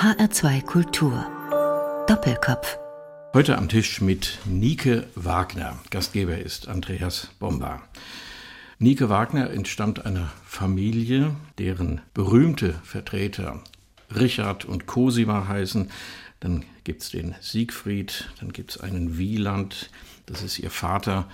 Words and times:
HR2 0.00 0.62
Kultur. 0.62 1.26
Doppelkopf. 2.06 2.78
Heute 3.34 3.58
am 3.58 3.68
Tisch 3.68 4.00
mit 4.00 4.38
Nike 4.44 5.02
Wagner. 5.16 5.76
Gastgeber 5.90 6.38
ist 6.38 6.68
Andreas 6.68 7.30
Bomba. 7.40 7.82
Nike 8.78 9.08
Wagner 9.08 9.50
entstammt 9.50 10.06
einer 10.06 10.30
Familie, 10.44 11.34
deren 11.58 12.00
berühmte 12.14 12.74
Vertreter 12.84 13.60
Richard 14.14 14.64
und 14.66 14.86
Cosima 14.86 15.48
heißen. 15.48 15.90
Dann 16.38 16.64
gibt 16.84 17.02
es 17.02 17.10
den 17.10 17.34
Siegfried, 17.40 18.30
dann 18.38 18.52
gibt 18.52 18.70
es 18.70 18.80
einen 18.80 19.18
Wieland, 19.18 19.90
das 20.26 20.42
ist 20.42 20.60
ihr 20.60 20.70
Vater, 20.70 21.28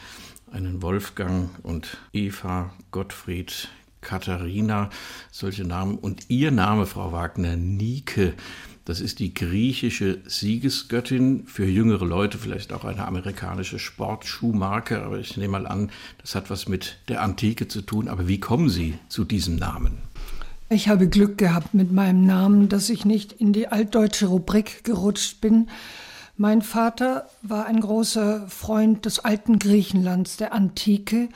einen 0.50 0.80
Wolfgang 0.80 1.50
und 1.62 1.98
Eva, 2.14 2.72
Gottfried, 2.92 3.68
Katharina, 4.04 4.90
solche 5.32 5.64
Namen. 5.64 5.98
Und 5.98 6.26
ihr 6.28 6.52
Name, 6.52 6.86
Frau 6.86 7.10
Wagner, 7.10 7.56
Nike, 7.56 8.34
das 8.84 9.00
ist 9.00 9.18
die 9.18 9.32
griechische 9.32 10.18
Siegesgöttin 10.26 11.46
für 11.46 11.64
jüngere 11.64 12.04
Leute, 12.04 12.36
vielleicht 12.36 12.72
auch 12.72 12.84
eine 12.84 13.06
amerikanische 13.06 13.78
Sportschuhmarke, 13.78 15.02
aber 15.02 15.18
ich 15.18 15.36
nehme 15.38 15.58
mal 15.58 15.66
an, 15.66 15.90
das 16.18 16.34
hat 16.34 16.50
was 16.50 16.68
mit 16.68 16.98
der 17.08 17.22
Antike 17.22 17.66
zu 17.66 17.80
tun. 17.80 18.08
Aber 18.08 18.28
wie 18.28 18.40
kommen 18.40 18.68
Sie 18.68 18.98
zu 19.08 19.24
diesem 19.24 19.56
Namen? 19.56 19.98
Ich 20.68 20.88
habe 20.88 21.08
Glück 21.08 21.38
gehabt 21.38 21.72
mit 21.72 21.92
meinem 21.92 22.26
Namen, 22.26 22.68
dass 22.68 22.90
ich 22.90 23.04
nicht 23.06 23.32
in 23.32 23.52
die 23.52 23.68
altdeutsche 23.68 24.26
Rubrik 24.26 24.84
gerutscht 24.84 25.40
bin. 25.40 25.68
Mein 26.36 26.62
Vater 26.62 27.28
war 27.42 27.66
ein 27.66 27.80
großer 27.80 28.48
Freund 28.48 29.06
des 29.06 29.20
alten 29.20 29.58
Griechenlands, 29.58 30.36
der 30.36 30.52
Antike. 30.52 31.28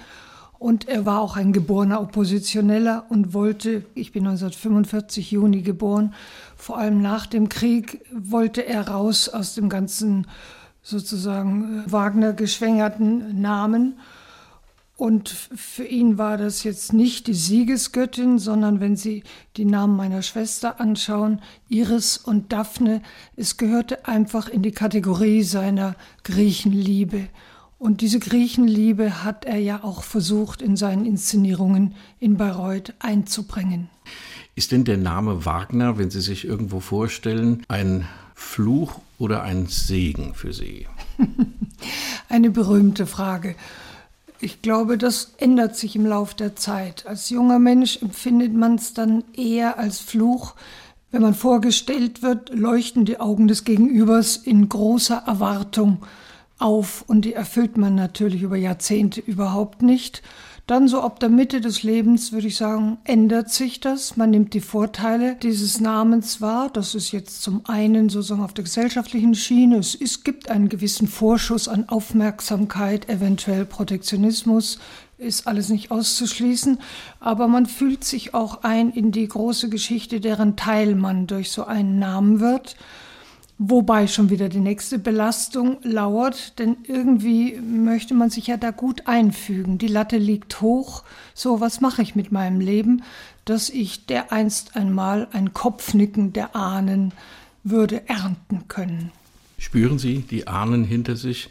Und 0.59 0.89
er 0.89 1.07
war 1.07 1.21
auch 1.21 1.37
ein 1.37 1.53
geborener 1.53 2.01
Oppositioneller 2.01 3.07
und 3.09 3.33
wollte, 3.33 3.85
ich 3.95 4.13
bin 4.13 4.27
1945 4.27 5.31
Juni 5.31 5.63
geboren, 5.63 6.15
vor 6.57 6.79
allem 6.79 7.01
nach 7.01 7.27
dem 7.27 7.49
Krieg 7.49 8.05
wollte 8.13 8.67
er 8.67 8.89
raus 8.89 9.29
aus 9.29 9.55
dem 9.55 9.69
ganzen 9.69 10.27
sozusagen 10.83 11.85
äh, 11.87 11.93
Wagner 11.93 12.33
geschwängerten 12.33 13.41
Namen 13.41 13.95
und 14.99 15.29
für 15.29 15.85
ihn 15.85 16.19
war 16.19 16.37
das 16.37 16.65
jetzt 16.65 16.93
nicht 16.93 17.29
die 17.29 17.35
Siegesgöttin, 17.35 18.41
sondern 18.41 18.81
wenn 18.81 18.97
Sie 18.97 19.23
die 19.57 19.65
Namen 19.65 19.97
meiner 19.97 20.23
Schwester 20.23 20.81
anschauen, 20.81 21.41
Iris 21.69 22.17
und 22.17 22.53
Daphne, 22.53 23.03
es 23.37 23.57
gehörte 23.57 24.09
einfach 24.09 24.49
in 24.49 24.63
die 24.63 24.73
Kategorie 24.73 25.45
seiner 25.45 25.95
Griechenliebe. 26.25 27.29
Und 27.79 28.01
diese 28.01 28.19
Griechenliebe 28.19 29.23
hat 29.23 29.45
er 29.45 29.59
ja 29.59 29.85
auch 29.85 30.03
versucht, 30.03 30.63
in 30.63 30.77
seinen 30.77 31.07
Inszenierungen 31.07 31.95
in 32.19 32.37
Bayreuth 32.37 32.93
einzubringen. 32.99 33.89
Ist 34.57 34.73
denn 34.73 34.85
der 34.85 34.97
Name 34.97 35.45
Wagner, 35.45 35.97
wenn 35.97 36.11
Sie 36.11 36.21
sich 36.21 36.45
irgendwo 36.45 36.81
vorstellen, 36.81 37.63
ein 37.69 38.09
Fluch 38.35 38.99
oder 39.19 39.43
ein 39.45 39.67
Segen 39.67 40.35
für 40.35 40.53
Sie? 40.53 40.89
Eine 42.29 42.51
berühmte 42.51 43.07
Frage. 43.07 43.55
Ich 44.41 44.61
glaube, 44.61 44.99
das 44.99 45.35
ändert 45.39 45.77
sich 45.77 45.95
im 45.95 46.07
Lauf 46.07 46.35
der 46.35 46.57
Zeit. 46.57 47.07
Als 47.07 47.31
junger 47.31 47.61
Mensch 47.61 48.03
empfindet 48.03 48.53
man 48.53 48.75
es 48.75 48.93
dann 48.93 49.23
eher 49.37 49.79
als 49.79 50.01
Fluch. 50.01 50.55
Wenn 51.13 51.23
man 51.23 51.35
vorgestellt 51.35 52.23
wird, 52.23 52.51
leuchten 52.51 53.05
die 53.05 53.21
Augen 53.21 53.47
des 53.47 53.63
Gegenübers 53.63 54.37
in 54.37 54.69
großer 54.69 55.23
Erwartung 55.27 56.03
auf 56.59 57.05
und 57.07 57.25
die 57.25 57.35
erfüllt 57.35 57.77
man 57.77 57.95
natürlich 57.95 58.43
über 58.43 58.57
Jahrzehnte 58.57 59.21
überhaupt 59.21 59.83
nicht. 59.83 60.23
Dann 60.69 60.87
so 60.87 61.01
ab 61.01 61.19
der 61.19 61.31
Mitte 61.31 61.63
des 61.63 61.83
Lebens 61.83 62.31
würde 62.31 62.49
ich 62.49 62.57
sagen, 62.57 62.99
ändert 63.05 63.49
sich 63.49 63.81
das. 63.81 64.19
Man 64.19 64.29
nimmt 64.29 64.53
die 64.53 64.61
Vorteile 64.61 65.35
dieses 65.37 65.81
Namens 65.81 66.43
wahr. 66.43 66.69
Das 66.71 66.95
ist 66.95 67.11
jetzt 67.11 67.41
zum 67.41 67.63
einen 67.65 68.11
sozusagen 68.11 68.43
auf 68.43 68.53
der 68.53 68.65
gesellschaftlichen 68.65 69.35
Schiene. 69.35 69.79
Es, 69.79 69.95
es 69.95 70.25
gibt 70.25 70.51
einen 70.51 70.69
gewissen 70.69 71.09
Vorschuss 71.09 71.69
an 71.69 71.89
Aufmerksamkeit, 71.89 73.09
eventuell 73.09 73.65
Protektionismus, 73.65 74.79
ist 75.17 75.47
alles 75.47 75.71
nicht 75.71 75.91
auszuschließen. 75.91 76.81
Aber 77.19 77.49
man 77.49 77.65
fühlt 77.65 78.05
sich 78.05 78.35
auch 78.35 78.63
ein 78.63 78.91
in 78.91 79.11
die 79.11 79.27
große 79.27 79.71
Geschichte, 79.71 80.21
deren 80.21 80.57
Teil 80.57 80.97
man 80.97 81.27
durch 81.27 81.51
so 81.51 81.65
einen 81.65 81.99
Namen 81.99 82.41
wird. 82.41 82.77
Wobei 83.61 84.07
schon 84.07 84.31
wieder 84.31 84.49
die 84.49 84.61
nächste 84.61 85.01
Belastung 85.01 85.79
lauert, 85.83 86.61
denn 86.61 86.77
irgendwie 86.85 87.57
möchte 87.61 88.15
man 88.15 88.31
sich 88.31 88.47
ja 88.47 88.57
da 88.57 88.71
gut 88.71 89.09
einfügen. 89.09 89.79
Die 89.79 89.89
Latte 89.89 90.17
liegt 90.17 90.61
hoch. 90.61 91.03
So, 91.35 91.61
was 91.61 91.81
mache 91.81 92.01
ich 92.03 92.15
mit 92.15 92.31
meinem 92.31 92.61
Leben, 92.61 93.03
dass 93.45 93.69
ich 93.69 94.07
dereinst 94.07 94.77
einmal 94.77 95.27
ein 95.33 95.55
Kopfnicken 95.55 96.33
der 96.33 96.55
Ahnen 96.55 97.13
würde 97.65 98.09
ernten 98.09 98.69
können? 98.69 99.11
Spüren 99.59 99.99
Sie 99.99 100.21
die 100.21 100.47
Ahnen 100.47 100.85
hinter 100.85 101.17
sich? 101.17 101.51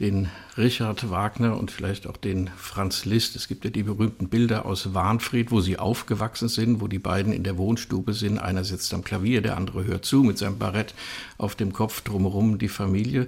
Den 0.00 0.28
Richard 0.56 1.10
Wagner 1.10 1.58
und 1.58 1.70
vielleicht 1.70 2.06
auch 2.06 2.16
den 2.16 2.50
Franz 2.56 3.04
Liszt. 3.04 3.34
Es 3.34 3.48
gibt 3.48 3.64
ja 3.64 3.70
die 3.70 3.82
berühmten 3.82 4.28
Bilder 4.28 4.64
aus 4.64 4.94
Warnfried, 4.94 5.50
wo 5.50 5.60
sie 5.60 5.78
aufgewachsen 5.78 6.48
sind, 6.48 6.80
wo 6.80 6.86
die 6.86 7.00
beiden 7.00 7.32
in 7.32 7.42
der 7.42 7.58
Wohnstube 7.58 8.14
sind. 8.14 8.38
Einer 8.38 8.62
sitzt 8.62 8.94
am 8.94 9.02
Klavier, 9.02 9.42
der 9.42 9.56
andere 9.56 9.84
hört 9.84 10.04
zu 10.04 10.22
mit 10.22 10.38
seinem 10.38 10.58
Barett 10.58 10.94
auf 11.36 11.56
dem 11.56 11.72
Kopf, 11.72 12.02
drumherum 12.02 12.58
die 12.58 12.68
Familie. 12.68 13.26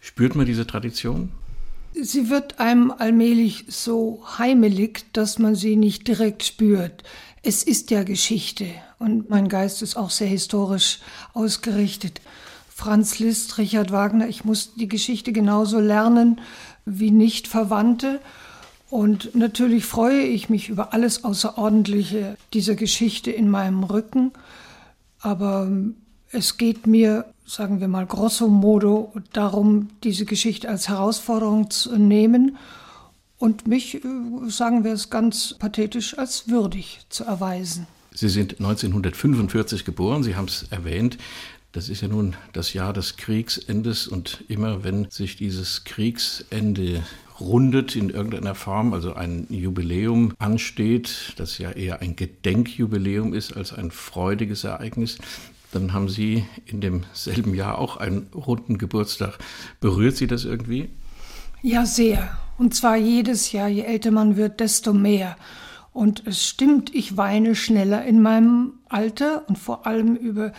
Spürt 0.00 0.36
man 0.36 0.46
diese 0.46 0.66
Tradition? 0.66 1.32
Sie 1.94 2.30
wird 2.30 2.58
einem 2.58 2.90
allmählich 2.90 3.64
so 3.68 4.24
heimelig, 4.38 5.04
dass 5.12 5.38
man 5.38 5.54
sie 5.54 5.76
nicht 5.76 6.06
direkt 6.08 6.44
spürt. 6.44 7.02
Es 7.42 7.64
ist 7.64 7.90
ja 7.90 8.04
Geschichte 8.04 8.66
und 8.98 9.28
mein 9.28 9.48
Geist 9.48 9.82
ist 9.82 9.96
auch 9.96 10.10
sehr 10.10 10.28
historisch 10.28 11.00
ausgerichtet. 11.34 12.20
Franz 12.74 13.18
Liszt, 13.18 13.58
Richard 13.58 13.92
Wagner. 13.92 14.28
Ich 14.28 14.44
muss 14.44 14.74
die 14.74 14.88
Geschichte 14.88 15.32
genauso 15.32 15.78
lernen 15.78 16.40
wie 16.84 17.10
Nicht-Verwandte. 17.10 18.20
Und 18.90 19.34
natürlich 19.34 19.84
freue 19.84 20.22
ich 20.22 20.48
mich 20.48 20.68
über 20.68 20.92
alles 20.92 21.24
Außerordentliche 21.24 22.36
dieser 22.52 22.74
Geschichte 22.74 23.30
in 23.30 23.48
meinem 23.48 23.84
Rücken. 23.84 24.32
Aber 25.20 25.70
es 26.30 26.56
geht 26.56 26.86
mir, 26.86 27.26
sagen 27.46 27.80
wir 27.80 27.88
mal 27.88 28.06
grosso 28.06 28.48
modo, 28.48 29.12
darum, 29.32 29.90
diese 30.02 30.24
Geschichte 30.24 30.68
als 30.68 30.88
Herausforderung 30.88 31.70
zu 31.70 31.96
nehmen 31.96 32.56
und 33.38 33.66
mich, 33.66 33.96
äh, 33.96 34.00
sagen 34.48 34.84
wir 34.84 34.92
es 34.92 35.10
ganz 35.10 35.54
pathetisch, 35.58 36.18
als 36.18 36.48
würdig 36.48 37.00
zu 37.08 37.24
erweisen. 37.24 37.86
Sie 38.14 38.28
sind 38.28 38.60
1945 38.60 39.84
geboren, 39.84 40.22
Sie 40.22 40.36
haben 40.36 40.48
es 40.48 40.66
erwähnt. 40.70 41.18
Das 41.72 41.88
ist 41.88 42.02
ja 42.02 42.08
nun 42.08 42.36
das 42.52 42.74
Jahr 42.74 42.92
des 42.92 43.16
Kriegsendes 43.16 44.06
und 44.06 44.44
immer 44.48 44.84
wenn 44.84 45.10
sich 45.10 45.36
dieses 45.36 45.84
Kriegsende 45.84 47.02
rundet 47.40 47.96
in 47.96 48.10
irgendeiner 48.10 48.54
Form, 48.54 48.92
also 48.92 49.14
ein 49.14 49.46
Jubiläum 49.48 50.34
ansteht, 50.38 51.32
das 51.36 51.56
ja 51.56 51.70
eher 51.70 52.02
ein 52.02 52.14
Gedenkjubiläum 52.14 53.32
ist 53.32 53.56
als 53.56 53.72
ein 53.72 53.90
freudiges 53.90 54.64
Ereignis, 54.64 55.16
dann 55.72 55.94
haben 55.94 56.10
Sie 56.10 56.44
in 56.66 56.82
demselben 56.82 57.54
Jahr 57.54 57.78
auch 57.78 57.96
einen 57.96 58.26
runden 58.34 58.76
Geburtstag. 58.76 59.38
Berührt 59.80 60.16
Sie 60.16 60.26
das 60.26 60.44
irgendwie? 60.44 60.90
Ja, 61.62 61.86
sehr. 61.86 62.38
Und 62.58 62.74
zwar 62.74 62.96
jedes 62.96 63.52
Jahr, 63.52 63.68
je 63.68 63.82
älter 63.82 64.10
man 64.10 64.36
wird, 64.36 64.60
desto 64.60 64.92
mehr. 64.92 65.36
Und 65.92 66.26
es 66.26 66.46
stimmt, 66.46 66.94
ich 66.94 67.16
weine 67.16 67.54
schneller 67.54 68.04
in 68.04 68.20
meinem 68.20 68.74
Alter 68.88 69.48
und 69.48 69.58
vor 69.58 69.86
allem 69.86 70.16
über 70.16 70.52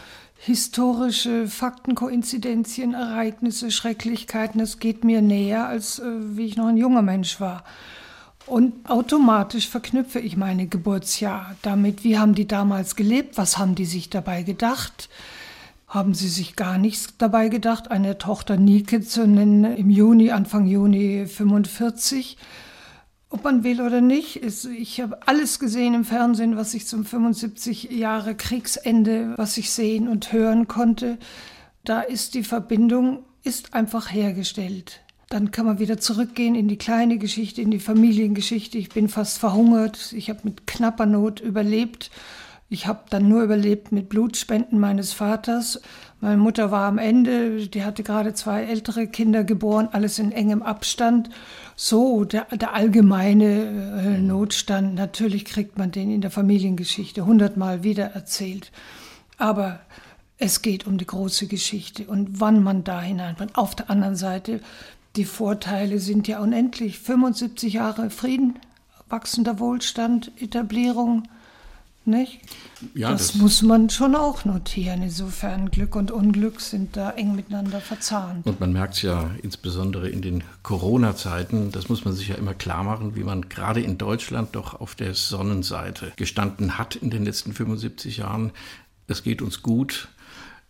historische 0.46 1.48
Fakten, 1.48 1.96
Koinzidenzien, 1.96 2.94
Ereignisse, 2.94 3.72
Schrecklichkeiten. 3.72 4.60
Es 4.60 4.80
geht 4.80 5.06
mir 5.06 5.22
näher, 5.22 5.68
als 5.68 6.00
äh, 6.00 6.04
wie 6.36 6.46
ich 6.46 6.58
noch 6.58 6.68
ein 6.68 6.76
junger 6.76 7.02
Mensch 7.02 7.40
war. 7.40 7.64
Und 8.46 8.90
automatisch 8.90 9.70
verknüpfe 9.70 10.20
ich 10.20 10.36
meine 10.36 10.68
Geburtsjahr 10.68 11.56
damit, 11.62 12.04
wie 12.04 12.18
haben 12.18 12.36
die 12.36 12.46
damals 12.46 12.98
gelebt, 12.98 13.38
was 13.38 13.58
haben 13.58 13.76
die 13.76 13.86
sich 13.86 14.10
dabei 14.10 14.44
gedacht. 14.44 15.08
Haben 15.88 16.14
sie 16.14 16.28
sich 16.28 16.58
gar 16.58 16.78
nichts 16.78 17.14
dabei 17.18 17.48
gedacht, 17.48 17.90
eine 17.90 18.18
Tochter 18.18 18.58
Nike 18.58 19.00
zu 19.00 19.26
nennen 19.26 19.64
im 19.64 19.90
Juni, 19.90 20.32
Anfang 20.32 20.66
Juni 20.66 21.26
45? 21.26 22.38
Ob 23.34 23.44
man 23.44 23.64
will 23.64 23.82
oder 23.82 24.00
nicht. 24.00 24.42
ich 24.44 25.02
habe 25.02 25.18
alles 25.26 25.60
gesehen 25.60 25.96
im 25.96 26.06
Fernsehen, 26.06 26.56
was 26.56 26.76
ich 26.76 26.86
zum 26.86 27.04
75 27.04 27.90
Jahre 27.92 28.36
Kriegsende, 28.36 29.34
was 29.38 29.58
ich 29.58 29.72
sehen 29.72 30.08
und 30.08 30.32
hören 30.32 30.68
konnte. 30.68 31.18
Da 31.84 32.02
ist 32.02 32.36
die 32.36 32.44
Verbindung, 32.44 33.26
ist 33.44 33.74
einfach 33.74 34.12
hergestellt. 34.14 35.02
Dann 35.30 35.50
kann 35.50 35.66
man 35.66 35.80
wieder 35.80 35.98
zurückgehen 35.98 36.54
in 36.54 36.68
die 36.68 36.78
kleine 36.78 37.18
Geschichte, 37.18 37.62
in 37.64 37.72
die 37.72 37.80
Familiengeschichte. 37.80 38.78
Ich 38.78 38.90
bin 38.90 39.10
fast 39.10 39.40
verhungert. 39.40 40.14
Ich 40.16 40.30
habe 40.30 40.42
mit 40.44 40.68
knapper 40.68 41.08
Not 41.08 41.40
überlebt. 41.40 42.12
Ich 42.70 42.86
habe 42.86 43.06
dann 43.10 43.28
nur 43.28 43.42
überlebt 43.42 43.92
mit 43.92 44.10
Blutspenden 44.10 44.80
meines 44.80 45.12
Vaters. 45.12 45.82
Meine 46.22 46.38
Mutter 46.38 46.72
war 46.72 46.88
am 46.88 47.00
Ende, 47.00 47.68
die 47.68 47.84
hatte 47.84 48.04
gerade 48.04 48.34
zwei 48.34 48.64
ältere 48.64 49.08
Kinder 49.08 49.44
geboren, 49.44 49.90
alles 49.92 50.20
in 50.20 50.32
engem 50.32 50.62
Abstand 50.62 51.30
so 51.76 52.24
der, 52.24 52.46
der 52.46 52.74
allgemeine 52.74 53.46
äh, 53.46 54.20
Notstand, 54.20 54.96
natürlich 54.96 55.46
kriegt 55.46 55.78
man 55.78 55.92
den 55.92 56.12
in 56.12 56.22
der 56.22 56.32
Familiengeschichte 56.32 57.26
hundertmal 57.26 57.84
wieder 57.84 58.06
erzählt. 58.06 58.72
Aber 59.38 59.80
es 60.38 60.62
geht 60.62 60.86
um 60.88 60.98
die 60.98 61.06
große 61.06 61.48
Geschichte 61.48 62.06
und 62.06 62.40
wann 62.40 62.64
man 62.64 62.84
da 62.84 63.02
hineinbringt. 63.02 63.56
Auf 63.58 63.76
der 63.76 63.90
anderen 63.90 64.16
Seite, 64.16 64.60
die 65.16 65.26
Vorteile 65.26 66.00
sind 66.00 66.28
ja 66.28 66.40
unendlich. 66.40 67.00
75 67.00 67.74
Jahre 67.74 68.10
Frieden, 68.10 68.60
wachsender 69.10 69.60
Wohlstand, 69.60 70.32
Etablierung 70.40 71.24
nicht? 72.08 72.40
Ja, 72.94 73.12
das, 73.12 73.32
das, 73.32 73.36
muss 73.36 73.62
man 73.62 73.90
schon 73.90 74.16
auch 74.16 74.46
notieren. 74.46 75.04
Insofern 75.04 75.72
Glück 75.72 75.96
und 75.96 76.12
Unglück 76.12 76.62
sind 76.62 76.98
da 76.98 77.12
eng 77.12 77.36
miteinander 77.36 77.82
verzahnt. 77.82 78.46
Und 78.46 78.60
man 78.60 78.74
merkt 78.74 78.96
es 78.96 79.02
ja 79.04 79.32
insbesondere 79.42 80.10
in 80.10 80.22
den 80.22 80.44
Corona-Zeiten, 80.64 81.72
das 81.72 81.90
muss 81.90 82.06
man 82.06 82.14
sich 82.14 82.28
ja 82.28 82.36
immer 82.36 82.54
klar 82.54 82.84
machen, 82.84 83.16
wie 83.16 83.24
man 83.24 83.50
gerade 83.50 83.82
in 83.82 83.98
Deutschland 83.98 84.56
doch 84.56 84.80
auf 84.80 84.96
der 84.96 85.14
Sonnenseite 85.14 86.14
gestanden 86.16 86.78
hat 86.78 86.96
in 86.96 87.10
den 87.10 87.26
letzten 87.26 87.54
75 87.54 88.18
Jahren. 88.18 88.52
Es 89.08 89.24
geht 89.24 89.42
uns 89.42 89.62
gut. 89.62 90.10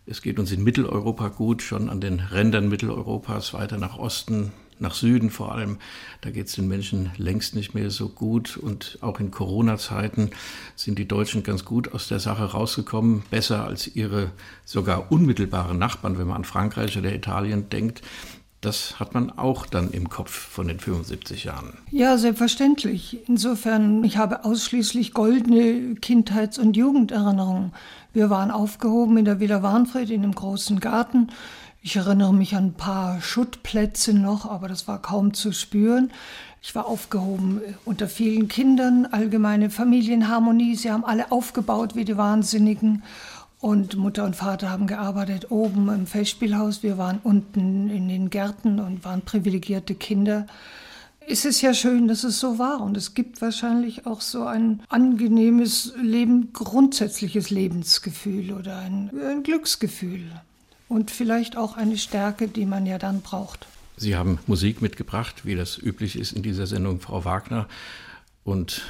Es 0.06 0.20
geht 0.20 0.38
uns 0.38 0.52
in 0.52 0.62
Mitteleuropa 0.62 1.28
gut, 1.28 1.62
schon 1.62 1.88
an 1.88 2.00
den 2.00 2.20
Rändern 2.20 2.68
Mitteleuropas 2.68 3.54
weiter 3.54 3.78
nach 3.78 3.98
Osten, 3.98 4.52
nach 4.78 4.94
Süden 4.94 5.30
vor 5.30 5.52
allem. 5.52 5.78
Da 6.20 6.30
geht 6.30 6.46
es 6.46 6.54
den 6.54 6.68
Menschen 6.68 7.10
längst 7.16 7.54
nicht 7.54 7.74
mehr 7.74 7.90
so 7.90 8.08
gut. 8.08 8.56
Und 8.56 8.98
auch 9.00 9.20
in 9.20 9.30
Corona-Zeiten 9.30 10.30
sind 10.76 10.98
die 10.98 11.08
Deutschen 11.08 11.42
ganz 11.42 11.64
gut 11.64 11.92
aus 11.92 12.08
der 12.08 12.20
Sache 12.20 12.44
rausgekommen, 12.44 13.22
besser 13.30 13.64
als 13.64 13.94
ihre 13.94 14.30
sogar 14.64 15.10
unmittelbaren 15.10 15.78
Nachbarn, 15.78 16.18
wenn 16.18 16.28
man 16.28 16.38
an 16.38 16.44
Frankreich 16.44 16.96
oder 16.98 17.12
Italien 17.12 17.68
denkt. 17.70 18.02
Das 18.64 18.98
hat 18.98 19.12
man 19.12 19.30
auch 19.30 19.66
dann 19.66 19.90
im 19.90 20.08
Kopf 20.08 20.30
von 20.30 20.68
den 20.68 20.80
75 20.80 21.44
Jahren. 21.44 21.74
Ja, 21.90 22.16
selbstverständlich. 22.16 23.18
Insofern, 23.28 24.02
ich 24.04 24.16
habe 24.16 24.46
ausschließlich 24.46 25.12
goldene 25.12 25.96
Kindheits- 25.96 26.58
und 26.58 26.74
Jugenderinnerungen. 26.74 27.72
Wir 28.14 28.30
waren 28.30 28.50
aufgehoben 28.50 29.18
in 29.18 29.26
der 29.26 29.38
Villa 29.38 29.62
Warnfried 29.62 30.08
in 30.08 30.22
einem 30.22 30.34
großen 30.34 30.80
Garten. 30.80 31.28
Ich 31.86 31.96
erinnere 31.96 32.32
mich 32.32 32.56
an 32.56 32.68
ein 32.68 32.72
paar 32.72 33.20
Schuttplätze 33.20 34.14
noch, 34.14 34.46
aber 34.46 34.68
das 34.68 34.88
war 34.88 35.02
kaum 35.02 35.34
zu 35.34 35.52
spüren. 35.52 36.10
Ich 36.62 36.74
war 36.74 36.86
aufgehoben 36.86 37.60
unter 37.84 38.08
vielen 38.08 38.48
Kindern, 38.48 39.04
allgemeine 39.04 39.68
Familienharmonie. 39.68 40.76
Sie 40.76 40.90
haben 40.90 41.04
alle 41.04 41.30
aufgebaut 41.30 41.94
wie 41.94 42.06
die 42.06 42.16
Wahnsinnigen. 42.16 43.02
Und 43.60 43.98
Mutter 43.98 44.24
und 44.24 44.34
Vater 44.34 44.70
haben 44.70 44.86
gearbeitet 44.86 45.50
oben 45.50 45.90
im 45.90 46.06
Festspielhaus. 46.06 46.82
Wir 46.82 46.96
waren 46.96 47.20
unten 47.22 47.90
in 47.90 48.08
den 48.08 48.30
Gärten 48.30 48.80
und 48.80 49.04
waren 49.04 49.20
privilegierte 49.20 49.94
Kinder. 49.94 50.46
Es 51.28 51.44
ist 51.44 51.60
ja 51.60 51.74
schön, 51.74 52.08
dass 52.08 52.24
es 52.24 52.40
so 52.40 52.58
war. 52.58 52.80
Und 52.80 52.96
es 52.96 53.12
gibt 53.12 53.42
wahrscheinlich 53.42 54.06
auch 54.06 54.22
so 54.22 54.46
ein 54.46 54.82
angenehmes 54.88 55.92
Leben, 56.00 56.54
grundsätzliches 56.54 57.50
Lebensgefühl 57.50 58.54
oder 58.54 58.78
ein, 58.78 59.10
ein 59.22 59.42
Glücksgefühl 59.42 60.22
und 60.88 61.10
vielleicht 61.10 61.56
auch 61.56 61.76
eine 61.76 61.98
Stärke, 61.98 62.48
die 62.48 62.66
man 62.66 62.86
ja 62.86 62.98
dann 62.98 63.20
braucht. 63.20 63.66
Sie 63.96 64.16
haben 64.16 64.38
Musik 64.46 64.82
mitgebracht, 64.82 65.44
wie 65.44 65.54
das 65.54 65.78
üblich 65.78 66.18
ist 66.18 66.32
in 66.32 66.42
dieser 66.42 66.66
Sendung, 66.66 67.00
Frau 67.00 67.24
Wagner. 67.24 67.68
Und 68.42 68.82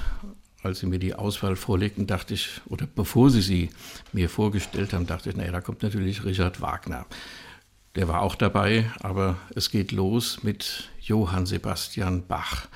als 0.63 0.81
Sie 0.81 0.87
mir 0.87 0.99
die 0.99 1.15
Auswahl 1.15 1.57
vorlegten, 1.57 2.07
dachte 2.07 2.35
ich, 2.35 2.61
oder 2.67 2.87
bevor 2.87 3.31
Sie 3.31 3.43
sie 3.43 3.71
mir 4.13 4.31
vorgestellt 4.31 4.95
haben, 4.95 5.07
dachte 5.07 5.31
ich, 5.31 5.37
naja, 5.37 5.53
da 5.53 5.61
kommt 5.61 5.83
natürlich 5.83 6.25
Richard 6.25 6.61
Wagner. 6.61 7.07
Der 7.97 8.09
war 8.09 8.23
auch 8.23 8.35
dabei, 8.35 8.91
aber 9.01 9.37
es 9.55 9.71
geht 9.71 9.93
los 9.93 10.43
mit 10.43 10.91
Johann 11.01 11.47
Sebastian 11.47 12.27
Bach. 12.27 12.67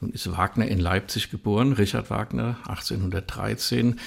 Nun 0.00 0.12
ist 0.12 0.30
Wagner 0.30 0.66
in 0.68 0.78
Leipzig 0.78 1.30
geboren, 1.30 1.72
Richard 1.72 2.08
Wagner 2.08 2.56
1813. 2.68 3.98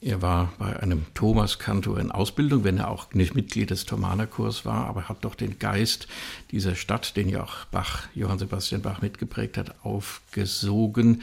Er 0.00 0.20
war 0.20 0.52
bei 0.58 0.78
einem 0.78 1.06
Thomaskantor 1.14 1.98
in 1.98 2.10
Ausbildung, 2.10 2.64
wenn 2.64 2.78
er 2.78 2.90
auch 2.90 3.12
nicht 3.14 3.34
Mitglied 3.34 3.70
des 3.70 3.86
Thomanerchors 3.86 4.64
war, 4.64 4.86
aber 4.86 5.08
hat 5.08 5.24
doch 5.24 5.34
den 5.34 5.58
Geist 5.58 6.06
dieser 6.50 6.74
Stadt, 6.74 7.16
den 7.16 7.28
ja 7.28 7.42
auch 7.42 7.64
Bach, 7.66 8.08
Johann 8.14 8.38
Sebastian 8.38 8.82
Bach 8.82 9.00
mitgeprägt 9.00 9.56
hat, 9.56 9.84
aufgesogen. 9.84 11.22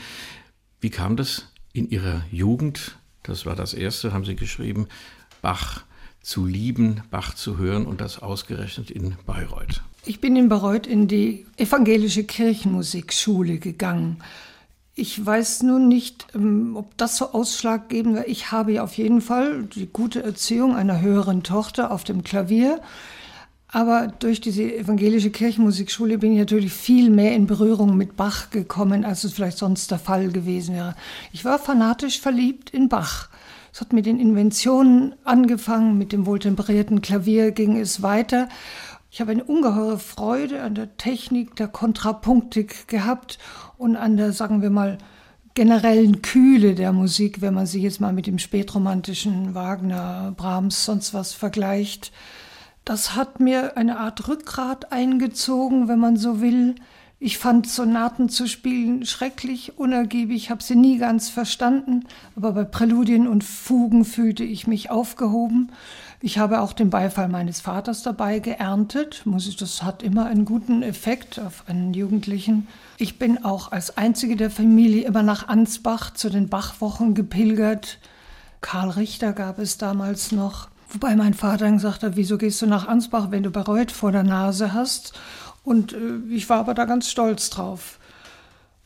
Wie 0.82 0.90
kam 0.90 1.16
das 1.16 1.48
in 1.72 1.90
Ihrer 1.90 2.24
Jugend? 2.32 2.98
Das 3.22 3.46
war 3.46 3.56
das 3.56 3.74
erste, 3.74 4.12
haben 4.12 4.26
Sie 4.26 4.36
geschrieben, 4.36 4.88
Bach 5.42 5.84
zu 6.22 6.46
lieben, 6.46 7.04
Bach 7.12 7.36
zu 7.36 7.58
hören 7.58 7.86
und 7.86 8.02
das 8.02 8.20
ausgerechnet 8.20 8.90
in 8.90 9.16
Bayreuth. 9.26 9.82
Ich 10.06 10.20
bin 10.20 10.36
in 10.36 10.50
Bayreuth 10.50 10.88
in 10.88 11.08
die 11.08 11.46
evangelische 11.58 12.24
Kirchenmusikschule 12.24 13.60
gegangen. 13.60 14.22
Ich 14.96 15.26
weiß 15.26 15.64
nun 15.64 15.88
nicht, 15.88 16.28
ähm, 16.36 16.76
ob 16.76 16.96
das 16.98 17.18
so 17.18 17.32
ausschlaggebend 17.32 18.16
war. 18.16 18.28
Ich 18.28 18.52
habe 18.52 18.74
ja 18.74 18.84
auf 18.84 18.96
jeden 18.96 19.22
Fall 19.22 19.64
die 19.64 19.88
gute 19.88 20.22
Erziehung 20.22 20.76
einer 20.76 21.02
höheren 21.02 21.42
Tochter 21.42 21.90
auf 21.90 22.04
dem 22.04 22.24
Klavier. 22.24 22.80
Aber 23.68 24.06
durch 24.20 24.40
diese 24.40 24.62
evangelische 24.62 25.32
Kirchenmusikschule 25.32 26.20
bin 26.20 26.34
ich 26.34 26.38
natürlich 26.38 26.72
viel 26.72 27.10
mehr 27.10 27.34
in 27.34 27.48
Berührung 27.48 27.98
mit 27.98 28.16
Bach 28.16 28.52
gekommen, 28.52 29.04
als 29.04 29.24
es 29.24 29.34
vielleicht 29.34 29.58
sonst 29.58 29.90
der 29.90 29.98
Fall 29.98 30.30
gewesen 30.30 30.76
wäre. 30.76 30.96
Ich 31.32 31.44
war 31.44 31.58
fanatisch 31.58 32.22
verliebt 32.22 32.70
in 32.70 32.88
Bach. 32.88 33.30
Es 33.74 33.82
hat 33.82 33.94
mit 33.94 34.06
den 34.06 34.20
Inventionen 34.20 35.16
angefangen, 35.24 35.98
mit 35.98 36.12
dem 36.12 36.28
wohltemperierten 36.28 37.02
Klavier 37.02 37.50
ging 37.50 37.80
es 37.80 38.04
weiter. 38.04 38.48
Ich 39.10 39.22
habe 39.22 39.32
eine 39.32 39.44
ungeheure 39.44 39.98
Freude 39.98 40.62
an 40.62 40.76
der 40.76 40.98
Technik 40.98 41.56
der 41.56 41.68
Kontrapunktik 41.68 42.88
gehabt 42.88 43.40
und 43.78 43.96
an 43.96 44.18
der, 44.18 44.32
sagen 44.34 44.62
wir 44.62 44.70
mal, 44.70 44.98
generellen 45.54 46.22
Kühle 46.22 46.74
der 46.74 46.92
Musik, 46.94 47.42
wenn 47.42 47.54
man 47.54 47.66
sie 47.66 47.82
jetzt 47.82 48.02
mal 48.02 48.14
mit 48.14 48.28
dem 48.28 48.40
spätromantischen 48.40 49.54
Wagner, 49.54 50.34
Brahms, 50.36 50.86
sonst 50.86 51.14
was 51.14 51.34
vergleicht. 51.34 52.12
Das 52.86 53.16
hat 53.16 53.40
mir 53.40 53.78
eine 53.78 54.00
Art 54.00 54.28
Rückgrat 54.28 54.92
eingezogen, 54.92 55.88
wenn 55.88 56.00
man 56.00 56.18
so 56.18 56.42
will. 56.42 56.76
Ich 57.20 57.38
fand 57.38 57.70
Sonaten 57.70 58.28
zu 58.28 58.48
spielen 58.48 59.06
schrecklich, 59.06 59.78
unergiebig, 59.78 60.50
habe 60.50 60.62
sie 60.62 60.76
nie 60.76 60.98
ganz 60.98 61.30
verstanden, 61.30 62.04
aber 62.36 62.52
bei 62.52 62.66
Präludien 62.66 63.28
und 63.28 63.46
Fugen 63.46 64.04
fühlte 64.04 64.44
ich 64.44 64.68
mich 64.68 64.92
aufgehoben. 64.92 65.72
Ich 66.26 66.38
habe 66.38 66.62
auch 66.62 66.72
den 66.72 66.90
Beifall 66.90 67.28
meines 67.28 67.60
Vaters 67.60 68.02
dabei 68.02 68.40
geerntet. 68.40 69.24
Das 69.60 69.84
hat 69.84 70.02
immer 70.04 70.26
einen 70.28 70.46
guten 70.46 70.82
Effekt 70.82 71.38
auf 71.38 71.66
einen 71.68 71.94
Jugendlichen. 71.94 72.70
Ich 72.98 73.20
bin 73.20 73.44
auch 73.44 73.74
als 73.74 73.98
einzige 73.98 74.38
der 74.38 74.50
Familie 74.50 75.04
immer 75.04 75.22
nach 75.22 75.50
Ansbach 75.50 76.14
zu 76.14 76.30
den 76.30 76.48
Bachwochen 76.48 77.14
gepilgert. 77.14 78.00
Karl 78.62 78.92
Richter 78.92 79.34
gab 79.34 79.60
es 79.60 79.78
damals 79.78 80.32
noch. 80.32 80.70
Wobei 80.88 81.14
mein 81.18 81.34
Vater 81.34 81.70
gesagt 81.70 82.04
hat, 82.04 82.16
wieso 82.16 82.38
gehst 82.38 82.62
du 82.62 82.68
nach 82.68 82.88
Ansbach, 82.88 83.30
wenn 83.30 83.44
du 83.44 83.52
Bayreuth 83.52 83.92
vor 83.92 84.14
der 84.14 84.24
Nase 84.24 84.72
hast? 84.72 85.12
Und 85.66 85.92
äh, 85.92 86.20
ich 86.30 86.48
war 86.48 86.60
aber 86.60 86.74
da 86.74 86.86
ganz 86.86 87.10
stolz 87.10 87.50
drauf. 87.50 88.00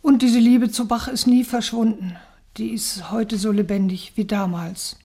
Und 0.02 0.24
diese 0.24 0.40
Liebe 0.40 0.72
zu 0.72 0.88
Bach 0.88 1.08
ist 1.08 1.28
nie 1.28 1.44
verschwunden. 1.44 2.16
Die 2.58 2.72
ist 2.72 3.12
heute 3.12 3.38
so 3.38 3.52
lebendig 3.52 4.14
wie 4.16 4.26
damals. 4.26 4.98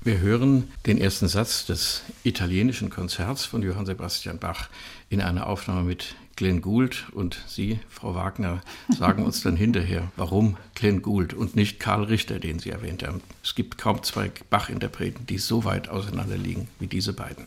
Wir 0.00 0.20
hören 0.20 0.70
den 0.86 0.98
ersten 0.98 1.26
Satz 1.26 1.66
des 1.66 2.02
italienischen 2.22 2.88
Konzerts 2.88 3.44
von 3.44 3.62
Johann 3.62 3.84
Sebastian 3.84 4.38
Bach 4.38 4.68
in 5.10 5.20
einer 5.20 5.48
Aufnahme 5.48 5.82
mit 5.82 6.14
Glenn 6.36 6.62
Gould 6.62 7.06
und 7.12 7.42
Sie, 7.48 7.80
Frau 7.88 8.14
Wagner, 8.14 8.62
sagen 8.96 9.24
uns 9.24 9.42
dann 9.42 9.56
hinterher, 9.56 10.12
warum 10.16 10.56
Glenn 10.76 11.02
Gould 11.02 11.34
und 11.34 11.56
nicht 11.56 11.80
Karl 11.80 12.04
Richter, 12.04 12.38
den 12.38 12.60
Sie 12.60 12.70
erwähnt 12.70 13.04
haben. 13.04 13.22
Es 13.42 13.56
gibt 13.56 13.76
kaum 13.76 14.04
zwei 14.04 14.30
Bach-Interpreten, 14.48 15.26
die 15.26 15.38
so 15.38 15.64
weit 15.64 15.88
auseinander 15.88 16.38
liegen 16.38 16.68
wie 16.78 16.86
diese 16.86 17.12
beiden. 17.12 17.46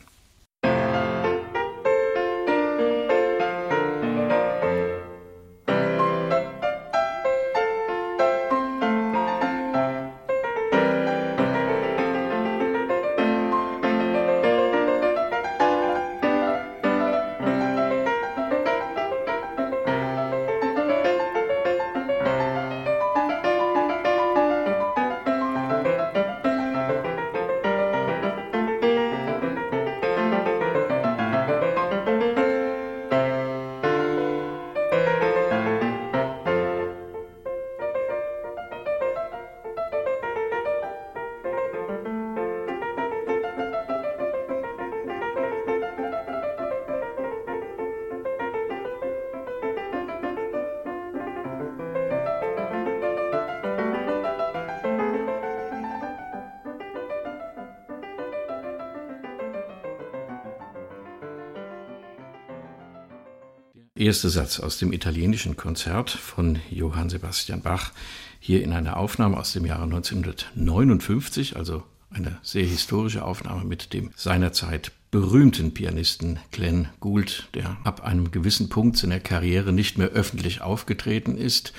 Erste 64.02 64.30
Satz 64.30 64.60
aus 64.60 64.80
dem 64.80 64.94
italienischen 64.94 65.56
Konzert 65.56 66.10
von 66.10 66.60
Johann 66.72 67.10
Sebastian 67.10 67.62
Bach 67.62 67.92
hier 68.40 68.64
in 68.64 68.74
einer 68.74 68.98
Aufnahme 68.98 69.38
aus 69.38 69.54
dem 69.54 69.64
Jahre 69.64 69.84
1959, 69.84 71.56
also 71.56 71.84
eine 72.10 72.40
sehr 72.42 72.66
historische 72.66 73.24
Aufnahme 73.24 73.64
mit 73.64 73.94
dem 73.94 74.10
seinerzeit 74.16 74.92
berühmten 75.12 75.76
Pianisten 75.76 76.40
Glenn 76.52 76.88
Gould, 77.00 77.50
der 77.54 77.78
ab 77.84 78.04
einem 78.04 78.32
gewissen 78.32 78.70
Punkt 78.70 78.98
seiner 78.98 79.20
Karriere 79.20 79.72
nicht 79.72 80.00
mehr 80.00 80.10
öffentlich 80.10 80.62
aufgetreten 80.62 81.38
ist, 81.38 81.72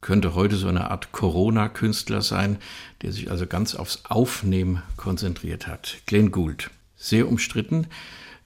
könnte 0.00 0.36
heute 0.36 0.54
so 0.54 0.68
eine 0.68 0.90
Art 0.92 1.10
Corona-Künstler 1.10 2.22
sein, 2.22 2.58
der 3.02 3.10
sich 3.10 3.28
also 3.28 3.46
ganz 3.48 3.74
aufs 3.74 4.04
Aufnehmen 4.04 4.82
konzentriert 4.96 5.66
hat. 5.66 5.96
Glenn 6.06 6.30
Gould, 6.30 6.70
sehr 6.94 7.26
umstritten. 7.26 7.88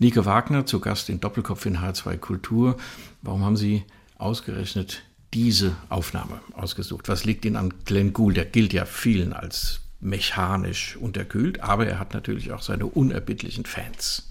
Nike 0.03 0.25
Wagner 0.25 0.65
zu 0.65 0.81
Gast 0.81 1.11
in 1.11 1.21
Doppelkopf 1.21 1.67
in 1.67 1.77
H2 1.77 2.17
Kultur. 2.17 2.79
Warum 3.21 3.45
haben 3.45 3.59
Sie 3.59 3.85
ausgerechnet 4.17 5.03
diese 5.35 5.77
Aufnahme 5.91 6.41
ausgesucht? 6.55 7.11
Was 7.11 7.27
liegt 7.27 7.45
Ihnen 7.45 7.57
an 7.57 7.75
Glenn 7.85 8.15
Gould? 8.15 8.39
Der 8.39 8.47
gilt 8.47 8.73
ja 8.73 8.87
vielen 8.87 9.35
als 9.35 9.81
mechanisch 10.01 10.97
unterkühlt, 10.97 11.61
aber 11.61 11.87
er 11.87 11.99
hat 11.99 12.15
natürlich 12.15 12.51
auch 12.51 12.63
seine 12.63 12.87
unerbittlichen 12.87 13.67
Fans. 13.67 14.31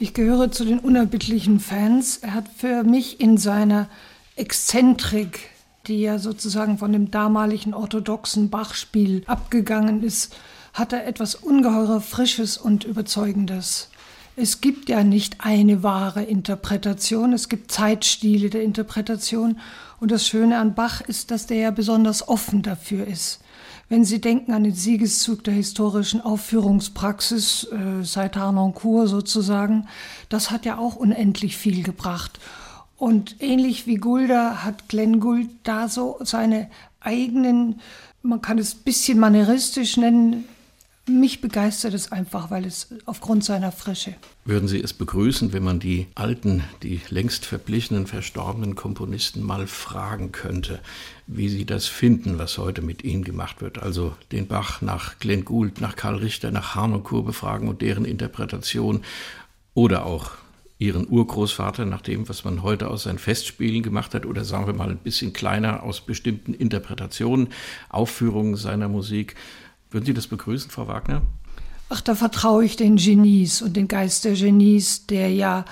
Ich 0.00 0.14
gehöre 0.14 0.50
zu 0.50 0.64
den 0.64 0.80
unerbittlichen 0.80 1.60
Fans. 1.60 2.16
Er 2.16 2.34
hat 2.34 2.48
für 2.48 2.82
mich 2.82 3.20
in 3.20 3.38
seiner 3.38 3.88
Exzentrik, 4.34 5.50
die 5.86 6.00
ja 6.00 6.18
sozusagen 6.18 6.78
von 6.78 6.92
dem 6.92 7.12
damaligen 7.12 7.72
orthodoxen 7.72 8.50
Bachspiel 8.50 9.22
abgegangen 9.26 10.02
ist, 10.02 10.34
hat 10.72 10.92
er 10.92 11.06
etwas 11.06 11.36
ungeheuer 11.36 12.00
Frisches 12.00 12.58
und 12.58 12.82
Überzeugendes. 12.82 13.91
Es 14.34 14.62
gibt 14.62 14.88
ja 14.88 15.04
nicht 15.04 15.36
eine 15.40 15.82
wahre 15.82 16.22
Interpretation, 16.22 17.34
es 17.34 17.50
gibt 17.50 17.70
Zeitstile 17.70 18.48
der 18.48 18.62
Interpretation. 18.62 19.60
Und 20.00 20.10
das 20.10 20.26
Schöne 20.26 20.58
an 20.58 20.74
Bach 20.74 21.02
ist, 21.02 21.30
dass 21.30 21.46
der 21.46 21.58
ja 21.58 21.70
besonders 21.70 22.26
offen 22.26 22.62
dafür 22.62 23.06
ist. 23.06 23.40
Wenn 23.90 24.04
Sie 24.06 24.22
denken 24.22 24.52
an 24.52 24.64
den 24.64 24.74
Siegeszug 24.74 25.44
der 25.44 25.52
historischen 25.52 26.22
Aufführungspraxis 26.22 27.64
äh, 27.64 28.04
seit 28.04 28.36
Harnoncourt 28.36 29.08
sozusagen, 29.08 29.86
das 30.30 30.50
hat 30.50 30.64
ja 30.64 30.78
auch 30.78 30.96
unendlich 30.96 31.58
viel 31.58 31.82
gebracht. 31.82 32.40
Und 32.96 33.36
ähnlich 33.40 33.86
wie 33.86 33.96
Gulda 33.96 34.64
hat 34.64 34.88
Glenn 34.88 35.20
Gould 35.20 35.50
da 35.62 35.88
so 35.88 36.16
seine 36.20 36.70
eigenen, 37.00 37.80
man 38.22 38.40
kann 38.40 38.58
es 38.58 38.74
ein 38.74 38.82
bisschen 38.84 39.18
manieristisch 39.18 39.98
nennen, 39.98 40.44
mich 41.06 41.40
begeistert 41.40 41.94
es 41.94 42.12
einfach, 42.12 42.50
weil 42.50 42.64
es 42.64 42.94
aufgrund 43.06 43.44
seiner 43.44 43.72
Frische. 43.72 44.14
Würden 44.44 44.68
Sie 44.68 44.80
es 44.80 44.92
begrüßen, 44.92 45.52
wenn 45.52 45.64
man 45.64 45.80
die 45.80 46.06
alten, 46.14 46.62
die 46.82 47.00
längst 47.08 47.44
verblichenen, 47.44 48.06
verstorbenen 48.06 48.74
Komponisten 48.76 49.42
mal 49.42 49.66
fragen 49.66 50.32
könnte, 50.32 50.80
wie 51.26 51.48
sie 51.48 51.64
das 51.64 51.86
finden, 51.86 52.38
was 52.38 52.58
heute 52.58 52.82
mit 52.82 53.04
ihnen 53.04 53.24
gemacht 53.24 53.60
wird? 53.60 53.78
Also 53.82 54.14
den 54.30 54.46
Bach 54.46 54.80
nach 54.80 55.18
Glenn 55.18 55.44
Gould, 55.44 55.80
nach 55.80 55.96
Karl 55.96 56.16
Richter, 56.16 56.50
nach 56.50 56.74
Harnoncourt 56.74 57.26
befragen 57.26 57.68
und 57.68 57.82
deren 57.82 58.04
Interpretation 58.04 59.02
oder 59.74 60.06
auch 60.06 60.32
ihren 60.78 61.08
Urgroßvater 61.08 61.84
nach 61.84 62.02
dem, 62.02 62.28
was 62.28 62.44
man 62.44 62.62
heute 62.62 62.88
aus 62.88 63.04
seinen 63.04 63.18
Festspielen 63.18 63.82
gemacht 63.82 64.14
hat, 64.14 64.26
oder 64.26 64.44
sagen 64.44 64.66
wir 64.66 64.74
mal 64.74 64.90
ein 64.90 64.98
bisschen 64.98 65.32
kleiner 65.32 65.84
aus 65.84 66.00
bestimmten 66.00 66.54
Interpretationen, 66.54 67.48
Aufführungen 67.88 68.56
seiner 68.56 68.88
Musik. 68.88 69.36
Würden 69.92 70.06
Sie 70.06 70.14
das 70.14 70.26
begrüßen, 70.26 70.70
Frau 70.70 70.88
Wagner? 70.88 71.22
Ach, 71.88 72.00
da 72.00 72.14
vertraue 72.14 72.64
ich 72.64 72.76
den 72.76 72.96
Genies 72.96 73.60
und 73.60 73.76
den 73.76 73.86
Geist 73.86 74.24
der 74.24 74.32
Genies, 74.32 75.06
der 75.06 75.30
ja 75.30 75.66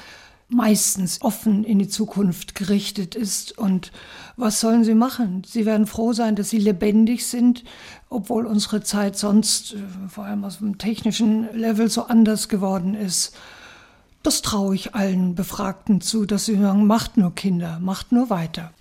meistens 0.50 1.22
offen 1.22 1.64
in 1.64 1.78
die 1.78 1.88
Zukunft 1.88 2.54
gerichtet 2.54 3.14
ist. 3.14 3.56
Und 3.56 3.92
was 4.36 4.60
sollen 4.60 4.84
sie 4.84 4.94
machen? 4.94 5.42
Sie 5.46 5.64
werden 5.64 5.86
froh 5.86 6.12
sein, 6.12 6.36
dass 6.36 6.50
sie 6.50 6.58
lebendig 6.58 7.26
sind, 7.26 7.64
obwohl 8.10 8.46
unsere 8.46 8.82
Zeit 8.82 9.16
sonst, 9.16 9.74
äh, 9.74 9.78
vor 10.08 10.24
allem 10.24 10.44
aus 10.44 10.58
dem 10.58 10.76
technischen 10.76 11.48
Level, 11.56 11.88
so 11.88 12.02
anders 12.02 12.48
geworden 12.48 12.94
ist. 12.94 13.34
Das 14.22 14.42
traue 14.42 14.74
ich 14.74 14.94
allen 14.94 15.34
Befragten 15.34 16.00
zu, 16.02 16.26
dass 16.26 16.44
sie 16.44 16.56
sagen, 16.56 16.86
macht 16.86 17.16
nur 17.16 17.34
Kinder, 17.34 17.78
macht 17.80 18.12
nur 18.12 18.28
weiter. 18.28 18.72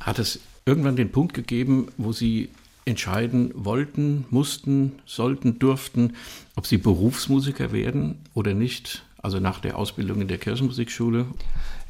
Hat 0.00 0.18
es 0.18 0.40
irgendwann 0.64 0.96
den 0.96 1.12
Punkt 1.12 1.34
gegeben, 1.34 1.88
wo 1.98 2.12
Sie 2.12 2.48
entscheiden 2.86 3.52
wollten, 3.54 4.24
mussten, 4.30 4.92
sollten, 5.04 5.58
durften, 5.58 6.14
ob 6.54 6.66
sie 6.66 6.78
Berufsmusiker 6.78 7.72
werden 7.72 8.18
oder 8.32 8.54
nicht, 8.54 9.04
also 9.18 9.40
nach 9.40 9.60
der 9.60 9.76
Ausbildung 9.76 10.22
in 10.22 10.28
der 10.28 10.38
Kirchenmusikschule? 10.38 11.26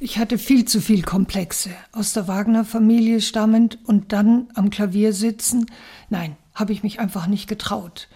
Ich 0.00 0.18
hatte 0.18 0.38
viel 0.38 0.64
zu 0.64 0.80
viel 0.80 1.02
Komplexe. 1.02 1.70
Aus 1.92 2.14
der 2.14 2.28
Wagner-Familie 2.28 3.20
stammend 3.20 3.78
und 3.84 4.12
dann 4.12 4.48
am 4.54 4.70
Klavier 4.70 5.12
sitzen. 5.12 5.66
Nein, 6.10 6.36
habe 6.54 6.72
ich 6.72 6.82
mich 6.82 6.98
einfach 6.98 7.26
nicht 7.26 7.46
getraut. 7.46 8.08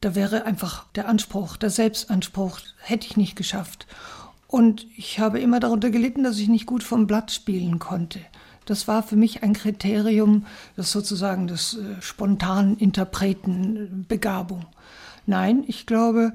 Da 0.00 0.14
wäre 0.14 0.44
einfach 0.44 0.86
der 0.94 1.08
Anspruch, 1.08 1.56
der 1.56 1.70
Selbstanspruch, 1.70 2.60
hätte 2.80 3.06
ich 3.06 3.16
nicht 3.16 3.36
geschafft. 3.36 3.86
Und 4.46 4.86
ich 4.96 5.18
habe 5.18 5.40
immer 5.40 5.60
darunter 5.60 5.90
gelitten, 5.90 6.24
dass 6.24 6.38
ich 6.38 6.48
nicht 6.48 6.66
gut 6.66 6.82
vom 6.82 7.06
Blatt 7.06 7.32
spielen 7.32 7.78
konnte. 7.78 8.20
Das 8.66 8.88
war 8.88 9.02
für 9.02 9.16
mich 9.16 9.42
ein 9.42 9.52
Kriterium, 9.52 10.46
das 10.76 10.92
sozusagen 10.92 11.46
des 11.46 11.74
äh, 11.74 12.00
spontanen 12.00 12.78
Interpretenbegabung. 12.78 14.66
Nein, 15.26 15.64
ich 15.66 15.86
glaube, 15.86 16.32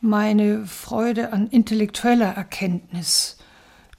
meine 0.00 0.66
Freude 0.66 1.32
an 1.32 1.48
intellektueller 1.48 2.32
Erkenntnis, 2.34 3.38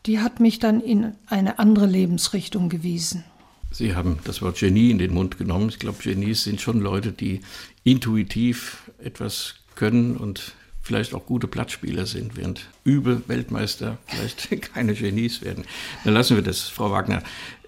die 0.05 0.19
hat 0.19 0.39
mich 0.39 0.59
dann 0.59 0.81
in 0.81 1.13
eine 1.27 1.59
andere 1.59 1.85
Lebensrichtung 1.85 2.69
gewiesen. 2.69 3.23
Sie 3.71 3.95
haben 3.95 4.19
das 4.25 4.41
Wort 4.41 4.59
Genie 4.59 4.91
in 4.91 4.99
den 4.99 5.13
Mund 5.13 5.37
genommen. 5.37 5.69
Ich 5.69 5.79
glaube, 5.79 6.03
Genies 6.03 6.43
sind 6.43 6.61
schon 6.61 6.79
Leute, 6.79 7.11
die 7.11 7.41
intuitiv 7.83 8.91
etwas 8.99 9.55
können 9.75 10.17
und 10.17 10.53
vielleicht 10.83 11.13
auch 11.13 11.25
gute 11.25 11.47
Blattspieler 11.47 12.05
sind, 12.05 12.35
während 12.35 12.67
übel 12.83 13.23
Weltmeister 13.27 13.97
vielleicht 14.05 14.49
keine 14.73 14.93
Genies 14.93 15.41
werden. 15.41 15.63
Dann 16.03 16.13
lassen 16.13 16.35
wir 16.35 16.43
das, 16.43 16.63
Frau 16.63 16.91
Wagner. 16.91 17.23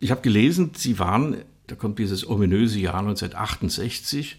Ich 0.06 0.12
habe 0.12 0.22
gelesen, 0.22 0.70
Sie 0.78 1.00
waren, 1.00 1.38
da 1.66 1.74
kommt 1.74 1.98
dieses 1.98 2.30
ominöse 2.30 2.78
Jahr 2.78 3.00
1968, 3.00 4.38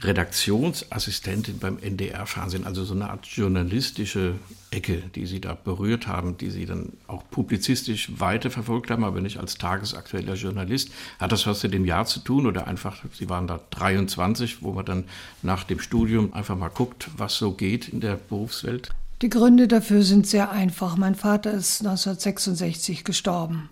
Redaktionsassistentin 0.00 1.58
beim 1.58 1.80
NDR-Fernsehen, 1.80 2.64
also 2.64 2.84
so 2.84 2.94
eine 2.94 3.10
Art 3.10 3.26
journalistische 3.26 4.36
Ecke, 4.70 5.02
die 5.16 5.26
Sie 5.26 5.40
da 5.40 5.54
berührt 5.54 6.06
haben, 6.06 6.36
die 6.36 6.50
Sie 6.50 6.66
dann 6.66 6.92
auch 7.08 7.28
publizistisch 7.28 8.12
weiterverfolgt 8.18 8.92
haben, 8.92 9.02
aber 9.02 9.20
nicht 9.20 9.38
als 9.38 9.58
tagesaktueller 9.58 10.34
Journalist. 10.34 10.92
Hat 11.18 11.32
das 11.32 11.48
was 11.48 11.64
mit 11.64 11.74
dem 11.74 11.84
Jahr 11.84 12.06
zu 12.06 12.20
tun 12.20 12.46
oder 12.46 12.68
einfach, 12.68 13.02
Sie 13.12 13.28
waren 13.28 13.48
da 13.48 13.58
23, 13.70 14.62
wo 14.62 14.70
man 14.70 14.84
dann 14.84 15.04
nach 15.42 15.64
dem 15.64 15.80
Studium 15.80 16.32
einfach 16.32 16.56
mal 16.56 16.68
guckt, 16.68 17.10
was 17.16 17.34
so 17.34 17.50
geht 17.50 17.88
in 17.88 17.98
der 17.98 18.14
Berufswelt? 18.14 18.90
Die 19.20 19.30
Gründe 19.30 19.66
dafür 19.66 20.04
sind 20.04 20.28
sehr 20.28 20.52
einfach. 20.52 20.96
Mein 20.96 21.16
Vater 21.16 21.50
ist 21.50 21.80
1966 21.80 23.02
gestorben. 23.02 23.68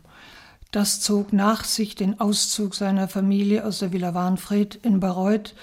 Das 0.70 1.00
zog 1.00 1.32
nach 1.32 1.64
sich 1.64 1.94
den 1.94 2.20
Auszug 2.20 2.74
seiner 2.74 3.08
Familie 3.08 3.64
aus 3.64 3.80
der 3.80 3.92
Villa 3.92 4.14
Warnfried 4.14 4.78
in 4.82 5.00
Bayreuth 5.00 5.54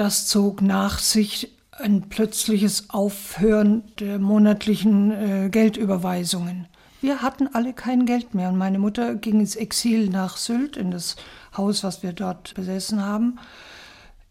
das 0.00 0.26
zog 0.26 0.62
nach 0.62 0.98
sich 0.98 1.54
ein 1.72 2.08
plötzliches 2.08 2.88
Aufhören 2.88 3.82
der 3.98 4.18
monatlichen 4.18 5.10
äh, 5.10 5.48
Geldüberweisungen. 5.50 6.66
Wir 7.00 7.22
hatten 7.22 7.48
alle 7.52 7.72
kein 7.72 8.06
Geld 8.06 8.34
mehr 8.34 8.50
und 8.50 8.58
meine 8.58 8.78
Mutter 8.78 9.14
ging 9.14 9.40
ins 9.40 9.56
Exil 9.56 10.08
nach 10.08 10.36
Sylt, 10.36 10.76
in 10.76 10.90
das 10.90 11.16
Haus, 11.56 11.82
was 11.82 12.02
wir 12.02 12.12
dort 12.12 12.54
besessen 12.54 13.04
haben. 13.04 13.38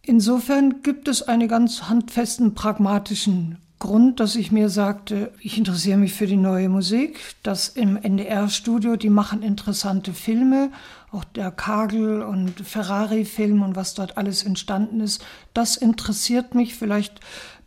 Insofern 0.01 0.81
gibt 0.81 1.07
es 1.07 1.23
einen 1.23 1.47
ganz 1.47 1.83
handfesten, 1.83 2.53
pragmatischen 2.53 3.57
Grund, 3.79 4.19
dass 4.19 4.35
ich 4.35 4.51
mir 4.51 4.69
sagte, 4.69 5.31
ich 5.39 5.57
interessiere 5.57 5.97
mich 5.97 6.13
für 6.13 6.27
die 6.27 6.35
neue 6.35 6.67
Musik. 6.67 7.19
Das 7.43 7.69
im 7.69 7.95
NDR-Studio, 7.95 8.97
die 8.97 9.09
machen 9.09 9.41
interessante 9.41 10.13
Filme 10.13 10.71
auch 11.11 11.23
der 11.23 11.51
Kagel- 11.51 12.21
und 12.21 12.59
Ferrari-Film 12.61 13.63
und 13.63 13.75
was 13.75 13.93
dort 13.93 14.17
alles 14.17 14.43
entstanden 14.43 15.01
ist, 15.01 15.25
das 15.53 15.75
interessiert 15.75 16.55
mich. 16.55 16.75
Vielleicht 16.75 17.19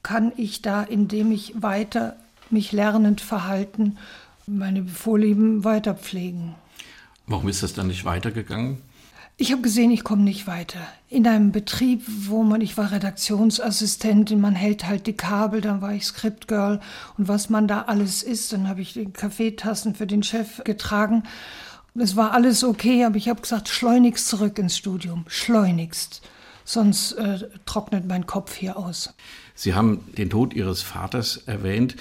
kann 0.03 0.33
ich 0.37 0.63
da, 0.63 0.83
indem 0.83 1.33
ich 1.33 1.61
weiter 1.61 2.17
mich 2.51 2.73
lernend 2.73 3.21
verhalten, 3.21 3.97
meine 4.47 4.87
Vorlieben 4.87 5.65
weiter 5.65 5.95
pflegen. 5.95 6.55
Warum 7.27 7.49
ist 7.49 7.63
das 7.63 7.73
dann 7.73 7.87
nicht 7.87 8.05
weitergegangen? 8.05 8.79
Ich 9.39 9.51
habe 9.51 9.63
gesehen, 9.63 9.91
ich 9.91 10.05
komme 10.05 10.23
nicht 10.23 10.47
weiter. 10.47 10.81
In 11.09 11.27
einem 11.27 11.53
Betrieb, 11.53 12.03
wo 12.07 12.43
man, 12.43 12.61
ich 12.61 12.77
war 12.77 12.93
Redaktionsassistentin, 12.93 14.41
man 14.41 14.55
hält 14.55 14.87
halt 14.87 15.07
die 15.07 15.15
Kabel, 15.15 15.61
dann 15.61 15.81
war 15.81 15.95
ich 15.95 16.05
Scriptgirl 16.05 16.81
und 17.19 17.29
was 17.29 17.49
man 17.49 17.67
da 17.67 17.83
alles 17.83 18.23
ist, 18.23 18.53
dann 18.53 18.69
habe 18.69 18.83
ich 18.83 18.93
die 18.93 19.07
Kaffeetassen 19.07 19.95
für 19.95 20.07
den 20.07 20.23
Chef 20.23 20.63
getragen. 20.65 21.25
Es 21.95 22.15
war 22.15 22.33
alles 22.33 22.63
okay, 22.63 23.05
aber 23.05 23.17
ich 23.17 23.29
habe 23.29 23.41
gesagt, 23.41 23.69
schleunigst 23.69 24.29
zurück 24.29 24.59
ins 24.59 24.77
Studium, 24.77 25.25
schleunigst. 25.29 26.23
Sonst 26.65 27.13
äh, 27.13 27.49
trocknet 27.67 28.07
mein 28.07 28.27
Kopf 28.27 28.55
hier 28.55 28.77
aus. 28.77 29.13
Sie 29.55 29.75
haben 29.75 30.05
den 30.17 30.31
Tod 30.31 30.55
Ihres 30.55 30.83
Vaters 30.83 31.39
erwähnt. 31.47 31.97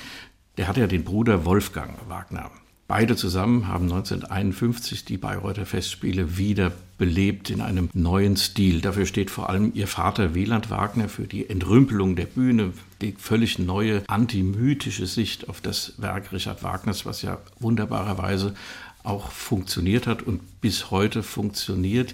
Der 0.58 0.68
hatte 0.68 0.82
ja 0.82 0.88
den 0.88 1.04
Bruder 1.04 1.46
Wolfgang 1.46 1.98
Wagner. 2.08 2.52
Beide 2.88 3.16
zusammen 3.16 3.68
haben 3.68 3.86
1951 3.86 5.06
die 5.06 5.18
Bayreuther 5.18 5.66
Festspiele 5.66 6.38
wieder 6.38 6.74
belebt 7.02 7.50
in 7.50 7.62
einem 7.62 7.90
neuen 7.96 8.38
Stil. 8.38 8.80
Dafür 8.80 9.08
steht 9.08 9.32
vor 9.32 9.50
allem 9.50 9.72
ihr 9.74 9.88
Vater 9.88 10.36
Wieland 10.36 10.70
Wagner 10.70 11.10
für 11.10 11.26
die 11.26 11.50
Entrümpelung 11.50 12.16
der 12.16 12.28
Bühne, 12.28 12.74
die 13.02 13.16
völlig 13.18 13.58
neue 13.58 14.04
antimythische 14.08 15.08
Sicht 15.08 15.50
auf 15.50 15.62
das 15.62 15.94
Werk 15.98 16.32
Richard 16.32 16.62
Wagners, 16.62 17.04
was 17.04 17.24
ja 17.24 17.40
wunderbarerweise 17.60 18.54
auch 19.02 19.32
funktioniert 19.32 20.06
hat 20.06 20.22
und 20.22 20.62
bis 20.62 20.92
heute 20.92 21.24
funktioniert. 21.24 22.14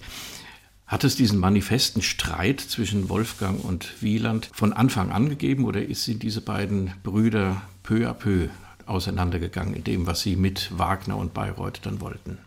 Hat 0.86 1.04
es 1.04 1.18
diesen 1.18 1.38
manifesten 1.38 2.02
Streit 2.02 2.62
zwischen 2.62 3.10
Wolfgang 3.10 3.62
und 3.66 4.02
Wieland 4.02 4.50
von 4.54 4.72
Anfang 4.72 5.12
an 5.12 5.28
gegeben 5.28 5.66
oder 5.66 5.82
sie 5.96 6.16
diese 6.16 6.40
beiden 6.40 6.94
Brüder 7.04 7.62
peu 7.84 8.10
à 8.10 8.14
peu 8.14 8.48
auseinandergegangen 8.86 9.74
in 9.74 9.84
dem, 9.84 10.08
was 10.08 10.22
sie 10.22 10.38
mit 10.38 10.72
Wagner 10.78 11.18
und 11.18 11.34
Bayreuth 11.34 11.82
dann 11.84 12.00
wollten? 12.00 12.38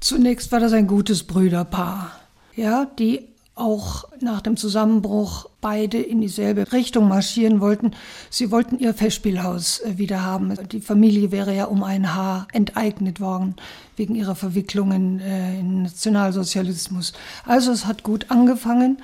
Zunächst 0.00 0.50
war 0.50 0.60
das 0.60 0.72
ein 0.72 0.86
gutes 0.86 1.24
Brüderpaar, 1.24 2.12
ja, 2.56 2.86
die 2.98 3.28
auch 3.54 4.04
nach 4.20 4.40
dem 4.40 4.56
Zusammenbruch 4.56 5.48
beide 5.60 5.98
in 5.98 6.22
dieselbe 6.22 6.72
Richtung 6.72 7.08
marschieren 7.08 7.60
wollten. 7.60 7.92
Sie 8.30 8.50
wollten 8.50 8.78
ihr 8.78 8.94
Festspielhaus 8.94 9.80
äh, 9.80 9.98
wieder 9.98 10.24
haben. 10.24 10.56
Die 10.72 10.80
Familie 10.80 11.30
wäre 11.30 11.54
ja 11.54 11.66
um 11.66 11.82
ein 11.82 12.14
Haar 12.14 12.48
enteignet 12.52 13.20
worden 13.20 13.56
wegen 13.96 14.14
ihrer 14.14 14.34
Verwicklungen 14.34 15.20
äh, 15.20 15.60
in 15.60 15.82
Nationalsozialismus. 15.82 17.12
Also 17.44 17.70
es 17.70 17.84
hat 17.84 18.02
gut 18.02 18.30
angefangen, 18.30 19.02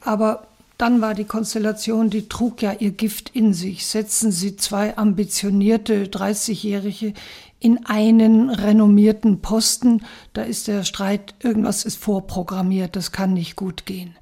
aber 0.00 0.46
dann 0.78 1.00
war 1.00 1.14
die 1.14 1.24
Konstellation, 1.24 2.08
die 2.08 2.28
trug 2.28 2.62
ja 2.62 2.72
ihr 2.72 2.92
Gift 2.92 3.30
in 3.30 3.52
sich. 3.52 3.84
Setzen 3.84 4.30
Sie 4.30 4.54
zwei 4.56 4.96
ambitionierte 4.96 6.04
30-Jährige 6.04 7.14
in 7.60 7.86
einen 7.86 8.50
renommierten 8.50 9.40
Posten, 9.40 10.02
da 10.32 10.42
ist 10.42 10.68
der 10.68 10.84
Streit, 10.84 11.34
irgendwas 11.40 11.84
ist 11.84 11.96
vorprogrammiert, 11.96 12.96
das 12.96 13.12
kann 13.12 13.32
nicht 13.32 13.56
gut 13.56 13.86
gehen. 13.86 14.16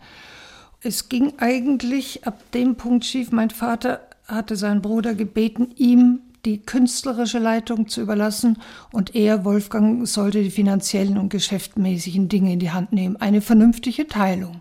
Es 0.80 1.08
ging 1.08 1.34
eigentlich 1.38 2.26
ab 2.26 2.38
dem 2.52 2.76
Punkt 2.76 3.04
schief. 3.04 3.32
Mein 3.32 3.50
Vater 3.50 4.00
hatte 4.26 4.56
seinen 4.56 4.82
Bruder 4.82 5.14
gebeten, 5.14 5.72
ihm 5.76 6.20
die 6.44 6.58
künstlerische 6.58 7.40
Leitung 7.40 7.88
zu 7.88 8.00
überlassen 8.00 8.58
und 8.92 9.16
er, 9.16 9.44
Wolfgang, 9.44 10.06
sollte 10.06 10.42
die 10.42 10.50
finanziellen 10.50 11.18
und 11.18 11.28
geschäftmäßigen 11.28 12.28
Dinge 12.28 12.52
in 12.52 12.60
die 12.60 12.70
Hand 12.70 12.92
nehmen. 12.92 13.16
Eine 13.16 13.40
vernünftige 13.40 14.06
Teilung. 14.06 14.60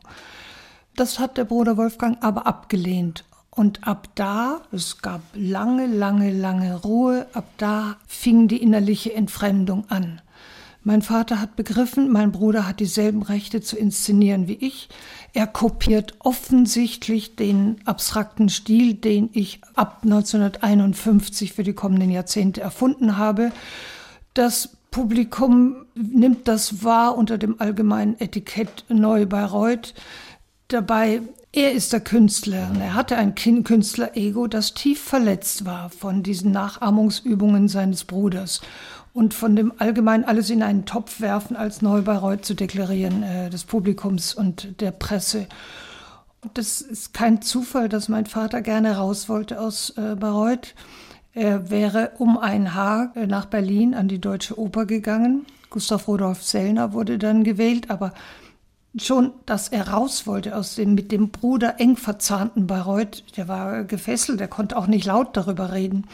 Das 0.96 1.20
hat 1.20 1.38
der 1.38 1.46
Bruder 1.46 1.78
Wolfgang 1.78 2.18
aber 2.24 2.48
abgelehnt. 2.48 3.24
Und 3.56 3.88
ab 3.88 4.10
da, 4.16 4.62
es 4.72 5.02
gab 5.02 5.22
lange, 5.34 5.88
lange, 5.88 6.32
lange 6.32 6.76
Ruhe, 6.76 7.26
ab 7.34 7.46
da 7.58 7.96
fing 8.06 8.50
die 8.50 8.62
innerliche 8.62 9.14
Entfremdung 9.14 9.86
an. 9.90 10.22
Mein 10.84 11.02
Vater 11.02 11.42
hat 11.42 11.56
begriffen, 11.56 12.12
mein 12.12 12.32
Bruder 12.32 12.68
hat 12.68 12.80
dieselben 12.80 13.24
Rechte 13.24 13.60
zu 13.62 13.76
inszenieren 13.76 14.48
wie 14.48 14.58
ich. 14.60 14.90
Er 15.34 15.48
kopiert 15.48 16.14
offensichtlich 16.20 17.36
den 17.36 17.78
abstrakten 17.86 18.50
Stil, 18.50 18.94
den 18.94 19.30
ich 19.34 19.62
ab 19.74 20.02
1951 20.04 21.54
für 21.54 21.64
die 21.64 21.74
kommenden 21.74 22.12
Jahrzehnte 22.12 22.62
erfunden 22.62 23.18
habe. 23.18 23.52
Das 24.36 24.78
Publikum 24.92 25.88
nimmt 25.96 26.48
das 26.48 26.84
wahr 26.84 27.18
unter 27.18 27.40
dem 27.40 27.60
allgemeinen 27.60 28.20
Etikett 28.20 28.86
Neu-Bayreuth. 28.88 29.96
Dabei, 30.68 31.22
er 31.56 31.72
ist 31.72 31.94
der 31.94 32.02
Künstler 32.02 32.70
und 32.70 32.82
er 32.82 32.96
hatte 32.96 33.16
ein 33.16 33.34
Künstler-Ego, 33.34 34.48
das 34.48 34.74
tief 34.74 35.02
verletzt 35.02 35.64
war 35.64 35.90
von 35.90 36.22
diesen 36.22 36.52
Nachahmungsübungen 36.52 37.70
seines 37.70 38.04
Bruders 38.04 38.60
und 39.14 39.34
von 39.34 39.56
dem 39.56 39.72
allgemein 39.78 40.26
alles 40.26 40.50
in 40.50 40.62
einen 40.62 40.86
Topf 40.86 41.22
werfen, 41.22 41.56
als 41.56 41.82
Neubayreuth 41.82 42.44
zu 42.44 42.56
deklarieren, 42.56 43.24
äh, 43.24 43.50
des 43.50 43.64
Publikums 43.64 44.34
und 44.34 44.82
der 44.82 44.92
Presse. 44.92 45.48
Und 46.42 46.58
das 46.58 46.82
ist 46.82 47.14
kein 47.14 47.42
Zufall, 47.42 47.88
dass 47.88 48.10
mein 48.10 48.26
Vater 48.26 48.62
gerne 48.62 48.98
raus 48.98 49.30
wollte 49.30 49.62
aus 49.62 49.92
äh, 49.92 50.16
Bayreuth. 50.16 50.76
Er 51.34 51.70
wäre 51.70 52.12
um 52.18 52.38
ein 52.38 52.74
Haar 52.74 53.14
äh, 53.16 53.28
nach 53.28 53.46
Berlin 53.46 53.94
an 53.94 54.10
die 54.10 54.20
Deutsche 54.20 54.60
Oper 54.60 54.86
gegangen. 54.86 55.46
Gustav 55.70 56.10
Rudolf 56.10 56.44
Sellner 56.44 56.92
wurde 56.92 57.18
dann 57.18 57.46
gewählt, 57.46 57.90
aber 57.90 58.14
schon, 59.00 59.32
dass 59.46 59.68
er 59.68 59.90
raus 59.90 60.28
wollte 60.28 60.56
aus 60.56 60.76
dem 60.76 60.96
mit 60.96 61.12
dem 61.12 61.30
Bruder 61.30 61.80
eng 61.80 61.98
verzahnten 61.98 62.68
Bayreuth, 62.68 63.24
der 63.38 63.48
war 63.48 63.84
gefesselt, 63.84 64.40
der 64.40 64.48
konnte 64.48 64.78
auch 64.78 64.88
nicht 64.88 65.06
laut 65.06 65.36
darüber 65.36 65.72
reden. 65.72 66.08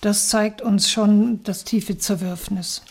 Das 0.00 0.28
zeigt 0.28 0.62
uns 0.62 0.90
schon 0.90 1.42
das 1.44 1.64
tiefe 1.64 1.98
Zerwürfnis. 1.98 2.82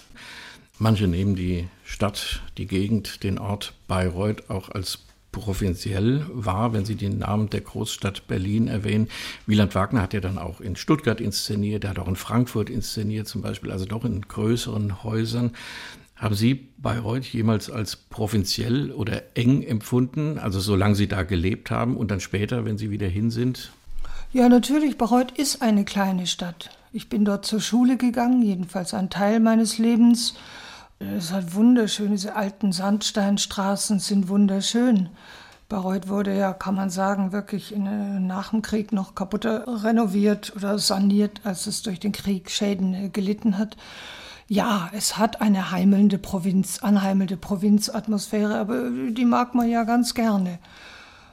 Manche 0.80 1.08
nehmen 1.08 1.36
die 1.36 1.67
Stadt, 1.84 2.41
die 2.58 2.67
Gegend, 2.67 3.23
den 3.23 3.38
Ort 3.38 3.73
Bayreuth 3.88 4.49
auch 4.49 4.69
als 4.69 4.99
provinziell 5.32 6.25
wahr, 6.32 6.73
wenn 6.73 6.86
Sie 6.86 6.95
den 6.95 7.19
Namen 7.19 7.49
der 7.49 7.62
Großstadt 7.62 8.27
Berlin 8.27 8.67
erwähnen. 8.67 9.08
Wieland 9.45 9.75
Wagner 9.75 10.01
hat 10.01 10.13
ja 10.13 10.19
dann 10.19 10.38
auch 10.38 10.60
in 10.60 10.75
Stuttgart 10.75 11.21
inszeniert, 11.21 11.84
er 11.84 11.91
hat 11.91 11.99
auch 11.99 12.08
in 12.08 12.15
Frankfurt 12.15 12.69
inszeniert 12.69 13.27
zum 13.27 13.41
Beispiel, 13.41 13.71
also 13.71 13.86
doch 13.86 14.04
in 14.06 14.21
größeren 14.21 15.04
Häusern. 15.04 15.51
Haben 16.21 16.36
Sie 16.36 16.53
Bayreuth 16.77 17.25
jemals 17.25 17.71
als 17.71 17.95
provinziell 17.95 18.91
oder 18.91 19.23
eng 19.34 19.63
empfunden, 19.63 20.38
also 20.38 20.60
solange 20.60 20.93
Sie 20.93 21.07
da 21.07 21.23
gelebt 21.23 21.71
haben 21.71 21.97
und 21.97 22.12
dann 22.12 22.19
später, 22.19 22.63
wenn 22.63 22.77
Sie 22.77 22.91
wieder 22.91 23.07
hin 23.07 23.31
sind? 23.31 23.71
Ja, 24.31 24.47
natürlich. 24.47 24.99
Bayreuth 24.99 25.31
ist 25.31 25.63
eine 25.63 25.84
kleine 25.84 26.27
Stadt. 26.27 26.69
Ich 26.93 27.10
bin 27.10 27.25
dort 27.25 27.47
zur 27.47 27.60
Schule 27.60 27.97
gegangen, 27.97 28.43
jedenfalls 28.43 28.93
ein 28.93 29.10
Teil 29.10 29.39
meines 29.39 29.79
Lebens. 29.79 30.36
Es 30.99 31.31
hat 31.31 31.55
wunderschön, 31.55 32.12
diese 32.12 32.36
alten 32.36 32.71
Sandsteinstraßen 32.71 33.97
sind 33.97 34.29
wunderschön. 34.29 35.10
Bayreuth 35.69 36.07
wurde 36.07 36.38
ja, 36.38 36.53
kann 36.53 36.75
man 36.75 36.91
sagen, 36.91 37.31
wirklich 37.31 37.73
in, 37.73 37.88
äh, 37.88 38.19
nach 38.19 38.51
dem 38.51 38.62
Krieg 38.62 38.91
noch 38.91 39.15
kaputter 39.15 39.84
renoviert 39.84 40.53
oder 40.55 40.77
saniert, 40.77 41.41
als 41.45 41.65
es 41.65 41.81
durch 41.81 41.99
den 41.99 42.12
Krieg 42.12 42.51
Schäden 42.51 42.93
äh, 42.93 43.10
gelitten 43.10 43.57
hat. 43.57 43.75
Ja, 44.52 44.90
es 44.92 45.18
hat 45.18 45.40
eine 45.40 45.72
heimelnde 45.72 46.18
Provinz, 46.18 46.80
anheimelnde 46.80 47.38
Provinzatmosphäre, 47.38 48.58
aber 48.60 48.90
die 48.90 49.24
mag 49.24 49.56
man 49.56 49.70
ja 49.70 49.86
ganz 49.86 50.14
gerne. 50.14 50.60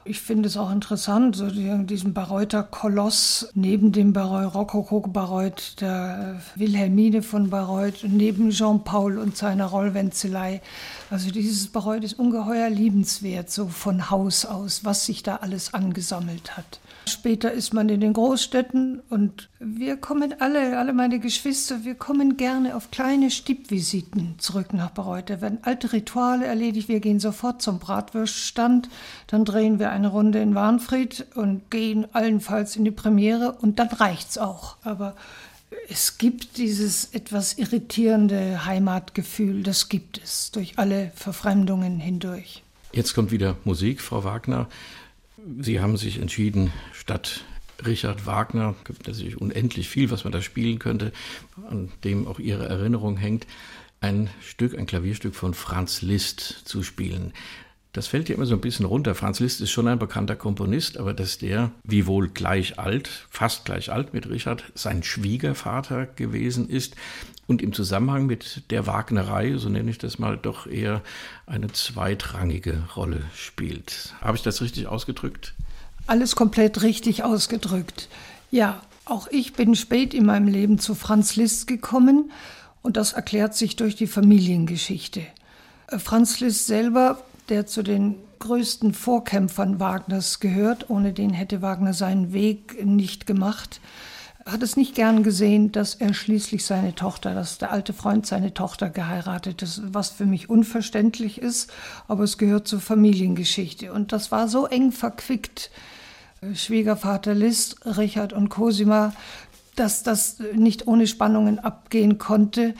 Ich 0.05 0.21
finde 0.21 0.47
es 0.47 0.55
auch 0.55 0.71
interessant, 0.71 1.35
so 1.35 1.49
diesen 1.49 2.13
Bayreuther 2.13 2.63
Koloss 2.63 3.49
neben 3.55 3.91
dem 3.91 4.13
Bayreuth, 4.13 4.55
Rokoko-Bayreuth, 4.55 5.81
der 5.81 6.39
Wilhelmine 6.55 7.21
von 7.21 7.49
Bayreuth, 7.49 8.05
neben 8.07 8.51
Jean-Paul 8.51 9.17
und 9.17 9.35
seiner 9.35 9.65
Rollwenzelei. 9.65 10.61
Also 11.09 11.29
dieses 11.29 11.67
Bayreuth 11.67 12.05
ist 12.05 12.17
ungeheuer 12.17 12.69
liebenswert, 12.69 13.51
so 13.51 13.67
von 13.67 14.09
Haus 14.09 14.45
aus, 14.45 14.85
was 14.85 15.05
sich 15.05 15.23
da 15.23 15.35
alles 15.35 15.73
angesammelt 15.73 16.55
hat. 16.55 16.79
Später 17.09 17.51
ist 17.51 17.73
man 17.73 17.89
in 17.89 18.01
den 18.01 18.13
Großstädten 18.13 19.01
und 19.09 19.49
wir 19.59 19.97
kommen 19.97 20.35
alle, 20.39 20.77
alle 20.77 20.93
meine 20.93 21.19
Geschwister, 21.19 21.83
wir 21.83 21.95
kommen 21.95 22.37
gerne 22.37 22.75
auf 22.75 22.91
kleine 22.91 23.31
Stippvisiten 23.31 24.35
zurück 24.37 24.73
nach 24.73 24.91
Bayreuth. 24.91 25.29
Da 25.29 25.41
werden 25.41 25.59
alte 25.63 25.91
Rituale 25.91 26.45
erledigt. 26.45 26.87
Wir 26.87 26.99
gehen 26.99 27.19
sofort 27.19 27.61
zum 27.61 27.79
Bratwürststand, 27.79 28.89
dann 29.27 29.45
drehen 29.45 29.79
wir 29.79 29.91
eine 29.91 30.07
Runde 30.07 30.39
in 30.39 30.55
Warnfried 30.55 31.25
und 31.35 31.69
gehen 31.69 32.07
allenfalls 32.13 32.75
in 32.75 32.85
die 32.85 32.91
Premiere 32.91 33.53
und 33.53 33.79
dann 33.79 33.89
reicht's 33.89 34.37
auch. 34.37 34.77
Aber 34.83 35.15
es 35.89 36.17
gibt 36.17 36.57
dieses 36.57 37.13
etwas 37.13 37.57
irritierende 37.57 38.65
Heimatgefühl, 38.65 39.63
das 39.63 39.89
gibt 39.89 40.21
es 40.23 40.51
durch 40.51 40.77
alle 40.77 41.11
Verfremdungen 41.15 41.99
hindurch. 41.99 42.63
Jetzt 42.91 43.13
kommt 43.13 43.31
wieder 43.31 43.55
Musik, 43.65 44.01
Frau 44.01 44.23
Wagner. 44.23 44.67
Sie 45.59 45.79
haben 45.79 45.97
sich 45.97 46.19
entschieden, 46.19 46.71
statt 46.93 47.43
Richard 47.85 48.25
Wagner, 48.25 48.75
gibt 48.83 49.07
natürlich 49.07 49.39
unendlich 49.39 49.87
viel, 49.87 50.11
was 50.11 50.23
man 50.23 50.33
da 50.33 50.41
spielen 50.41 50.79
könnte, 50.79 51.11
an 51.69 51.91
dem 52.03 52.27
auch 52.27 52.39
Ihre 52.39 52.67
Erinnerung 52.67 53.17
hängt, 53.17 53.47
ein 54.01 54.29
Stück, 54.41 54.77
ein 54.77 54.85
Klavierstück 54.85 55.35
von 55.35 55.53
Franz 55.53 56.01
Liszt 56.01 56.39
zu 56.65 56.83
spielen. 56.83 57.33
Das 57.93 58.05
fällt 58.05 58.29
ja 58.29 58.35
immer 58.35 58.45
so 58.45 58.53
ein 58.53 58.61
bisschen 58.61 58.85
runter. 58.85 59.15
Franz 59.15 59.39
Liszt 59.39 59.61
ist 59.61 59.71
schon 59.71 59.87
ein 59.87 59.97
bekannter 59.97 60.35
Komponist, 60.35 60.97
aber 60.97 61.13
dass 61.13 61.39
der, 61.39 61.71
wiewohl 61.83 62.29
gleich 62.29 62.77
alt, 62.77 63.09
fast 63.31 63.65
gleich 63.65 63.91
alt 63.91 64.13
mit 64.13 64.29
Richard, 64.29 64.63
sein 64.75 65.01
Schwiegervater 65.01 66.05
gewesen 66.05 66.69
ist 66.69 66.95
und 67.47 67.63
im 67.63 67.73
Zusammenhang 67.73 68.27
mit 68.27 68.69
der 68.69 68.85
Wagnerei, 68.85 69.57
so 69.57 69.69
nenne 69.69 69.89
ich 69.89 69.97
das 69.97 70.19
mal, 70.19 70.37
doch 70.37 70.67
eher 70.67 71.01
eine 71.47 71.71
zweitrangige 71.71 72.83
Rolle 72.95 73.23
spielt. 73.35 74.13
Habe 74.21 74.37
ich 74.37 74.43
das 74.43 74.61
richtig 74.61 74.85
ausgedrückt? 74.85 75.55
Alles 76.05 76.35
komplett 76.35 76.83
richtig 76.83 77.23
ausgedrückt. 77.23 78.07
Ja, 78.51 78.83
auch 79.05 79.27
ich 79.31 79.53
bin 79.53 79.73
spät 79.73 80.13
in 80.13 80.27
meinem 80.27 80.47
Leben 80.47 80.77
zu 80.77 80.93
Franz 80.93 81.35
Liszt 81.35 81.65
gekommen 81.65 82.31
und 82.83 82.97
das 82.97 83.13
erklärt 83.13 83.55
sich 83.55 83.75
durch 83.75 83.95
die 83.95 84.07
Familiengeschichte. 84.07 85.21
Äh, 85.87 85.97
Franz 85.97 86.39
Liszt 86.39 86.67
selber 86.67 87.23
der 87.49 87.65
zu 87.65 87.83
den 87.83 88.15
größten 88.39 88.93
Vorkämpfern 88.93 89.79
Wagners 89.79 90.39
gehört. 90.39 90.89
Ohne 90.89 91.13
den 91.13 91.31
hätte 91.31 91.61
Wagner 91.61 91.93
seinen 91.93 92.33
Weg 92.33 92.85
nicht 92.85 93.25
gemacht. 93.25 93.81
hat 94.45 94.63
es 94.63 94.77
nicht 94.77 94.95
gern 94.95 95.21
gesehen, 95.21 95.71
dass 95.71 95.95
er 95.95 96.13
schließlich 96.13 96.65
seine 96.65 96.95
Tochter, 96.95 97.35
dass 97.35 97.59
der 97.59 97.71
alte 97.71 97.93
Freund 97.93 98.25
seine 98.25 98.53
Tochter 98.53 98.89
geheiratet 98.89 99.61
ist, 99.61 99.81
was 99.93 100.09
für 100.09 100.25
mich 100.25 100.49
unverständlich 100.49 101.39
ist, 101.39 101.71
aber 102.07 102.23
es 102.23 102.37
gehört 102.37 102.67
zur 102.67 102.79
Familiengeschichte. 102.79 103.93
Und 103.93 104.11
das 104.11 104.31
war 104.31 104.47
so 104.47 104.65
eng 104.65 104.91
verquickt, 104.91 105.69
Schwiegervater 106.53 107.35
List, 107.35 107.85
Richard 107.85 108.31
und 108.33 108.49
Cosima, 108.49 109.13
dass 109.75 110.03
das 110.03 110.39
nicht 110.55 110.87
ohne 110.87 111.05
Spannungen 111.05 111.59
abgehen 111.59 112.17
konnte 112.17 112.73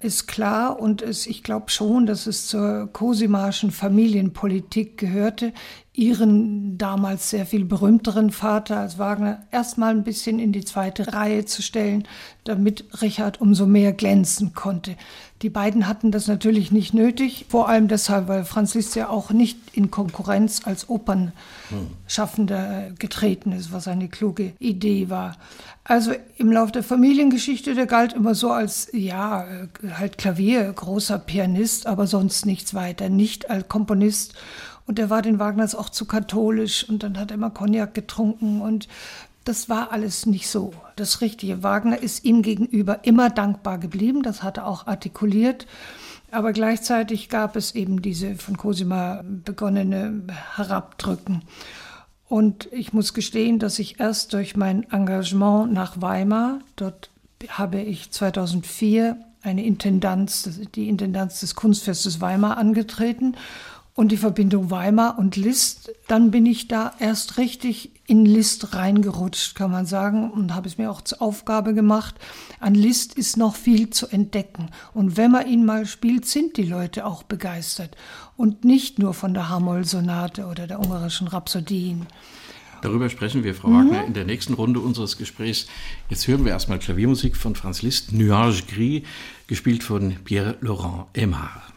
ist 0.00 0.26
klar 0.26 0.80
und 0.80 1.02
es, 1.02 1.26
ich 1.26 1.42
glaube 1.42 1.70
schon, 1.70 2.06
dass 2.06 2.26
es 2.26 2.46
zur 2.46 2.88
cosimarschen 2.92 3.70
Familienpolitik 3.70 4.96
gehörte, 4.96 5.52
ihren 5.92 6.78
damals 6.78 7.28
sehr 7.28 7.44
viel 7.44 7.66
berühmteren 7.66 8.30
Vater 8.30 8.78
als 8.78 8.98
Wagner 8.98 9.42
erstmal 9.50 9.90
ein 9.90 10.04
bisschen 10.04 10.38
in 10.38 10.52
die 10.52 10.64
zweite 10.64 11.12
Reihe 11.12 11.44
zu 11.44 11.60
stellen, 11.62 12.08
damit 12.44 13.02
Richard 13.02 13.40
umso 13.40 13.66
mehr 13.66 13.92
glänzen 13.92 14.54
konnte. 14.54 14.96
Die 15.42 15.50
beiden 15.50 15.86
hatten 15.86 16.10
das 16.10 16.26
natürlich 16.26 16.72
nicht 16.72 16.94
nötig, 16.94 17.44
vor 17.48 17.68
allem 17.68 17.88
deshalb, 17.88 18.28
weil 18.28 18.44
Franz 18.44 18.74
Liszt 18.74 18.96
ja 18.96 19.10
auch 19.10 19.30
nicht 19.30 19.58
in 19.72 19.90
Konkurrenz 19.90 20.62
als 20.64 20.88
Opernschaffender 20.88 22.92
getreten 22.98 23.52
ist, 23.52 23.72
was 23.72 23.88
eine 23.88 24.08
kluge 24.08 24.52
Idee 24.58 25.10
war. 25.10 25.36
Also 25.90 26.12
im 26.36 26.52
Lauf 26.52 26.70
der 26.70 26.84
Familiengeschichte, 26.84 27.74
der 27.74 27.86
galt 27.86 28.12
immer 28.12 28.36
so 28.36 28.52
als, 28.52 28.90
ja, 28.92 29.44
halt 29.98 30.18
Klavier, 30.18 30.72
großer 30.72 31.18
Pianist, 31.18 31.88
aber 31.88 32.06
sonst 32.06 32.46
nichts 32.46 32.74
weiter, 32.74 33.08
nicht 33.08 33.50
als 33.50 33.66
Komponist. 33.66 34.34
Und 34.86 35.00
er 35.00 35.10
war 35.10 35.20
den 35.20 35.40
Wagners 35.40 35.74
auch 35.74 35.88
zu 35.88 36.04
katholisch 36.04 36.88
und 36.88 37.02
dann 37.02 37.18
hat 37.18 37.32
er 37.32 37.34
immer 37.34 37.50
Cognac 37.50 37.92
getrunken 37.92 38.60
und 38.60 38.86
das 39.42 39.68
war 39.68 39.90
alles 39.90 40.26
nicht 40.26 40.48
so. 40.48 40.72
Das 40.94 41.22
Richtige. 41.22 41.64
Wagner 41.64 42.00
ist 42.00 42.24
ihm 42.24 42.42
gegenüber 42.42 43.00
immer 43.02 43.28
dankbar 43.28 43.78
geblieben, 43.78 44.22
das 44.22 44.44
hat 44.44 44.58
er 44.58 44.68
auch 44.68 44.86
artikuliert. 44.86 45.66
Aber 46.30 46.52
gleichzeitig 46.52 47.30
gab 47.30 47.56
es 47.56 47.74
eben 47.74 48.00
diese 48.00 48.36
von 48.36 48.56
Cosima 48.56 49.24
begonnene 49.24 50.22
Herabdrücken. 50.54 51.42
Und 52.30 52.68
ich 52.70 52.92
muss 52.92 53.12
gestehen, 53.12 53.58
dass 53.58 53.80
ich 53.80 53.98
erst 53.98 54.34
durch 54.34 54.56
mein 54.56 54.88
Engagement 54.92 55.72
nach 55.72 56.00
Weimar, 56.00 56.60
dort 56.76 57.10
habe 57.48 57.80
ich 57.80 58.12
2004 58.12 59.16
eine 59.42 59.64
Intendanz, 59.64 60.48
die 60.76 60.88
Intendanz 60.88 61.40
des 61.40 61.56
Kunstfestes 61.56 62.20
Weimar 62.20 62.56
angetreten 62.56 63.34
und 63.96 64.12
die 64.12 64.16
Verbindung 64.16 64.70
Weimar 64.70 65.18
und 65.18 65.34
List, 65.34 65.90
dann 66.06 66.30
bin 66.30 66.46
ich 66.46 66.68
da 66.68 66.92
erst 67.00 67.36
richtig 67.36 67.90
in 68.10 68.26
List 68.26 68.74
reingerutscht, 68.74 69.54
kann 69.54 69.70
man 69.70 69.86
sagen, 69.86 70.32
und 70.32 70.52
habe 70.52 70.66
es 70.66 70.78
mir 70.78 70.90
auch 70.90 71.00
zur 71.00 71.22
Aufgabe 71.22 71.74
gemacht. 71.74 72.16
An 72.58 72.74
List 72.74 73.14
ist 73.14 73.36
noch 73.36 73.54
viel 73.54 73.90
zu 73.90 74.08
entdecken. 74.08 74.70
Und 74.92 75.16
wenn 75.16 75.30
man 75.30 75.46
ihn 75.46 75.64
mal 75.64 75.86
spielt, 75.86 76.26
sind 76.26 76.56
die 76.56 76.64
Leute 76.64 77.06
auch 77.06 77.22
begeistert. 77.22 77.96
Und 78.36 78.64
nicht 78.64 78.98
nur 78.98 79.14
von 79.14 79.32
der 79.32 79.48
Hamoll-Sonate 79.48 80.46
oder 80.46 80.66
der 80.66 80.80
ungarischen 80.80 81.28
Rhapsodien. 81.28 82.06
Darüber 82.82 83.08
sprechen 83.10 83.44
wir, 83.44 83.54
Frau 83.54 83.68
mhm. 83.68 83.90
Wagner, 83.90 84.04
in 84.04 84.14
der 84.14 84.24
nächsten 84.24 84.54
Runde 84.54 84.80
unseres 84.80 85.16
Gesprächs. 85.16 85.68
Jetzt 86.08 86.26
hören 86.26 86.44
wir 86.44 86.50
erstmal 86.50 86.80
Klaviermusik 86.80 87.36
von 87.36 87.54
Franz 87.54 87.82
Liszt, 87.82 88.12
Nuage 88.12 88.64
Gris, 88.66 89.02
gespielt 89.46 89.84
von 89.84 90.16
Pierre-Laurent 90.24 91.06
Aimard. 91.16 91.69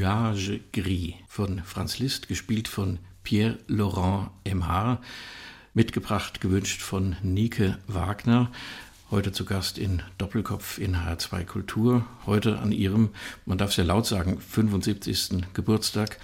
Nuage 0.00 0.60
Gris 0.72 1.12
von 1.28 1.62
Franz 1.62 1.98
Liszt, 1.98 2.26
gespielt 2.26 2.68
von 2.68 3.00
Pierre-Laurent 3.22 4.30
Aimard, 4.48 5.04
mitgebracht, 5.74 6.40
gewünscht 6.40 6.80
von 6.80 7.16
Nike 7.22 7.76
Wagner. 7.86 8.50
Heute 9.10 9.30
zu 9.32 9.44
Gast 9.44 9.76
in 9.76 10.02
Doppelkopf 10.16 10.78
in 10.78 10.96
HR2 10.96 11.44
Kultur. 11.44 12.06
Heute 12.24 12.60
an 12.60 12.72
ihrem, 12.72 13.10
man 13.44 13.58
darf 13.58 13.72
es 13.72 13.76
ja 13.76 13.84
laut 13.84 14.06
sagen, 14.06 14.40
75. 14.40 15.52
Geburtstag. 15.52 16.18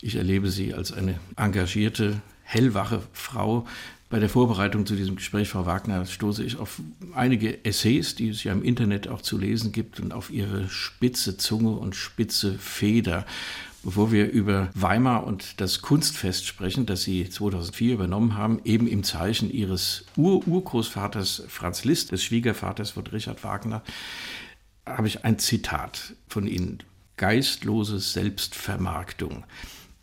Ich 0.00 0.16
erlebe 0.16 0.50
sie 0.50 0.72
als 0.72 0.90
eine 0.90 1.20
engagierte, 1.36 2.22
hellwache 2.42 3.02
Frau, 3.12 3.66
bei 4.10 4.18
der 4.18 4.28
Vorbereitung 4.28 4.86
zu 4.86 4.96
diesem 4.96 5.14
Gespräch, 5.14 5.48
Frau 5.48 5.66
Wagner, 5.66 6.04
stoße 6.04 6.42
ich 6.42 6.58
auf 6.58 6.82
einige 7.14 7.64
Essays, 7.64 8.16
die 8.16 8.28
es 8.28 8.42
ja 8.42 8.52
im 8.52 8.64
Internet 8.64 9.06
auch 9.06 9.22
zu 9.22 9.38
lesen 9.38 9.70
gibt 9.70 10.00
und 10.00 10.12
auf 10.12 10.30
ihre 10.30 10.68
spitze 10.68 11.36
Zunge 11.36 11.70
und 11.70 11.94
spitze 11.94 12.58
Feder. 12.58 13.24
Bevor 13.84 14.10
wir 14.10 14.28
über 14.28 14.68
Weimar 14.74 15.26
und 15.26 15.60
das 15.60 15.80
Kunstfest 15.80 16.44
sprechen, 16.44 16.86
das 16.86 17.04
Sie 17.04 17.30
2004 17.30 17.94
übernommen 17.94 18.36
haben, 18.36 18.60
eben 18.64 18.88
im 18.88 19.04
Zeichen 19.04 19.48
Ihres 19.48 20.04
Ur-Urgroßvaters 20.16 21.44
Franz 21.48 21.84
Liszt, 21.84 22.10
des 22.10 22.24
Schwiegervaters 22.24 22.90
von 22.90 23.06
Richard 23.06 23.42
Wagner, 23.44 23.82
habe 24.84 25.06
ich 25.06 25.24
ein 25.24 25.38
Zitat 25.38 26.14
von 26.26 26.48
Ihnen. 26.48 26.82
Geistlose 27.16 28.00
Selbstvermarktung. 28.00 29.44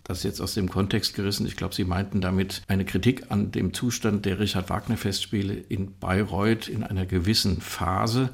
Das 0.08 0.20
ist 0.20 0.24
jetzt 0.24 0.42
aus 0.42 0.54
dem 0.54 0.70
Kontext 0.70 1.16
gerissen. 1.16 1.46
Ich 1.46 1.58
glaube, 1.58 1.76
Sie 1.76 1.84
meinten 1.84 2.22
damit 2.22 2.62
eine 2.70 2.86
Kritik 2.86 3.30
an 3.30 3.52
dem 3.52 3.74
Zustand 3.74 4.26
der 4.26 4.40
Richard 4.40 4.70
Wagner 4.70 4.96
Festspiele 4.96 5.54
in 5.54 6.00
Bayreuth 6.00 6.70
in 6.70 6.84
einer 6.84 7.06
gewissen 7.06 7.60
Phase. 7.60 8.30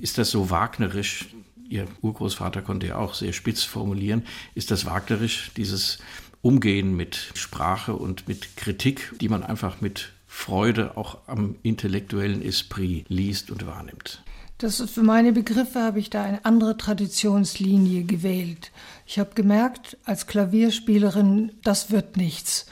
Ist 0.00 0.18
das 0.18 0.30
so 0.30 0.50
wagnerisch? 0.50 1.26
Ihr 1.68 1.88
Urgroßvater 2.02 2.62
konnte 2.62 2.86
ja 2.86 2.98
auch 2.98 3.14
sehr 3.14 3.32
spitz 3.32 3.64
formulieren. 3.64 4.22
Ist 4.54 4.70
das 4.70 4.86
wagnerisch, 4.86 5.50
dieses 5.56 5.98
Umgehen 6.40 6.96
mit 6.96 7.32
Sprache 7.34 7.94
und 7.94 8.28
mit 8.28 8.56
Kritik, 8.56 9.12
die 9.20 9.28
man 9.28 9.42
einfach 9.42 9.80
mit 9.80 10.12
Freude 10.28 10.96
auch 10.96 11.18
am 11.26 11.56
intellektuellen 11.64 12.42
Esprit 12.42 13.06
liest 13.08 13.50
und 13.50 13.66
wahrnimmt? 13.66 14.22
Das 14.62 14.78
ist 14.78 14.94
für 14.94 15.02
meine 15.02 15.32
Begriffe 15.32 15.82
habe 15.82 15.98
ich 15.98 16.08
da 16.08 16.22
eine 16.22 16.44
andere 16.44 16.76
Traditionslinie 16.76 18.04
gewählt. 18.04 18.70
Ich 19.06 19.18
habe 19.18 19.30
gemerkt, 19.34 19.96
als 20.04 20.28
Klavierspielerin, 20.28 21.50
das 21.64 21.90
wird 21.90 22.16
nichts. 22.16 22.66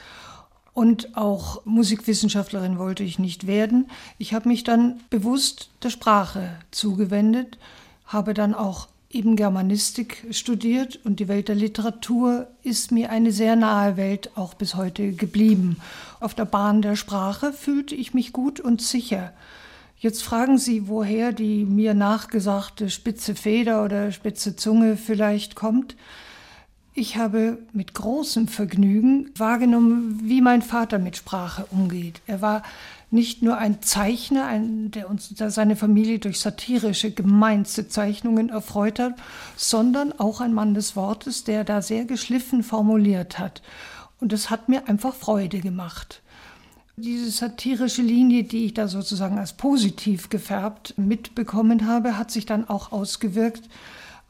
Und 0.73 1.17
auch 1.17 1.65
Musikwissenschaftlerin 1.65 2.79
wollte 2.79 3.03
ich 3.03 3.19
nicht 3.19 3.45
werden. 3.45 3.89
Ich 4.17 4.33
habe 4.33 4.47
mich 4.47 4.63
dann 4.63 5.01
bewusst 5.09 5.69
der 5.83 5.89
Sprache 5.89 6.51
zugewendet, 6.71 7.57
habe 8.05 8.33
dann 8.33 8.53
auch 8.53 8.87
eben 9.09 9.35
Germanistik 9.35 10.25
studiert 10.31 10.97
und 11.03 11.19
die 11.19 11.27
Welt 11.27 11.49
der 11.49 11.55
Literatur 11.55 12.47
ist 12.63 12.93
mir 12.93 13.09
eine 13.09 13.33
sehr 13.33 13.57
nahe 13.57 13.97
Welt 13.97 14.31
auch 14.35 14.53
bis 14.53 14.75
heute 14.75 15.11
geblieben. 15.11 15.75
Auf 16.21 16.35
der 16.35 16.45
Bahn 16.45 16.81
der 16.81 16.95
Sprache 16.95 17.51
fühlte 17.51 17.95
ich 17.95 18.13
mich 18.13 18.31
gut 18.31 18.61
und 18.61 18.81
sicher. 18.81 19.33
Jetzt 20.01 20.23
fragen 20.23 20.57
Sie, 20.57 20.87
woher 20.87 21.31
die 21.31 21.63
mir 21.63 21.93
nachgesagte 21.93 22.89
spitze 22.89 23.35
Feder 23.35 23.85
oder 23.85 24.11
spitze 24.11 24.55
Zunge 24.55 24.97
vielleicht 24.97 25.53
kommt. 25.53 25.95
Ich 26.95 27.17
habe 27.17 27.59
mit 27.71 27.93
großem 27.93 28.47
Vergnügen 28.47 29.29
wahrgenommen, 29.37 30.19
wie 30.23 30.41
mein 30.41 30.63
Vater 30.63 30.97
mit 30.97 31.17
Sprache 31.17 31.67
umgeht. 31.69 32.19
Er 32.25 32.41
war 32.41 32.63
nicht 33.11 33.43
nur 33.43 33.59
ein 33.59 33.83
Zeichner, 33.83 34.47
ein, 34.47 34.89
der 34.89 35.07
uns 35.07 35.29
der 35.35 35.51
seine 35.51 35.75
Familie 35.75 36.17
durch 36.17 36.39
satirische, 36.39 37.11
gemeinste 37.11 37.87
Zeichnungen 37.87 38.49
erfreut 38.49 38.97
hat, 38.97 39.13
sondern 39.55 40.13
auch 40.13 40.41
ein 40.41 40.55
Mann 40.55 40.73
des 40.73 40.95
Wortes, 40.95 41.43
der 41.43 41.63
da 41.63 41.83
sehr 41.83 42.05
geschliffen 42.05 42.63
formuliert 42.63 43.37
hat. 43.37 43.61
Und 44.19 44.33
es 44.33 44.49
hat 44.49 44.67
mir 44.67 44.89
einfach 44.89 45.13
Freude 45.13 45.59
gemacht. 45.59 46.23
Diese 46.97 47.31
satirische 47.31 48.01
Linie, 48.01 48.43
die 48.43 48.65
ich 48.65 48.73
da 48.73 48.87
sozusagen 48.87 49.39
als 49.39 49.53
positiv 49.53 50.29
gefärbt 50.29 50.93
mitbekommen 50.97 51.87
habe, 51.87 52.17
hat 52.17 52.31
sich 52.31 52.45
dann 52.45 52.67
auch 52.67 52.91
ausgewirkt 52.91 53.69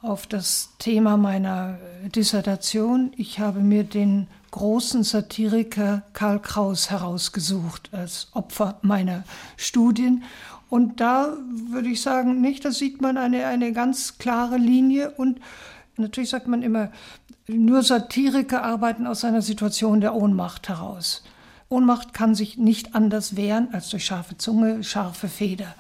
auf 0.02 0.28
das 0.28 0.70
Thema 0.78 1.18
meiner 1.18 1.80
Dissertation. 2.16 3.12
Ich 3.18 3.40
habe 3.40 3.60
mir 3.60 3.84
den 3.84 4.28
großen 4.52 5.04
Satiriker 5.04 6.04
Karl 6.14 6.40
Kraus 6.40 6.90
herausgesucht 6.92 7.90
als 7.94 8.28
Opfer 8.34 8.80
meiner 8.82 9.24
Studien. 9.58 10.24
Und 10.70 11.00
da 11.02 11.36
würde 11.70 11.90
ich 11.90 12.02
sagen, 12.02 12.42
nicht, 12.42 12.64
da 12.64 12.72
sieht 12.72 13.02
man 13.02 13.18
eine, 13.18 13.46
eine 13.48 13.74
ganz 13.74 14.18
klare 14.18 14.58
Linie. 14.58 15.12
Und 15.12 15.40
natürlich 15.98 16.30
sagt 16.30 16.48
man 16.48 16.62
immer, 16.62 16.92
nur 17.48 17.84
Satiriker 17.84 18.64
arbeiten 18.64 19.08
aus 19.08 19.26
einer 19.26 19.42
Situation 19.42 20.00
der 20.00 20.16
Ohnmacht 20.16 20.70
heraus. 20.70 21.24
Ohnmacht 21.72 22.14
kann 22.14 22.36
sich 22.36 22.58
nicht 22.58 22.96
anders 22.96 23.36
wehren 23.36 23.70
als 23.72 23.90
durch 23.90 24.06
scharfe 24.06 24.38
Zunge, 24.38 24.84
scharfe 24.84 25.30
Feder. 25.30 25.74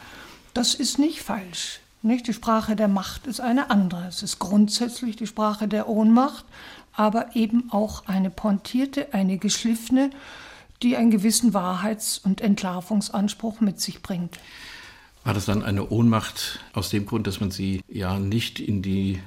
Das 0.53 0.73
ist 0.73 0.99
nicht 0.99 1.21
falsch. 1.21 1.79
Nicht? 2.01 2.27
Die 2.27 2.33
Sprache 2.33 2.75
der 2.75 2.87
Macht 2.87 3.27
ist 3.27 3.41
eine 3.41 3.69
andere. 3.69 4.07
Es 4.07 4.23
ist 4.23 4.39
grundsätzlich 4.39 5.17
die 5.17 5.27
Sprache 5.27 5.67
der 5.67 5.87
Ohnmacht, 5.87 6.45
aber 6.93 7.35
eben 7.35 7.71
auch 7.71 8.07
eine 8.07 8.29
pointierte, 8.29 9.13
eine 9.13 9.37
geschliffene, 9.37 10.09
die 10.81 10.97
einen 10.97 11.11
gewissen 11.11 11.53
Wahrheits- 11.53 12.17
und 12.17 12.41
Entlarvungsanspruch 12.41 13.61
mit 13.61 13.79
sich 13.79 14.01
bringt. 14.01 14.39
War 15.23 15.35
das 15.35 15.45
dann 15.45 15.61
eine 15.61 15.89
Ohnmacht 15.89 16.59
aus 16.73 16.89
dem 16.89 17.05
Grund, 17.05 17.27
dass 17.27 17.39
man 17.39 17.51
sie 17.51 17.81
ja 17.87 18.17
nicht 18.17 18.59
in 18.59 18.81
die 18.81 19.19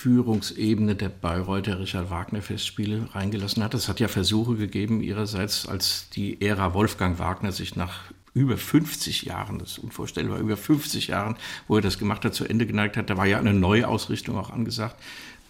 Führungsebene 0.00 0.94
der 0.94 1.10
Bayreuther 1.10 1.78
Richard 1.78 2.08
Wagner 2.08 2.40
Festspiele 2.40 3.10
reingelassen 3.12 3.62
hat? 3.62 3.74
Es 3.74 3.86
hat 3.86 4.00
ja 4.00 4.08
Versuche 4.08 4.56
gegeben 4.56 5.02
ihrerseits, 5.02 5.68
als 5.68 6.08
die 6.08 6.40
Ära 6.40 6.72
Wolfgang 6.72 7.18
Wagner 7.18 7.52
sich 7.52 7.76
nach 7.76 8.04
über 8.32 8.56
50 8.56 9.24
Jahren, 9.24 9.58
das 9.58 9.72
ist 9.72 9.78
unvorstellbar, 9.78 10.38
über 10.38 10.56
50 10.56 11.08
Jahren, 11.08 11.36
wo 11.68 11.76
er 11.76 11.82
das 11.82 11.98
gemacht 11.98 12.24
hat, 12.24 12.34
zu 12.34 12.46
Ende 12.46 12.66
geneigt 12.66 12.96
hat. 12.96 13.10
Da 13.10 13.18
war 13.18 13.26
ja 13.26 13.38
eine 13.38 13.52
neue 13.52 13.88
Ausrichtung 13.88 14.38
auch 14.38 14.48
angesagt. 14.48 14.96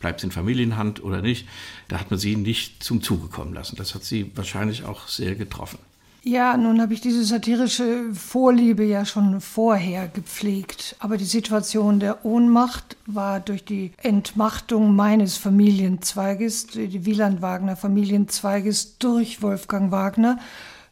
Bleibt 0.00 0.18
es 0.18 0.24
in 0.24 0.32
Familienhand 0.32 1.00
oder 1.04 1.22
nicht? 1.22 1.46
Da 1.86 2.00
hat 2.00 2.10
man 2.10 2.18
sie 2.18 2.34
nicht 2.34 2.82
zum 2.82 3.02
Zuge 3.02 3.28
kommen 3.28 3.54
lassen. 3.54 3.76
Das 3.76 3.94
hat 3.94 4.02
sie 4.02 4.32
wahrscheinlich 4.34 4.82
auch 4.84 5.06
sehr 5.06 5.36
getroffen. 5.36 5.78
Ja, 6.22 6.58
nun 6.58 6.82
habe 6.82 6.92
ich 6.92 7.00
diese 7.00 7.24
satirische 7.24 8.12
Vorliebe 8.12 8.84
ja 8.84 9.06
schon 9.06 9.40
vorher 9.40 10.06
gepflegt. 10.06 10.94
Aber 10.98 11.16
die 11.16 11.24
Situation 11.24 11.98
der 11.98 12.26
Ohnmacht 12.26 12.98
war 13.06 13.40
durch 13.40 13.64
die 13.64 13.92
Entmachtung 13.96 14.94
meines 14.94 15.38
Familienzweiges, 15.38 16.66
die 16.66 17.06
Wieland-Wagner 17.06 17.74
Familienzweiges 17.74 18.98
durch 18.98 19.40
Wolfgang 19.40 19.92
Wagner, 19.92 20.38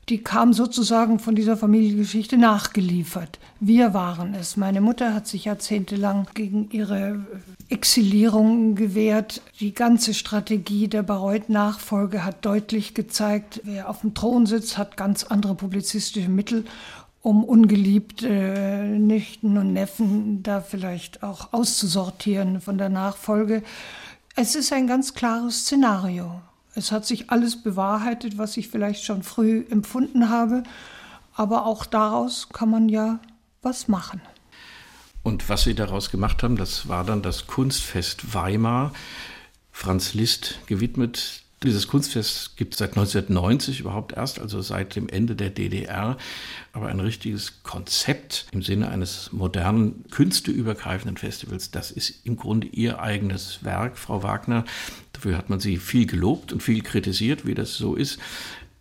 die 0.09 0.23
kam 0.23 0.53
sozusagen 0.53 1.19
von 1.19 1.35
dieser 1.35 1.57
Familiengeschichte 1.57 2.39
nachgeliefert. 2.39 3.39
Wir 3.61 3.93
waren 3.93 4.35
es. 4.35 4.57
Meine 4.57 4.81
Mutter 4.81 5.15
hat 5.15 5.27
sich 5.27 5.45
jahrzehntelang 5.45 6.27
gegen 6.35 6.71
ihre 6.71 7.27
Exilierung 7.69 8.75
gewehrt. 8.75 9.43
Die 9.61 9.75
ganze 9.75 10.15
Strategie 10.15 10.89
der 10.89 11.03
Bayreuth-Nachfolge 11.03 12.25
hat 12.25 12.45
deutlich 12.45 12.95
gezeigt, 12.95 13.61
wer 13.65 13.91
auf 13.91 14.01
dem 14.01 14.15
Thron 14.15 14.47
sitzt, 14.47 14.79
hat 14.79 14.97
ganz 14.97 15.25
andere 15.25 15.55
publizistische 15.55 16.31
Mittel, 16.31 16.65
um 17.21 17.45
ungeliebte 17.45 18.29
Nichten 18.99 19.59
und 19.59 19.73
Neffen 19.73 20.43
da 20.43 20.61
vielleicht 20.63 21.23
auch 21.23 21.53
auszusortieren 21.53 22.61
von 22.61 22.79
der 22.79 22.89
Nachfolge. 22.89 23.63
Es 24.37 24.55
ist 24.55 24.73
ein 24.73 24.87
ganz 24.87 25.15
klares 25.15 25.63
Szenario. 25.63 26.41
Es 26.75 26.93
hat 26.93 27.07
sich 27.07 27.31
alles 27.31 27.63
bewahrheitet, 27.63 28.39
was 28.39 28.57
ich 28.57 28.69
vielleicht 28.69 29.05
schon 29.05 29.23
früh 29.23 29.65
empfunden 29.71 30.29
habe. 30.29 30.63
Aber 31.35 31.67
auch 31.67 31.87
daraus 31.87 32.49
kann 32.51 32.71
man 32.71 32.89
ja 32.89 33.21
was 33.63 33.89
machen. 33.89 34.21
Und 35.23 35.49
was 35.49 35.65
Sie 35.65 35.75
daraus 35.75 36.11
gemacht 36.11 36.43
haben, 36.43 36.57
das 36.57 36.89
war 36.89 37.05
dann 37.05 37.23
das 37.23 37.47
Kunstfest 37.47 38.35
Weimar, 38.35 38.93
Franz 39.73 40.15
Liszt 40.15 40.61
gewidmet. 40.67 41.43
Dieses 41.65 41.89
Kunstfest 41.89 42.57
gibt 42.57 42.75
es 42.75 42.79
seit 42.79 42.91
1990 42.91 43.81
überhaupt 43.81 44.13
erst, 44.13 44.39
also 44.39 44.61
seit 44.61 44.95
dem 44.95 45.09
Ende 45.09 45.35
der 45.35 45.51
DDR. 45.51 46.17
Aber 46.73 46.87
ein 46.87 47.01
richtiges 47.01 47.65
Konzept 47.65 48.47
im 48.53 48.63
Sinne 48.63 48.91
eines 48.91 49.33
modernen, 49.33 50.05
künsteübergreifenden 50.11 51.17
Festivals, 51.17 51.73
das 51.73 51.91
ist 51.91 52.25
im 52.25 52.37
Grunde 52.37 52.69
Ihr 52.69 53.01
eigenes 53.01 53.65
Werk, 53.65 53.99
Frau 53.99 54.23
Wagner. 54.23 54.65
Dafür 55.13 55.37
hat 55.37 55.51
man 55.51 55.59
Sie 55.59 55.79
viel 55.79 56.07
gelobt 56.07 56.53
und 56.53 56.63
viel 56.63 56.81
kritisiert, 56.81 57.45
wie 57.45 57.55
das 57.55 57.75
so 57.75 57.97
ist. 57.97 58.21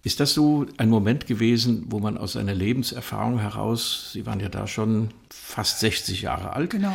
Ist 0.04 0.20
das 0.20 0.36
so 0.36 0.68
ein 0.78 0.90
Moment 0.90 1.26
gewesen, 1.26 1.86
wo 1.88 2.00
man 2.00 2.16
aus 2.18 2.34
seiner 2.34 2.54
Lebenserfahrung 2.54 3.40
heraus, 3.40 4.12
Sie 4.14 4.28
waren 4.28 4.40
ja 4.40 4.50
da 4.50 4.68
schon 4.68 5.10
fast 5.32 5.80
60 5.80 6.22
Jahre 6.22 6.54
alt, 6.54 6.70
genau. 6.70 6.94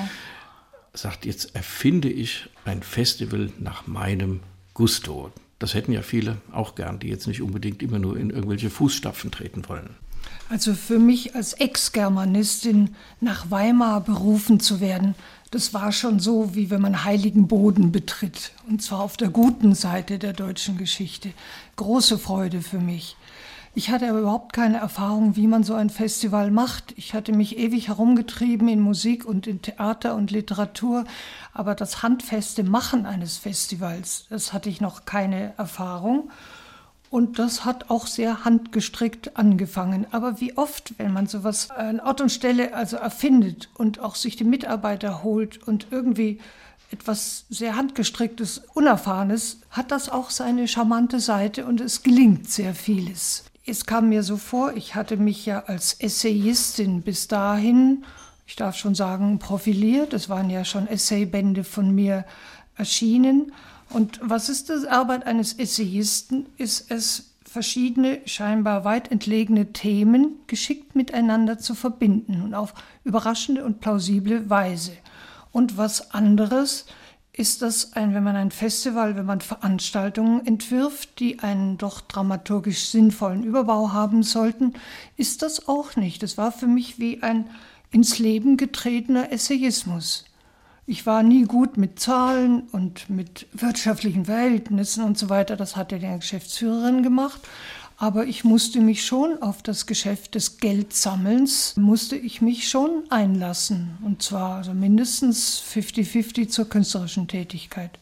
sagt, 0.95 1.27
jetzt 1.27 1.57
erfinde 1.57 2.09
ich 2.09 2.49
ein 2.65 2.85
Festival 2.85 3.51
nach 3.59 3.89
meinem 3.89 4.41
Gusto. 4.75 5.33
Das 5.63 5.75
hätten 5.75 5.93
ja 5.93 6.03
viele 6.03 6.39
auch 6.51 6.75
gern, 6.75 6.99
die 6.99 7.07
jetzt 7.07 7.29
nicht 7.29 7.41
unbedingt 7.41 7.85
immer 7.85 8.01
nur 8.01 8.17
in 8.17 8.31
irgendwelche 8.31 8.69
Fußstapfen 8.69 9.31
treten 9.31 9.69
wollen. 9.69 9.91
Also 10.49 10.75
für 10.75 10.99
mich 10.99 11.37
als 11.37 11.53
Ex-Germanistin 11.53 12.97
nach 13.21 13.49
Weimar 13.53 14.01
berufen 14.01 14.59
zu 14.59 14.81
werden, 14.81 15.15
das 15.53 15.73
war 15.73 15.93
schon 15.93 16.19
so, 16.19 16.57
wie 16.57 16.71
wenn 16.71 16.81
man 16.81 17.05
heiligen 17.05 17.47
Boden 17.47 17.93
betritt. 17.93 18.51
Und 18.69 18.83
zwar 18.83 19.03
auf 19.03 19.17
der 19.17 19.29
guten 19.29 19.77
Seite 19.77 20.19
der 20.19 20.33
deutschen 20.33 20.79
Geschichte. 20.79 21.31
Große 21.77 22.19
Freude 22.19 22.61
für 22.61 22.81
mich. 22.81 23.17
Ich 23.75 23.89
hatte 23.89 24.11
aber 24.11 24.21
überhaupt 24.21 24.53
keine 24.53 24.79
Erfahrung, 24.79 25.35
wie 25.35 25.47
man 25.47 25.65
so 25.65 25.73
ein 25.73 25.89
Festival 25.89 26.51
macht. 26.51 26.93
Ich 26.99 27.15
hatte 27.15 27.33
mich 27.33 27.57
ewig 27.57 27.89
herumgetrieben 27.89 28.69
in 28.69 28.81
Musik 28.81 29.25
und 29.25 29.47
in 29.47 29.63
Theater 29.63 30.15
und 30.15 30.31
Literatur, 30.31 31.05
aber 31.55 31.75
das 31.75 32.03
handfeste 32.03 32.65
Machen 32.65 33.07
eines 33.07 33.39
Festivals, 33.39 34.27
das 34.29 34.53
hatte 34.53 34.69
ich 34.69 34.83
noch 34.83 35.07
keine 35.07 35.55
Erfahrung. 35.57 36.31
Und 37.09 37.39
das 37.39 37.65
hat 37.65 37.91
auch 37.91 38.07
sehr 38.07 38.45
handgestrickt 38.45 39.37
angefangen. 39.37 40.07
Aber 40.13 40.41
wie 40.41 40.57
oft, 40.57 40.99
wenn 40.99 41.13
man 41.13 41.27
sowas 41.27 41.71
an 41.71 42.01
Ort 42.01 42.21
und 42.23 42.33
Stelle 42.33 42.75
also 42.75 42.97
erfindet 42.97 43.71
und 43.75 44.01
auch 44.01 44.17
sich 44.17 44.37
die 44.37 44.45
Mitarbeiter 44.45 45.23
holt 45.23 45.63
und 45.67 45.89
irgendwie 45.91 46.41
etwas 46.91 47.47
sehr 47.49 47.77
handgestricktes, 47.77 48.63
unerfahrenes, 48.75 49.61
hat 49.71 49.91
das 49.91 50.11
auch 50.11 50.29
seine 50.31 50.69
charmante 50.69 51.21
Seite 51.21 51.67
und 51.67 51.81
es 51.81 52.03
gelingt 52.03 52.51
sehr 52.51 52.75
vieles. 52.75 53.45
Es 53.65 53.87
kam 53.87 54.09
mir 54.09 54.23
so 54.23 54.37
vor, 54.37 54.75
ich 54.77 54.95
hatte 54.95 55.17
mich 55.17 55.47
ja 55.47 55.61
als 55.67 55.95
Essayistin 55.95 57.03
bis 57.03 57.29
dahin, 57.29 58.05
ich 58.47 58.57
darf 58.57 58.77
schon 58.77 58.95
sagen, 58.95 59.39
profiliert. 59.39 60.13
Es 60.13 60.29
waren 60.29 60.51
ja 60.51 60.65
schon 60.65 60.89
Essaybände 60.89 61.65
von 61.65 61.95
mir 61.95 62.25
erschienen. 62.77 63.53
Und 63.89 64.21
was 64.23 64.49
ist 64.49 64.69
das 64.69 64.85
Arbeit 64.85 65.27
eines 65.27 65.55
Essayisten? 65.55 66.47
Ist 66.59 66.91
es, 66.91 67.33
verschiedene, 67.53 68.21
scheinbar 68.25 68.85
weit 68.85 69.11
entlegene 69.11 69.75
Themen 69.75 70.37
geschickt 70.47 70.97
miteinander 70.97 71.59
zu 71.59 71.75
verbinden 71.75 72.41
und 72.41 72.55
auf 72.55 72.73
überraschende 73.05 73.63
und 73.63 73.81
plausible 73.81 74.49
Weise. 74.49 74.93
Und 75.51 75.77
was 75.77 76.13
anderes 76.13 76.87
ist 77.35 77.63
das 77.63 77.95
ein, 77.95 78.15
wenn 78.15 78.23
man 78.23 78.37
ein 78.37 78.51
Festival, 78.51 79.17
wenn 79.17 79.25
man 79.25 79.41
Veranstaltungen 79.41 80.47
entwirft, 80.47 81.19
die 81.19 81.39
einen 81.39 81.79
doch 81.79 82.03
dramaturgisch 82.03 82.89
sinnvollen 82.89 83.43
Überbau 83.43 83.93
haben 83.93 84.23
sollten, 84.23 84.75
ist 85.17 85.41
das 85.41 85.67
auch 85.67 85.97
nicht. 85.97 86.23
Es 86.23 86.37
war 86.37 86.53
für 86.53 86.67
mich 86.67 86.99
wie 86.99 87.23
ein 87.23 87.49
ins 87.91 88.19
Leben 88.19 88.57
getretener 88.57 89.33
Essayismus. 89.33 90.25
Ich 90.85 91.07
war 91.07 91.23
nie 91.23 91.45
gut 91.45 91.77
mit 91.77 92.01
Zahlen 92.01 92.65
und 92.73 93.09
mit 93.09 93.47
wirtschaftlichen 93.53 94.25
Verhältnissen 94.25 95.05
und 95.05 95.17
so 95.17 95.31
weiter. 95.31 95.57
Das 95.57 95.77
hat 95.77 95.93
ja 95.93 95.99
die 95.99 96.19
Geschäftsführerin 96.19 97.03
gemacht. 97.03 97.41
Aber 98.03 98.27
ich 98.27 98.43
musste 98.43 98.81
mich 98.81 99.07
schon 99.07 99.41
auf 99.43 99.63
das 99.63 99.87
Geschäft 99.87 100.35
des 100.35 100.59
Geldsammelns, 100.59 101.77
musste 101.77 102.17
ich 102.17 102.43
mich 102.43 102.69
schon 102.69 103.05
einlassen. 103.11 103.97
Und 104.05 104.25
zwar 104.25 104.57
also 104.57 104.75
mindestens 104.75 105.63
50-50 105.73 106.49
zur 106.49 106.69
künstlerischen 106.69 107.29
Tätigkeit. 107.29 108.01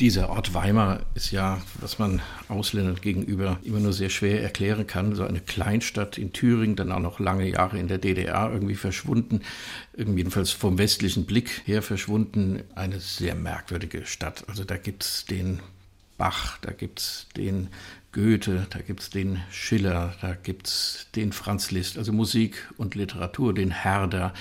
Dieser 0.00 0.28
Ort 0.28 0.52
Weimar 0.52 1.00
ist 1.14 1.30
ja, 1.30 1.62
was 1.80 1.98
man 1.98 2.20
Ausländern 2.48 2.96
gegenüber 3.00 3.58
immer 3.62 3.80
nur 3.80 3.94
sehr 3.94 4.10
schwer 4.10 4.42
erklären 4.42 4.86
kann. 4.86 5.14
So 5.14 5.24
eine 5.24 5.40
Kleinstadt 5.40 6.18
in 6.18 6.34
Thüringen, 6.34 6.76
dann 6.76 6.92
auch 6.92 7.00
noch 7.00 7.18
lange 7.18 7.48
Jahre 7.48 7.78
in 7.78 7.88
der 7.88 7.96
DDR 7.96 8.50
irgendwie 8.52 8.74
verschwunden, 8.74 9.40
jedenfalls 9.96 10.50
vom 10.50 10.76
westlichen 10.76 11.24
Blick 11.24 11.62
her 11.64 11.80
verschwunden. 11.80 12.64
Eine 12.74 13.00
sehr 13.00 13.34
merkwürdige 13.34 14.04
Stadt. 14.04 14.44
Also 14.46 14.64
da 14.64 14.76
gibt 14.76 15.04
es 15.04 15.24
den 15.24 15.60
Bach, 16.18 16.58
da 16.60 16.72
gibt 16.72 17.00
es 17.00 17.26
den 17.34 17.68
Goethe, 18.16 18.66
da 18.70 18.78
gibt 18.78 19.00
es 19.00 19.10
den 19.10 19.42
Schiller, 19.50 20.14
da 20.22 20.32
gibt 20.32 20.68
es 20.68 21.06
den 21.14 21.32
Franz 21.32 21.70
Liszt, 21.70 21.98
also 21.98 22.12
Musik 22.14 22.66
und 22.78 22.94
Literatur, 22.94 23.52
den 23.52 23.70
Herder 23.70 24.32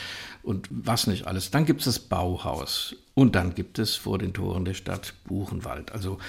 und 0.43 0.69
was 0.71 1.07
nicht 1.07 1.27
alles. 1.27 1.51
Dann 1.51 1.65
gibt 1.65 1.81
es 1.81 1.85
das 1.85 1.99
Bauhaus 1.99 2.95
und 3.15 3.35
dann 3.35 3.53
gibt 3.53 3.77
es 3.77 3.97
vor 3.97 4.17
den 4.17 4.33
Toren 4.33 4.63
der 4.63 4.75
Stadt 4.75 5.13
Buchenwald. 5.25 5.91
Also 5.91 6.19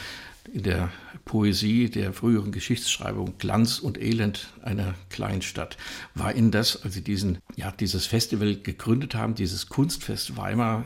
in 0.53 0.65
der 0.65 0.91
Poesie 1.25 1.89
der 1.89 2.13
früheren 2.13 2.51
Geschichtsschreibung 2.51 3.39
Glanz 3.39 3.79
und 3.79 3.97
Elend 3.97 4.49
einer 4.63 4.95
Kleinstadt. 5.09 5.77
War 6.17 6.35
Ihnen 6.35 6.51
das, 6.51 6.83
als 6.83 6.95
Sie 6.95 7.03
diesen, 7.03 7.39
ja, 7.55 7.71
dieses 7.71 8.07
Festival 8.07 8.57
gegründet 8.57 9.15
haben, 9.15 9.37
dieses 9.37 9.69
Kunstfest 9.69 10.37
Weimar, 10.37 10.85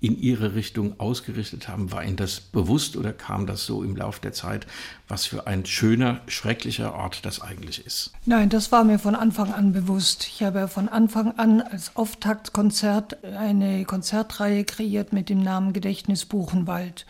in 0.00 0.18
Ihre 0.18 0.54
Richtung 0.54 1.00
ausgerichtet 1.00 1.68
haben, 1.68 1.90
war 1.90 2.04
Ihnen 2.04 2.16
das 2.16 2.40
bewusst 2.40 2.96
oder 2.96 3.12
kam 3.12 3.46
das 3.46 3.66
so 3.66 3.82
im 3.82 3.96
Laufe 3.96 4.20
der 4.20 4.32
Zeit, 4.32 4.66
was 5.08 5.26
für 5.26 5.46
ein 5.46 5.66
schöner, 5.66 6.20
schrecklicher 6.28 6.94
Ort 6.94 7.24
das 7.24 7.40
eigentlich 7.40 7.84
ist? 7.84 8.12
Nein, 8.24 8.48
das 8.48 8.70
war 8.70 8.84
mir 8.84 9.00
von 9.00 9.16
Anfang 9.16 9.52
an 9.52 9.72
bewusst. 9.72 10.28
Ich 10.28 10.42
habe 10.42 10.68
von 10.68 10.88
Anfang 10.88 11.32
an 11.36 11.60
als 11.60 11.96
Auftaktkonzert 11.96 13.24
eine 13.24 13.84
Konzertreihe 13.84 14.64
kreiert 14.64 15.12
mit 15.12 15.28
dem 15.28 15.42
Namen 15.42 15.72
Gedächtnis 15.72 16.26
Buchenwald. 16.26 17.04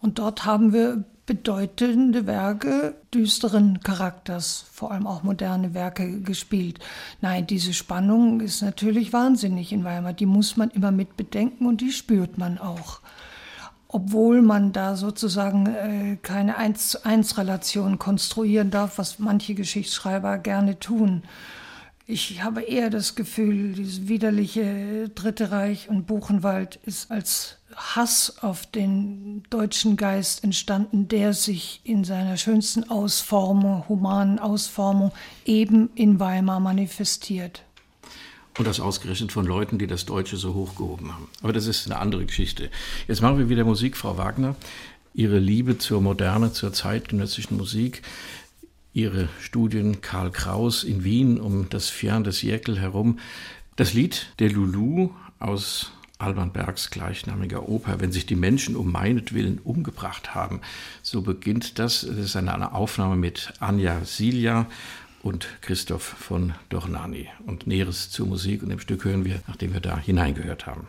Und 0.00 0.18
dort 0.18 0.46
haben 0.46 0.72
wir 0.72 1.04
bedeutende 1.26 2.26
Werke 2.26 2.96
düsteren 3.12 3.80
Charakters, 3.80 4.66
vor 4.72 4.92
allem 4.92 5.06
auch 5.06 5.22
moderne 5.22 5.72
Werke 5.72 6.20
gespielt. 6.20 6.78
Nein, 7.20 7.46
diese 7.46 7.72
Spannung 7.72 8.40
ist 8.40 8.60
natürlich 8.62 9.12
wahnsinnig 9.12 9.72
in 9.72 9.84
Weimar. 9.84 10.12
Die 10.12 10.26
muss 10.26 10.56
man 10.56 10.70
immer 10.70 10.90
mit 10.90 11.16
bedenken 11.16 11.66
und 11.66 11.80
die 11.80 11.92
spürt 11.92 12.36
man 12.36 12.58
auch. 12.58 13.00
Obwohl 13.88 14.42
man 14.42 14.72
da 14.72 14.96
sozusagen 14.96 15.66
äh, 15.66 16.16
keine 16.20 16.56
eins 16.58 16.90
zu 16.90 17.06
eins 17.06 17.38
Relation 17.38 17.98
konstruieren 17.98 18.70
darf, 18.70 18.98
was 18.98 19.18
manche 19.18 19.54
Geschichtsschreiber 19.54 20.38
gerne 20.38 20.78
tun. 20.78 21.22
Ich 22.06 22.42
habe 22.42 22.60
eher 22.60 22.90
das 22.90 23.14
Gefühl, 23.14 23.72
dieses 23.72 24.08
widerliche 24.08 25.08
Dritte 25.14 25.50
Reich 25.50 25.88
und 25.88 26.06
Buchenwald 26.06 26.76
ist 26.84 27.10
als 27.10 27.56
Hass 27.76 28.38
auf 28.40 28.66
den 28.66 29.42
deutschen 29.50 29.96
Geist 29.96 30.44
entstanden, 30.44 31.08
der 31.08 31.32
sich 31.32 31.80
in 31.84 32.04
seiner 32.04 32.36
schönsten 32.36 32.88
Ausformung, 32.90 33.88
humanen 33.88 34.38
Ausformung, 34.38 35.12
eben 35.44 35.90
in 35.94 36.20
Weimar 36.20 36.60
manifestiert. 36.60 37.62
Und 38.56 38.66
das 38.66 38.78
ausgerechnet 38.78 39.32
von 39.32 39.46
Leuten, 39.46 39.78
die 39.78 39.86
das 39.86 40.06
Deutsche 40.06 40.36
so 40.36 40.54
hochgehoben 40.54 41.12
haben. 41.12 41.28
Aber 41.42 41.52
das 41.52 41.66
ist 41.66 41.86
eine 41.86 41.98
andere 41.98 42.24
Geschichte. 42.24 42.70
Jetzt 43.08 43.20
machen 43.20 43.38
wir 43.38 43.48
wieder 43.48 43.64
Musik, 43.64 43.96
Frau 43.96 44.16
Wagner. 44.16 44.54
Ihre 45.12 45.38
Liebe 45.38 45.78
zur 45.78 46.00
Moderne, 46.00 46.52
zur 46.52 46.72
zeitgenössischen 46.72 47.56
Musik, 47.56 48.02
Ihre 48.92 49.28
Studien 49.40 50.00
Karl 50.02 50.30
Kraus 50.30 50.84
in 50.84 51.02
Wien 51.02 51.40
um 51.40 51.68
das 51.68 51.90
Fern 51.90 52.22
des 52.22 52.42
Jäckel 52.42 52.78
herum. 52.78 53.18
Das 53.74 53.92
Lied 53.92 54.28
der 54.38 54.50
Lulu 54.50 55.10
aus 55.40 55.90
Alban 56.24 56.52
Bergs 56.52 56.88
gleichnamiger 56.88 57.68
Oper, 57.68 58.00
wenn 58.00 58.10
sich 58.10 58.24
die 58.24 58.34
Menschen 58.34 58.76
um 58.76 58.90
meinetwillen 58.90 59.58
umgebracht 59.58 60.34
haben. 60.34 60.62
So 61.02 61.20
beginnt 61.20 61.78
das. 61.78 62.00
Das 62.00 62.16
ist 62.16 62.36
eine 62.36 62.72
Aufnahme 62.72 63.16
mit 63.16 63.52
Anja 63.60 64.02
Silja 64.06 64.66
und 65.22 65.46
Christoph 65.60 66.02
von 66.02 66.54
Dornani. 66.70 67.28
Und 67.44 67.66
Näheres 67.66 68.08
zur 68.10 68.26
Musik 68.26 68.62
und 68.62 68.70
dem 68.70 68.80
Stück 68.80 69.04
hören 69.04 69.26
wir, 69.26 69.42
nachdem 69.46 69.74
wir 69.74 69.80
da 69.80 69.98
hineingehört 69.98 70.66
haben. 70.66 70.86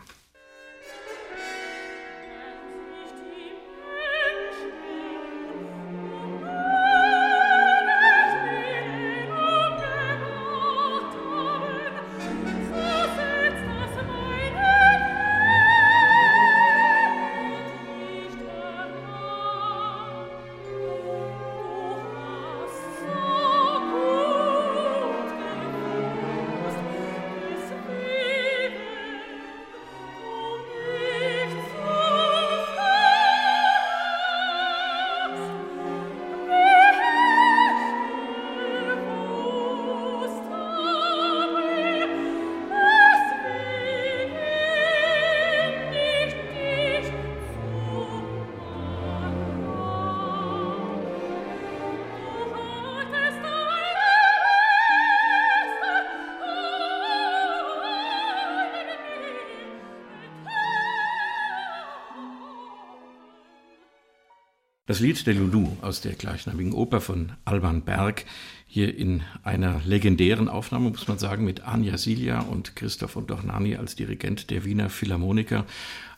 Das 64.88 65.00
Lied 65.00 65.26
der 65.26 65.34
Lulu 65.34 65.66
aus 65.82 66.00
der 66.00 66.12
gleichnamigen 66.12 66.72
Oper 66.72 67.00
von 67.00 67.32
Alban 67.44 67.82
Berg, 67.82 68.24
hier 68.68 68.96
in 68.96 69.24
einer 69.42 69.80
legendären 69.84 70.48
Aufnahme, 70.48 70.90
muss 70.90 71.08
man 71.08 71.18
sagen, 71.18 71.44
mit 71.44 71.62
Anja 71.62 71.98
Silja 71.98 72.38
und 72.38 72.76
Christoph 72.76 73.16
und 73.16 73.28
Dornani 73.28 73.74
als 73.74 73.96
Dirigent 73.96 74.48
der 74.48 74.64
Wiener 74.64 74.88
Philharmoniker. 74.88 75.66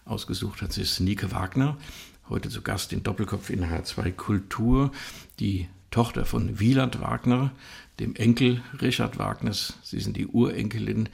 Ausgesucht 0.05 0.61
hat 0.61 0.75
sich 0.75 1.01
Nike 1.01 1.33
Wagner, 1.33 1.79
heute 2.29 2.51
zu 2.51 2.61
Gast 2.61 2.93
in 2.93 3.03
Doppelkopf 3.03 3.49
in 3.49 3.65
H2 3.65 4.13
Kultur, 4.13 4.93
die 5.41 5.67
Tochter 5.91 6.27
von 6.27 6.61
Wieland 6.61 7.01
Wagner, 7.01 7.53
dem 8.01 8.17
Enkel 8.17 8.61
Richard 8.83 9.19
Wagners. 9.19 9.79
Sie 9.83 9.99
sind 9.99 10.15
die 10.19 10.27
Urenkelin 10.27 11.09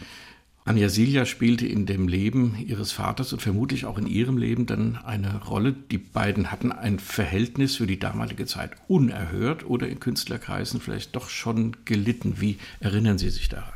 Anja 0.66 0.88
Silja 0.88 1.26
spielte 1.26 1.66
in 1.66 1.84
dem 1.84 2.08
Leben 2.08 2.56
ihres 2.58 2.90
Vaters 2.90 3.34
und 3.34 3.42
vermutlich 3.42 3.84
auch 3.84 3.98
in 3.98 4.06
ihrem 4.06 4.38
Leben 4.38 4.64
dann 4.64 4.96
eine 4.96 5.44
Rolle. 5.44 5.74
Die 5.74 5.98
beiden 5.98 6.50
hatten 6.50 6.72
ein 6.72 6.98
Verhältnis 6.98 7.76
für 7.76 7.86
die 7.86 7.98
damalige 7.98 8.46
Zeit 8.46 8.70
unerhört 8.88 9.66
oder 9.66 9.86
in 9.88 10.00
Künstlerkreisen 10.00 10.80
vielleicht 10.80 11.14
doch 11.14 11.28
schon 11.28 11.76
gelitten. 11.84 12.40
Wie 12.40 12.56
erinnern 12.80 13.18
Sie 13.18 13.28
sich 13.28 13.50
daran? 13.50 13.74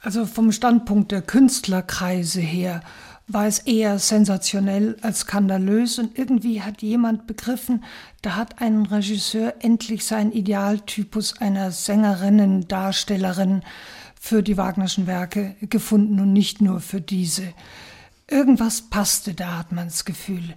Also 0.00 0.26
vom 0.26 0.52
Standpunkt 0.52 1.10
der 1.10 1.22
Künstlerkreise 1.22 2.40
her 2.40 2.82
war 3.28 3.46
es 3.46 3.60
eher 3.60 3.98
sensationell 3.98 4.96
als 5.02 5.20
skandalös 5.20 5.98
und 5.98 6.18
irgendwie 6.18 6.62
hat 6.62 6.82
jemand 6.82 7.26
begriffen, 7.26 7.84
da 8.22 8.36
hat 8.36 8.60
ein 8.60 8.86
Regisseur 8.86 9.54
endlich 9.60 10.04
seinen 10.04 10.32
Idealtypus 10.32 11.38
einer 11.38 11.70
Sängerin, 11.70 12.66
Darstellerin 12.66 13.62
für 14.18 14.42
die 14.42 14.56
Wagnerschen 14.56 15.06
Werke 15.06 15.54
gefunden 15.60 16.18
und 16.20 16.32
nicht 16.32 16.62
nur 16.62 16.80
für 16.80 17.02
diese. 17.02 17.52
Irgendwas 18.26 18.82
passte, 18.82 19.34
da 19.34 19.58
hat 19.58 19.72
man 19.72 19.88
das 19.88 20.04
Gefühl. 20.04 20.54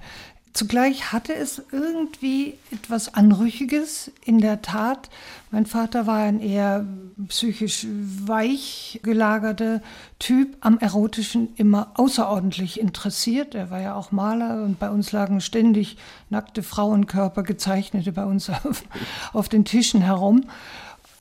Zugleich 0.53 1.13
hatte 1.13 1.33
es 1.33 1.61
irgendwie 1.71 2.57
etwas 2.71 3.13
Anrüchiges, 3.13 4.11
in 4.25 4.39
der 4.39 4.61
Tat. 4.61 5.09
Mein 5.49 5.65
Vater 5.65 6.07
war 6.07 6.17
ein 6.17 6.41
eher 6.41 6.85
psychisch 7.29 7.87
weich 7.89 8.99
gelagerter 9.01 9.81
Typ, 10.19 10.57
am 10.59 10.77
Erotischen 10.77 11.55
immer 11.55 11.91
außerordentlich 11.95 12.81
interessiert. 12.81 13.55
Er 13.55 13.71
war 13.71 13.79
ja 13.79 13.95
auch 13.95 14.11
Maler 14.11 14.63
und 14.63 14.77
bei 14.77 14.89
uns 14.89 15.13
lagen 15.13 15.39
ständig 15.39 15.97
nackte 16.29 16.63
Frauenkörper, 16.63 17.43
gezeichnete 17.43 18.11
bei 18.11 18.25
uns 18.25 18.49
auf, 18.49 18.83
auf 19.33 19.47
den 19.47 19.63
Tischen 19.63 20.01
herum 20.01 20.43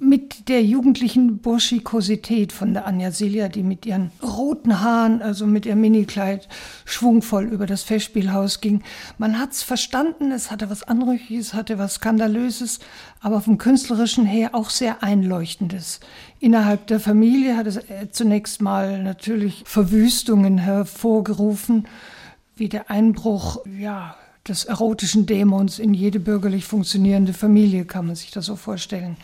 mit 0.00 0.48
der 0.48 0.64
jugendlichen 0.64 1.38
Burschikosität 1.38 2.54
von 2.54 2.72
der 2.72 2.86
Anja 2.86 3.10
Silja, 3.10 3.48
die 3.48 3.62
mit 3.62 3.84
ihren 3.84 4.10
roten 4.22 4.80
Haaren, 4.80 5.20
also 5.20 5.46
mit 5.46 5.66
ihrem 5.66 5.82
Minikleid, 5.82 6.48
schwungvoll 6.86 7.44
über 7.44 7.66
das 7.66 7.82
Festspielhaus 7.82 8.62
ging. 8.62 8.82
Man 9.18 9.38
hat's 9.38 9.62
verstanden, 9.62 10.32
es 10.32 10.50
hatte 10.50 10.70
was 10.70 10.84
Anrüchiges, 10.84 11.52
hatte 11.52 11.78
was 11.78 11.96
Skandalöses, 11.96 12.80
aber 13.20 13.42
vom 13.42 13.58
Künstlerischen 13.58 14.24
her 14.24 14.54
auch 14.54 14.70
sehr 14.70 15.02
Einleuchtendes. 15.02 16.00
Innerhalb 16.40 16.86
der 16.86 16.98
Familie 16.98 17.58
hat 17.58 17.66
es 17.66 17.76
äh, 17.76 18.10
zunächst 18.10 18.62
mal 18.62 19.02
natürlich 19.02 19.64
Verwüstungen 19.66 20.56
hervorgerufen, 20.56 21.86
wie 22.56 22.70
der 22.70 22.90
Einbruch, 22.90 23.58
ja, 23.78 24.16
des 24.48 24.64
erotischen 24.64 25.26
Dämons 25.26 25.78
in 25.78 25.92
jede 25.92 26.18
bürgerlich 26.18 26.64
funktionierende 26.64 27.34
Familie, 27.34 27.84
kann 27.84 28.06
man 28.06 28.16
sich 28.16 28.30
das 28.30 28.46
so 28.46 28.56
vorstellen 28.56 29.18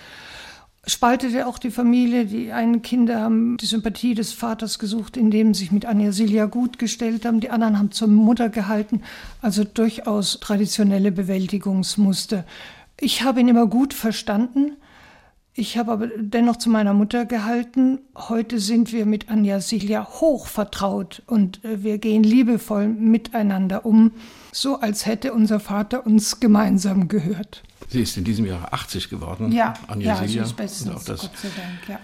spaltete 0.87 1.47
auch 1.47 1.59
die 1.59 1.71
Familie. 1.71 2.27
Die 2.27 2.53
einen 2.53 2.83
Kinder 2.83 3.21
haben 3.21 3.57
die 3.57 3.67
Sympathie 3.67 4.15
des 4.15 4.33
Vaters 4.33 4.79
gesucht, 4.79 5.17
indem 5.17 5.55
sie 5.55 5.61
sich 5.61 5.73
mit 5.73 5.87
Anja 5.87 6.13
Silja 6.13 6.47
gut 6.47 6.79
gestellt 6.79 7.25
haben. 7.25 7.41
Die 7.41 7.51
anderen 7.51 7.79
haben 7.79 7.91
zur 7.91 8.09
Mutter 8.09 8.49
gehalten. 8.49 9.03
Also 9.43 9.65
durchaus 9.65 10.41
traditionelle 10.41 11.13
Bewältigungsmuster. 11.13 12.45
Ich 12.99 13.23
habe 13.23 13.41
ihn 13.41 13.49
immer 13.49 13.67
gut 13.67 13.95
verstanden. 13.95 14.77
Ich 15.59 15.79
habe 15.79 15.93
aber 15.93 16.09
dennoch 16.19 16.57
zu 16.57 16.69
meiner 16.69 16.93
Mutter 16.93 17.25
gehalten, 17.25 18.01
heute 18.15 18.61
sind 18.61 18.93
wir 18.93 19.07
mit 19.07 19.31
Anja 19.31 19.61
Silja 19.61 20.07
hoch 20.07 20.49
vertraut 20.49 21.23
und 21.27 21.65
äh, 21.65 21.83
wir 21.83 21.97
gehen 21.97 22.23
liebevoll 22.23 22.89
miteinander 22.89 23.87
um, 23.87 24.13
so 24.57 24.81
als 24.81 25.07
hätte 25.07 25.33
unser 25.33 25.61
Vater 25.61 26.07
uns 26.07 26.41
gemeinsam 26.41 27.09
gehört. 27.09 27.63
Sie 27.89 28.01
ist 28.01 28.17
in 28.17 28.25
diesem 28.25 28.47
Jahr 28.47 28.73
80 28.73 29.11
geworden, 29.11 29.53
ja, 29.53 29.75
Anja 29.87 30.15
ja, 30.15 30.17
Silja. 30.17 30.45
sie 30.45 30.51
ist 30.51 30.57
bestens, 30.57 30.91
Und 30.91 30.97
auch 30.97 31.05
das 31.05 31.21
Gott 31.21 31.39
sei 31.39 31.49
Dank, 31.57 31.89
ja. 31.89 32.01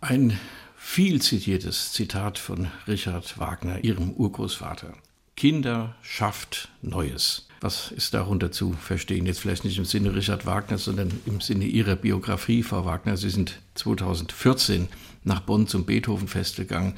Ein 0.00 0.38
viel 0.76 1.22
zitiertes 1.22 1.92
Zitat 1.92 2.38
von 2.38 2.68
Richard 2.86 3.38
Wagner, 3.38 3.84
ihrem 3.84 4.12
Urgroßvater. 4.12 4.94
Kinder 5.36 5.94
schafft 6.02 6.68
Neues. 6.82 7.48
Was 7.60 7.90
ist 7.90 8.12
darunter 8.14 8.52
zu 8.52 8.72
verstehen? 8.72 9.26
Jetzt 9.26 9.40
vielleicht 9.40 9.64
nicht 9.64 9.78
im 9.78 9.86
Sinne 9.86 10.14
Richard 10.14 10.46
Wagner, 10.46 10.78
sondern 10.78 11.10
im 11.24 11.40
Sinne 11.40 11.64
Ihrer 11.64 11.96
Biografie, 11.96 12.62
Frau 12.62 12.84
Wagner. 12.84 13.16
Sie 13.16 13.30
sind 13.30 13.60
2014 13.74 14.88
nach 15.24 15.40
Bonn 15.40 15.66
zum 15.66 15.86
Beethoven-Fest 15.86 16.56
gegangen. 16.56 16.94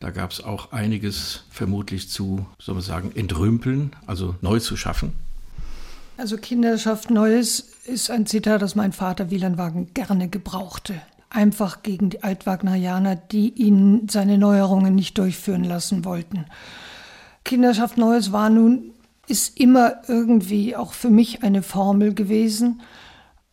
Da 0.00 0.10
gab 0.10 0.30
es 0.30 0.42
auch 0.42 0.72
einiges 0.72 1.44
vermutlich 1.50 2.08
zu, 2.08 2.46
soll 2.60 2.76
man 2.76 2.84
sagen, 2.84 3.12
entrümpeln, 3.14 3.96
also 4.06 4.36
neu 4.40 4.60
zu 4.60 4.76
schaffen. 4.76 5.12
Also 6.16 6.36
Kinder 6.36 6.78
schafft 6.78 7.10
Neues 7.10 7.60
ist 7.84 8.10
ein 8.10 8.26
Zitat, 8.26 8.62
das 8.62 8.74
mein 8.74 8.92
Vater 8.92 9.30
Wieland 9.30 9.58
Wagen 9.58 9.92
gerne 9.94 10.28
gebrauchte. 10.28 11.00
Einfach 11.30 11.82
gegen 11.82 12.10
die 12.10 12.22
Altwagnerianer, 12.22 13.16
die 13.16 13.50
ihn 13.50 14.08
seine 14.08 14.38
Neuerungen 14.38 14.94
nicht 14.94 15.18
durchführen 15.18 15.64
lassen 15.64 16.04
wollten. 16.04 16.46
Kinder 17.44 17.74
schafft 17.74 17.98
Neues 17.98 18.32
war 18.32 18.50
nun, 18.50 18.92
ist 19.26 19.58
immer 19.60 20.08
irgendwie 20.08 20.74
auch 20.74 20.92
für 20.92 21.10
mich 21.10 21.42
eine 21.42 21.62
Formel 21.62 22.14
gewesen, 22.14 22.82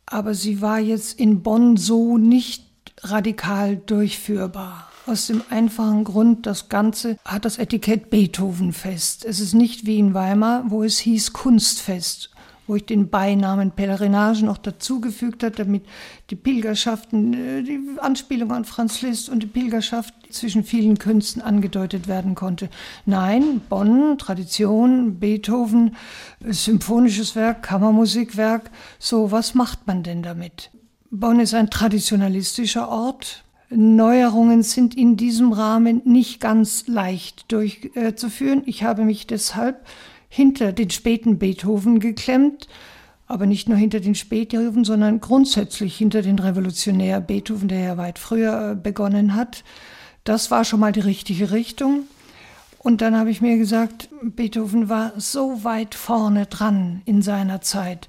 aber 0.06 0.34
sie 0.34 0.62
war 0.62 0.80
jetzt 0.80 1.20
in 1.20 1.44
Bonn 1.44 1.78
so 1.78 2.18
nicht 2.18 2.66
radikal 3.02 3.78
durchführbar. 3.78 4.85
Aus 5.08 5.28
dem 5.28 5.44
einfachen 5.50 6.04
Grund, 6.04 6.46
das 6.48 6.68
Ganze 6.68 7.18
hat 7.24 7.46
das 7.46 7.60
Etikett 7.60 8.10
Beethovenfest. 8.10 9.24
Es 9.24 9.40
ist 9.40 9.54
nicht 9.54 9.86
wie 9.86 10.00
in 10.00 10.14
Weimar, 10.14 10.64
wo 10.68 10.84
es 10.84 10.98
hieß 11.00 11.34
Kunstfest 11.34 12.32
wo 12.68 12.76
ich 12.76 12.86
den 12.86 13.10
Beinamen 13.10 13.72
Pelerinage 13.72 14.44
noch 14.44 14.58
dazugefügt 14.58 15.44
habe, 15.44 15.56
damit 15.56 15.86
die 16.30 16.36
Pilgerschaften, 16.36 17.34
äh, 17.34 17.64
die 17.64 17.80
Anspielung 18.00 18.52
an 18.52 18.66
Franz 18.66 19.02
Liszt 19.02 19.30
und 19.30 19.44
die 19.44 19.48
Pilgerschaft 19.48 20.14
zwischen 20.32 20.64
vielen 20.64 20.98
Künsten 20.98 21.42
angedeutet 21.42 22.08
werden 22.08 22.36
konnte. 22.36 22.70
Nein, 23.06 23.62
Bonn, 23.70 24.18
Tradition, 24.18 25.20
Beethoven, 25.20 25.96
symphonisches 26.40 27.36
Werk, 27.36 27.64
Kammermusikwerk, 27.64 28.72
so 29.00 29.32
was 29.32 29.54
macht 29.54 29.88
man 29.88 30.04
denn 30.04 30.24
damit? 30.24 30.72
Bonn 31.12 31.40
ist 31.40 31.54
ein 31.54 31.70
traditionalistischer 31.70 32.90
Ort, 32.90 33.45
Neuerungen 33.70 34.64
sind 34.64 34.96
in 34.96 35.18
diesem 35.18 35.52
Rahmen 35.52 36.02
nicht 36.06 36.40
ganz 36.40 36.88
leicht 36.88 37.52
durchzuführen. 37.52 38.64
Ich 38.66 38.84
habe 38.84 39.04
mich 39.04 39.28
deshalb 39.28 39.86
hinter 40.30 40.72
den 40.72 40.90
späten 40.90 41.40
Beethoven 41.40 42.00
geklemmt, 42.00 42.68
aber 43.28 43.46
nicht 43.46 43.68
nur 43.68 43.78
hinter 43.78 44.00
den 44.00 44.16
Beethoven, 44.30 44.84
sondern 44.84 45.20
grundsätzlich 45.20 45.98
hinter 45.98 46.22
den 46.22 46.38
Revolutionär 46.38 47.22
Beethoven, 47.22 47.68
der 47.68 47.80
ja 47.80 47.98
weit 47.98 48.20
früher 48.20 48.72
äh, 48.72 48.76
begonnen 48.76 49.34
hat. 49.34 49.64
Das 50.24 50.52
war 50.52 50.64
schon 50.64 50.80
mal 50.80 50.92
die 50.92 51.00
richtige 51.00 51.52
Richtung. 51.52 52.04
Und 52.80 53.02
dann 53.02 53.18
habe 53.18 53.32
ich 53.32 53.42
mir 53.42 53.58
gesagt, 53.58 54.10
Beethoven 54.22 54.90
war 54.90 55.14
so 55.18 55.64
weit 55.64 55.96
vorne 55.96 56.46
dran 56.46 57.02
in 57.06 57.24
seiner 57.24 57.62
Zeit. 57.62 58.08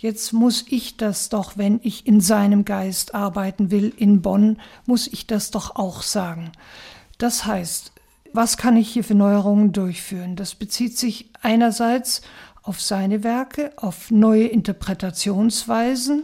Jetzt 0.00 0.32
muss 0.32 0.64
ich 0.68 0.96
das 0.96 1.28
doch, 1.28 1.56
wenn 1.56 1.80
ich 1.82 2.06
in 2.06 2.20
seinem 2.20 2.64
Geist 2.64 3.16
arbeiten 3.16 3.72
will 3.72 3.92
in 3.96 4.22
Bonn, 4.22 4.58
muss 4.86 5.08
ich 5.08 5.26
das 5.26 5.50
doch 5.50 5.74
auch 5.74 6.02
sagen. 6.02 6.52
Das 7.18 7.46
heißt, 7.46 7.90
was 8.32 8.56
kann 8.56 8.76
ich 8.76 8.88
hier 8.90 9.02
für 9.02 9.16
Neuerungen 9.16 9.72
durchführen? 9.72 10.36
Das 10.36 10.54
bezieht 10.54 10.96
sich 10.96 11.30
einerseits 11.42 12.22
auf 12.62 12.80
seine 12.80 13.24
Werke, 13.24 13.72
auf 13.74 14.12
neue 14.12 14.46
Interpretationsweisen. 14.46 16.22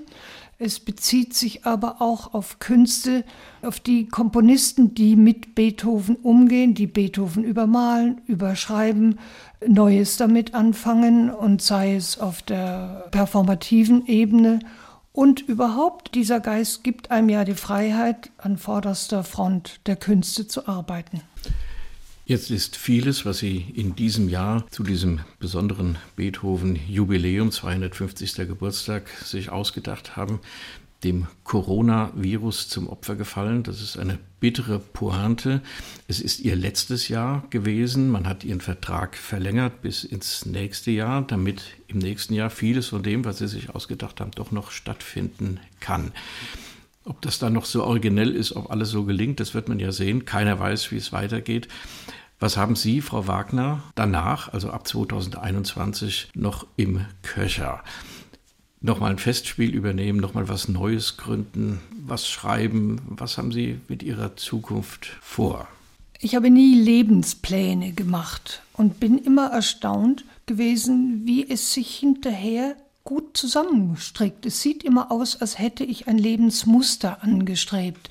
Es 0.61 0.79
bezieht 0.79 1.35
sich 1.35 1.67
aber 1.67 2.01
auch 2.01 2.33
auf 2.33 2.61
Künste, 2.61 3.25
auf 3.61 3.81
die 3.81 4.07
Komponisten, 4.07 4.95
die 4.95 5.17
mit 5.17 5.57
Beethoven 5.57 6.15
umgehen, 6.15 6.75
die 6.75 6.87
Beethoven 6.87 7.43
übermalen, 7.43 8.21
überschreiben, 8.29 9.19
Neues 9.69 10.17
damit 10.17 10.55
anfangen 10.55 11.31
und 11.31 11.63
sei 11.63 11.95
es 11.95 12.19
auf 12.19 12.43
der 12.43 13.09
performativen 13.11 14.07
Ebene. 14.07 14.61
Und 15.13 15.41
überhaupt, 15.41 16.15
dieser 16.15 16.41
Geist 16.41 16.83
gibt 16.83 17.11
einem 17.11 17.29
ja 17.29 17.45
die 17.45 17.55
Freiheit, 17.55 18.31
an 18.39 18.59
vorderster 18.59 19.23
Front 19.23 19.81
der 19.87 19.97
Künste 19.97 20.49
zu 20.49 20.67
arbeiten. 20.67 21.23
Jetzt 22.27 22.51
ist 22.51 22.77
vieles, 22.77 23.27
was 23.27 23.39
Sie 23.39 23.67
in 23.75 23.95
diesem 23.95 24.31
Jahr 24.31 24.67
zu 24.71 24.83
diesem 24.83 25.21
besonderen 25.39 25.99
Beethoven-Jubiläum, 26.17 27.53
250. 27.53 28.35
Geburtstag, 28.37 29.09
sich 29.23 29.51
ausgedacht 29.51 30.17
haben, 30.17 30.41
dem 31.05 31.27
Coronavirus 31.45 32.69
zum 32.69 32.89
Opfer 32.89 33.15
gefallen. 33.15 33.63
Das 33.63 33.81
ist 33.81 33.99
eine 33.99 34.19
bittere 34.41 34.79
Pointe. 34.79 35.61
Es 36.09 36.21
ist 36.21 36.41
ihr 36.41 36.57
letztes 36.57 37.09
Jahr 37.09 37.45
gewesen. 37.51 38.11
Man 38.11 38.27
hat 38.27 38.43
ihren 38.43 38.61
Vertrag 38.61 39.17
verlängert 39.17 39.83
bis 39.83 40.03
ins 40.05 40.47
nächste 40.47 40.91
Jahr, 40.91 41.23
damit 41.23 41.63
im 41.87 41.99
nächsten 41.99 42.35
Jahr 42.35 42.51
vieles 42.51 42.89
von 42.89 43.03
dem, 43.03 43.25
was 43.25 43.39
sie 43.39 43.49
sich 43.49 43.71
ausgedacht 43.71 44.21
haben, 44.21 44.31
doch 44.33 44.51
noch 44.51 44.71
stattfinden 44.71 45.61
kann. 45.81 46.13
Ob 47.05 47.21
das 47.21 47.39
dann 47.39 47.53
noch 47.53 47.67
so 47.67 47.85
originell 47.85 48.35
ist, 48.35 48.57
ob 48.57 48.71
alles 48.71 48.89
so 48.89 49.05
gelingt, 49.05 49.39
das 49.39 49.53
wird 49.53 49.69
man 49.69 49.79
ja 49.79 49.93
sehen. 49.93 50.25
Keiner 50.25 50.59
weiß, 50.59 50.91
wie 50.91 50.97
es 50.97 51.13
weitergeht. 51.13 51.69
Was 52.41 52.57
haben 52.57 52.77
Sie, 52.77 53.01
Frau 53.01 53.27
Wagner, 53.27 53.83
danach, 53.95 54.53
also 54.53 54.71
ab 54.71 54.89
2021, 54.89 56.31
noch 56.35 56.67
im 56.77 57.05
Köcher? 57.23 57.83
Nochmal 58.85 59.13
ein 59.13 59.19
Festspiel 59.19 59.75
übernehmen, 59.75 60.21
nochmal 60.21 60.47
was 60.51 60.69
Neues 60.69 61.17
gründen, 61.17 61.81
was 62.07 62.29
schreiben? 62.29 63.01
Was 63.07 63.39
haben 63.39 63.51
Sie 63.51 63.81
mit 63.89 64.03
Ihrer 64.03 64.37
Zukunft 64.37 65.17
vor? 65.23 65.67
Ich 66.21 66.35
habe 66.35 66.51
nie 66.51 66.75
Lebenspläne 66.75 67.93
gemacht 67.93 68.61
und 68.75 69.01
bin 69.01 69.17
immer 69.17 69.47
erstaunt 69.47 70.27
gewesen, 70.45 71.23
wie 71.25 71.49
es 71.49 71.73
sich 71.73 71.97
hinterher 71.97 72.77
gut 73.05 73.39
zusammengestrickt. 73.39 74.45
Es 74.45 74.61
sieht 74.61 74.85
immer 74.85 75.11
aus, 75.11 75.41
als 75.41 75.59
hätte 75.59 75.85
ich 75.85 76.07
ein 76.07 76.19
Lebensmuster 76.19 77.23
angestrebt. 77.23 78.11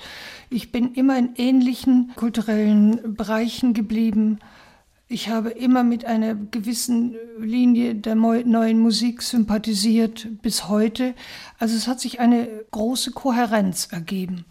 Ich 0.50 0.72
bin 0.72 0.96
immer 0.96 1.20
in 1.20 1.36
ähnlichen 1.36 2.14
kulturellen 2.16 3.14
Bereichen 3.14 3.76
geblieben. 3.76 4.40
Ich 5.14 5.30
habe 5.30 5.52
immer 5.52 5.84
mit 5.84 6.06
einer 6.06 6.34
gewissen 6.34 7.14
Linie 7.38 7.94
der 7.94 8.16
neuen 8.16 8.80
Musik 8.80 9.22
sympathisiert 9.22 10.28
bis 10.42 10.70
heute. 10.70 11.14
Also 11.60 11.76
es 11.76 11.88
hat 11.88 12.00
sich 12.00 12.20
eine 12.20 12.48
große 12.72 13.12
Kohärenz 13.12 13.90
ergeben. 13.92 14.46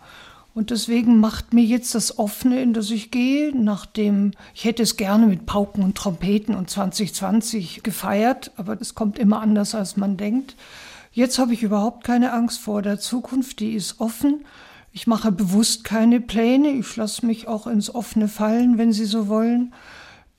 Und 0.54 0.70
deswegen 0.70 1.18
macht 1.18 1.52
mir 1.52 1.64
jetzt 1.64 1.96
das 1.96 2.16
Offene, 2.16 2.62
in 2.62 2.74
das 2.74 2.92
ich 2.92 3.10
gehe, 3.10 3.50
nachdem 3.52 4.34
ich 4.54 4.64
hätte 4.64 4.84
es 4.84 4.96
gerne 4.96 5.26
mit 5.26 5.46
Pauken 5.46 5.82
und 5.82 5.96
Trompeten 5.96 6.54
und 6.54 6.70
2020 6.70 7.82
gefeiert, 7.82 8.52
aber 8.54 8.76
das 8.76 8.94
kommt 8.94 9.18
immer 9.18 9.40
anders, 9.40 9.74
als 9.74 9.96
man 9.96 10.16
denkt. 10.16 10.54
Jetzt 11.10 11.40
habe 11.40 11.54
ich 11.54 11.64
überhaupt 11.64 12.04
keine 12.04 12.32
Angst 12.32 12.60
vor 12.60 12.82
der 12.82 13.00
Zukunft, 13.00 13.58
die 13.58 13.72
ist 13.72 13.98
offen. 13.98 14.44
Ich 14.92 15.08
mache 15.08 15.32
bewusst 15.32 15.82
keine 15.82 16.20
Pläne, 16.20 16.68
ich 16.68 16.94
lasse 16.94 17.26
mich 17.26 17.48
auch 17.48 17.66
ins 17.66 17.92
Offene 17.92 18.28
fallen, 18.28 18.78
wenn 18.78 18.92
Sie 18.92 19.06
so 19.06 19.26
wollen. 19.26 19.72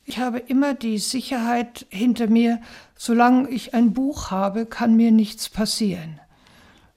Ich 0.06 0.20
habe 0.20 0.40
immer 0.40 0.74
die 0.74 0.98
Sicherheit 0.98 1.86
hinter 1.90 2.28
mir, 2.28 2.60
solange 2.96 3.50
ich 3.50 3.74
ein 3.74 3.94
Buch 3.94 4.32
habe, 4.32 4.66
kann 4.66 4.96
mir 4.96 5.12
nichts 5.12 5.50
passieren. 5.50 6.20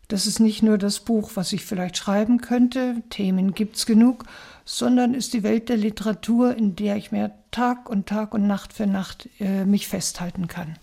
Das 0.09 0.27
ist 0.27 0.39
nicht 0.39 0.63
nur 0.63 0.79
das 0.79 1.01
Buch, 1.01 1.33
was 1.35 1.53
ich 1.53 1.65
vielleicht 1.65 1.97
schreiben 1.97 2.41
könnte, 2.41 3.03
Themen 3.11 3.55
gibt's 3.55 3.87
genug, 3.87 4.25
sondern 4.65 5.15
ist 5.15 5.35
die 5.35 5.43
Welt 5.43 5.69
der 5.69 5.77
Literatur, 5.77 6.57
in 6.57 6.77
der 6.77 6.97
ich 6.97 7.13
mir 7.13 7.33
Tag 7.51 7.89
und 7.89 8.07
Tag 8.07 8.35
und 8.35 8.47
Nacht 8.47 8.73
für 8.73 8.87
Nacht 8.87 9.29
äh, 9.41 9.65
mich 9.65 9.89
festhalten 9.89 10.49
kann. 10.49 10.77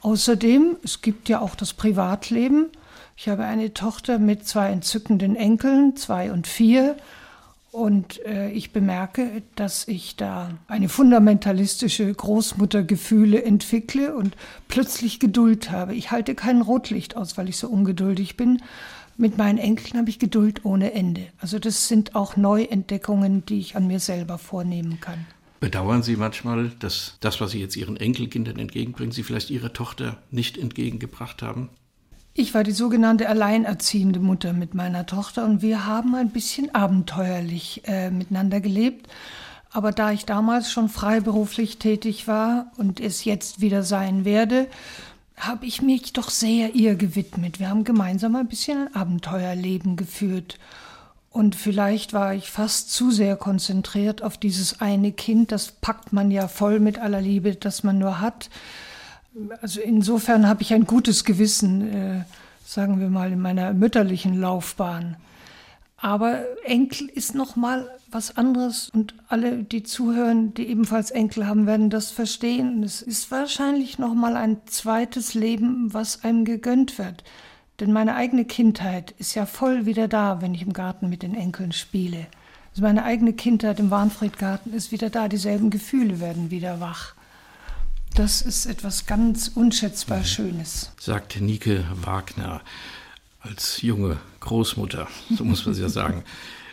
Außerdem, 0.00 0.76
es 0.82 1.00
gibt 1.00 1.28
ja 1.28 1.40
auch 1.40 1.54
das 1.54 1.74
Privatleben. 1.74 2.70
Ich 3.16 3.28
habe 3.28 3.44
eine 3.44 3.72
Tochter 3.74 4.18
mit 4.18 4.46
zwei 4.46 4.70
entzückenden 4.70 5.36
Enkeln, 5.36 5.96
zwei 5.96 6.32
und 6.32 6.46
vier, 6.46 6.96
und 7.72 8.24
äh, 8.26 8.50
ich 8.50 8.70
bemerke, 8.72 9.42
dass 9.54 9.88
ich 9.88 10.16
da 10.16 10.50
eine 10.68 10.90
fundamentalistische 10.90 12.12
Großmuttergefühle 12.12 13.42
entwickle 13.42 14.14
und 14.14 14.36
plötzlich 14.68 15.18
Geduld 15.18 15.70
habe. 15.70 15.94
Ich 15.94 16.10
halte 16.10 16.34
kein 16.34 16.60
Rotlicht 16.60 17.16
aus, 17.16 17.38
weil 17.38 17.48
ich 17.48 17.56
so 17.56 17.68
ungeduldig 17.68 18.36
bin. 18.36 18.62
Mit 19.16 19.38
meinen 19.38 19.56
Enkeln 19.56 19.98
habe 19.98 20.10
ich 20.10 20.18
Geduld 20.18 20.66
ohne 20.66 20.92
Ende. 20.92 21.28
Also 21.38 21.58
das 21.58 21.88
sind 21.88 22.14
auch 22.14 22.36
Neuentdeckungen, 22.36 23.46
die 23.46 23.60
ich 23.60 23.74
an 23.74 23.86
mir 23.86 24.00
selber 24.00 24.36
vornehmen 24.36 25.00
kann. 25.00 25.26
Bedauern 25.58 26.02
Sie 26.02 26.16
manchmal, 26.16 26.72
dass 26.78 27.16
das, 27.20 27.40
was 27.40 27.52
Sie 27.52 27.60
jetzt 27.60 27.76
Ihren 27.76 27.96
Enkelkindern 27.96 28.58
entgegenbringen, 28.58 29.12
Sie 29.12 29.22
vielleicht 29.22 29.48
Ihrer 29.48 29.72
Tochter 29.72 30.18
nicht 30.30 30.58
entgegengebracht 30.58 31.40
haben? 31.40 31.70
Ich 32.34 32.54
war 32.54 32.64
die 32.64 32.72
sogenannte 32.72 33.28
alleinerziehende 33.28 34.18
Mutter 34.18 34.54
mit 34.54 34.72
meiner 34.72 35.04
Tochter 35.04 35.44
und 35.44 35.60
wir 35.60 35.84
haben 35.84 36.14
ein 36.14 36.30
bisschen 36.30 36.74
abenteuerlich 36.74 37.82
äh, 37.84 38.10
miteinander 38.10 38.60
gelebt. 38.60 39.08
Aber 39.70 39.92
da 39.92 40.12
ich 40.12 40.24
damals 40.24 40.72
schon 40.72 40.88
freiberuflich 40.88 41.78
tätig 41.78 42.28
war 42.28 42.72
und 42.78 43.00
es 43.00 43.24
jetzt 43.24 43.60
wieder 43.60 43.82
sein 43.82 44.24
werde, 44.24 44.68
habe 45.36 45.66
ich 45.66 45.82
mich 45.82 46.14
doch 46.14 46.30
sehr 46.30 46.74
ihr 46.74 46.94
gewidmet. 46.94 47.58
Wir 47.58 47.68
haben 47.68 47.84
gemeinsam 47.84 48.34
ein 48.36 48.48
bisschen 48.48 48.88
ein 48.88 48.94
Abenteuerleben 48.94 49.96
geführt. 49.96 50.58
Und 51.28 51.54
vielleicht 51.54 52.12
war 52.14 52.34
ich 52.34 52.50
fast 52.50 52.92
zu 52.92 53.10
sehr 53.10 53.36
konzentriert 53.36 54.22
auf 54.22 54.38
dieses 54.38 54.80
eine 54.80 55.12
Kind. 55.12 55.52
Das 55.52 55.72
packt 55.72 56.12
man 56.12 56.30
ja 56.30 56.48
voll 56.48 56.80
mit 56.80 56.98
aller 56.98 57.20
Liebe, 57.20 57.54
das 57.56 57.82
man 57.82 57.98
nur 57.98 58.20
hat. 58.20 58.48
Also 59.60 59.80
insofern 59.80 60.46
habe 60.46 60.62
ich 60.62 60.74
ein 60.74 60.84
gutes 60.84 61.24
Gewissen, 61.24 61.88
äh, 61.92 62.24
sagen 62.64 63.00
wir 63.00 63.08
mal, 63.08 63.32
in 63.32 63.40
meiner 63.40 63.72
mütterlichen 63.72 64.40
Laufbahn. 64.40 65.16
Aber 65.96 66.44
Enkel 66.64 67.08
ist 67.08 67.34
noch 67.34 67.54
mal 67.54 67.88
was 68.10 68.36
anderes 68.36 68.90
und 68.92 69.14
alle, 69.28 69.62
die 69.62 69.84
zuhören, 69.84 70.52
die 70.52 70.66
ebenfalls 70.66 71.12
Enkel 71.12 71.46
haben, 71.46 71.66
werden 71.66 71.90
das 71.90 72.10
verstehen. 72.10 72.82
Es 72.82 73.02
ist 73.02 73.30
wahrscheinlich 73.30 73.98
noch 73.98 74.12
mal 74.12 74.36
ein 74.36 74.58
zweites 74.66 75.34
Leben, 75.34 75.94
was 75.94 76.24
einem 76.24 76.44
gegönnt 76.44 76.98
wird. 76.98 77.22
Denn 77.80 77.92
meine 77.92 78.16
eigene 78.16 78.44
Kindheit 78.44 79.14
ist 79.18 79.34
ja 79.34 79.46
voll 79.46 79.86
wieder 79.86 80.08
da, 80.08 80.42
wenn 80.42 80.54
ich 80.54 80.62
im 80.62 80.72
Garten 80.72 81.08
mit 81.08 81.22
den 81.22 81.34
Enkeln 81.34 81.72
spiele. 81.72 82.26
Also 82.72 82.82
meine 82.82 83.04
eigene 83.04 83.32
Kindheit 83.32 83.80
im 83.80 83.90
Warnfriedgarten 83.90 84.74
ist 84.74 84.92
wieder 84.92 85.08
da, 85.08 85.28
dieselben 85.28 85.70
Gefühle 85.70 86.20
werden 86.20 86.50
wieder 86.50 86.80
wach. 86.80 87.14
Das 88.14 88.42
ist 88.42 88.66
etwas 88.66 89.06
ganz 89.06 89.48
unschätzbar 89.48 90.18
mhm. 90.18 90.24
Schönes. 90.24 90.92
Sagt 91.00 91.40
Nike 91.40 91.82
Wagner 91.94 92.60
als 93.40 93.80
junge 93.80 94.18
Großmutter, 94.40 95.08
so 95.34 95.44
muss 95.44 95.64
man 95.64 95.72
es 95.72 95.80
ja 95.80 95.88
sagen. 95.90 96.22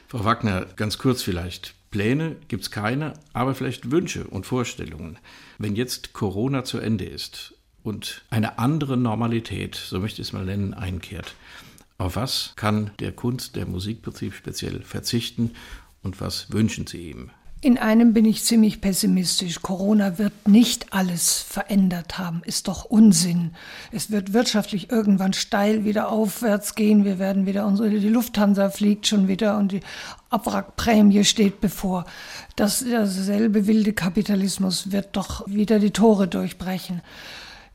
Frau 0.07 0.25
Wagner, 0.25 0.65
ganz 0.75 0.97
kurz 0.97 1.21
vielleicht. 1.21 1.75
Pläne 1.91 2.35
gibt 2.49 2.63
es 2.63 2.71
keine, 2.71 3.13
aber 3.31 3.55
vielleicht 3.55 3.89
Wünsche 3.89 4.25
und 4.25 4.45
Vorstellungen. 4.45 5.17
Wenn 5.57 5.75
jetzt 5.75 6.13
Corona 6.13 6.65
zu 6.65 6.77
Ende 6.79 7.05
ist 7.05 7.53
und 7.83 8.23
eine 8.29 8.59
andere 8.59 8.97
Normalität, 8.97 9.75
so 9.75 9.99
möchte 9.99 10.21
ich 10.21 10.27
es 10.27 10.33
mal 10.33 10.45
nennen, 10.45 10.73
einkehrt, 10.73 11.35
auf 11.97 12.15
was 12.15 12.53
kann 12.57 12.91
der 12.99 13.13
Kunst, 13.13 13.55
der 13.55 13.65
Musikbetrieb 13.65 14.33
speziell 14.33 14.81
verzichten 14.83 15.51
und 16.03 16.21
was 16.21 16.51
wünschen 16.51 16.85
Sie 16.85 17.09
ihm? 17.09 17.31
In 17.61 17.77
einem 17.77 18.13
bin 18.13 18.23
ich 18.23 18.45
ziemlich 18.45 18.79
pessimistisch. 18.79 19.61
Corona 19.61 20.17
wird 20.17 20.47
nicht 20.47 20.93
alles 20.93 21.39
verändert 21.39 22.17
haben. 22.17 22.41
Ist 22.45 22.69
doch 22.69 22.85
Unsinn. 22.85 23.51
Es 23.91 24.11
wird 24.11 24.31
wirtschaftlich 24.31 24.91
irgendwann 24.91 25.33
steil 25.33 25.83
wieder 25.83 26.09
aufwärts 26.09 26.75
gehen. 26.75 27.03
Wir 27.03 27.19
werden 27.19 27.45
wieder 27.45 27.65
unsere, 27.65 27.89
die 27.89 28.07
Lufthansa 28.07 28.69
fliegt 28.69 29.07
schon 29.07 29.27
wieder 29.27 29.57
und 29.57 29.73
die 29.73 29.81
Abwrackprämie 30.29 31.25
steht 31.25 31.59
bevor. 31.59 32.05
Das, 32.55 32.79
derselbe 32.79 33.67
wilde 33.67 33.91
Kapitalismus 33.91 34.93
wird 34.93 35.17
doch 35.17 35.45
wieder 35.45 35.79
die 35.79 35.91
Tore 35.91 36.29
durchbrechen. 36.29 37.01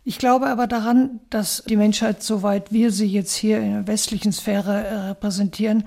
Ich 0.03 0.17
glaube 0.17 0.47
aber 0.47 0.67
daran, 0.67 1.21
dass 1.29 1.63
die 1.69 1.77
Menschheit, 1.77 2.23
soweit 2.23 2.73
wir 2.73 2.91
sie 2.91 3.07
jetzt 3.07 3.35
hier 3.35 3.59
in 3.61 3.73
der 3.73 3.87
westlichen 3.87 4.33
Sphäre 4.33 5.11
repräsentieren, 5.11 5.85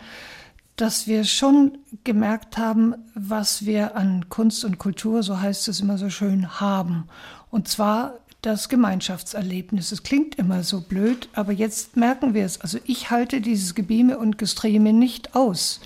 dass 0.78 1.07
wir 1.07 1.25
schon 1.25 1.80
gemerkt 2.03 2.57
haben, 2.57 2.95
was 3.15 3.65
wir 3.65 3.95
an 3.95 4.30
Kunst 4.30 4.63
und 4.63 4.78
Kultur, 4.78 5.23
so 5.23 5.41
heißt 5.41 5.67
es 5.67 5.82
immer 5.82 5.97
so 5.97 6.09
schön, 6.09 6.59
haben. 6.61 7.07
Und 7.49 7.67
zwar 7.67 8.13
das 8.41 8.69
Gemeinschaftserlebnis. 8.69 9.91
Es 9.91 10.03
klingt 10.03 10.36
immer 10.36 10.63
so 10.63 10.82
blöd, 10.82 11.30
aber 11.34 11.51
jetzt 11.51 11.97
merken 11.97 12.34
wir 12.34 12.45
es. 12.45 12.61
Also 12.61 12.78
ich 12.86 13.09
halte 13.09 13.41
dieses 13.41 13.75
Gebieme 13.75 14.19
und 14.19 14.38
Gestreme 14.38 14.93
nicht 14.93 15.36
aus. 15.36 15.82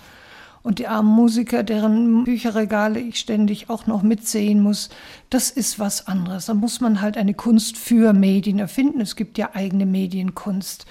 Und 0.61 0.77
die 0.77 0.87
armen 0.87 1.09
Musiker, 1.09 1.63
deren 1.63 2.23
Bücherregale 2.23 2.99
ich 2.99 3.17
ständig 3.17 3.69
auch 3.69 3.87
noch 3.87 4.03
mitsehen 4.03 4.61
muss, 4.61 4.89
das 5.31 5.49
ist 5.49 5.79
was 5.79 6.07
anderes. 6.07 6.45
Da 6.45 6.53
muss 6.53 6.81
man 6.81 7.01
halt 7.01 7.17
eine 7.17 7.33
Kunst 7.33 7.77
für 7.77 8.13
Medien 8.13 8.59
erfinden. 8.59 9.01
Es 9.01 9.15
gibt 9.15 9.37
ja 9.37 9.51
eigene 9.53 9.87
Medienkunst 9.87 10.85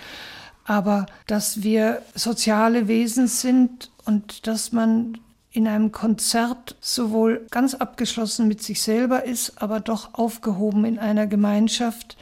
aber 0.70 1.06
dass 1.26 1.64
wir 1.64 2.00
soziale 2.14 2.86
Wesen 2.86 3.26
sind 3.26 3.90
und 4.04 4.46
dass 4.46 4.70
man 4.70 5.18
in 5.50 5.66
einem 5.66 5.90
Konzert 5.90 6.76
sowohl 6.80 7.44
ganz 7.50 7.74
abgeschlossen 7.74 8.46
mit 8.46 8.62
sich 8.62 8.80
selber 8.80 9.24
ist, 9.24 9.60
aber 9.60 9.80
doch 9.80 10.14
aufgehoben 10.14 10.84
in 10.84 11.00
einer 11.00 11.26
Gemeinschaft. 11.26 12.16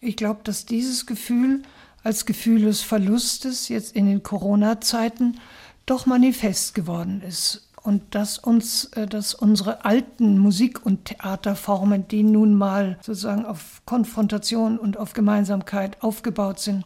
Ich 0.00 0.16
glaube, 0.16 0.40
dass 0.42 0.66
dieses 0.66 1.06
Gefühl 1.06 1.62
als 2.02 2.26
Gefühl 2.26 2.62
des 2.62 2.80
Verlustes 2.80 3.68
jetzt 3.68 3.94
in 3.94 4.06
den 4.06 4.24
Corona-Zeiten 4.24 5.38
doch 5.86 6.04
manifest 6.04 6.74
geworden 6.74 7.22
ist 7.24 7.64
und 7.84 8.14
dass 8.14 8.38
uns, 8.38 8.86
äh, 8.94 9.06
dass 9.06 9.34
unsere 9.34 9.84
alten 9.84 10.38
Musik- 10.38 10.84
und 10.84 11.04
Theaterformen, 11.04 12.08
die 12.08 12.22
nun 12.22 12.54
mal 12.54 12.98
sozusagen 13.02 13.44
auf 13.44 13.82
Konfrontation 13.84 14.78
und 14.78 14.96
auf 14.96 15.12
Gemeinsamkeit 15.12 16.02
aufgebaut 16.02 16.58
sind, 16.58 16.84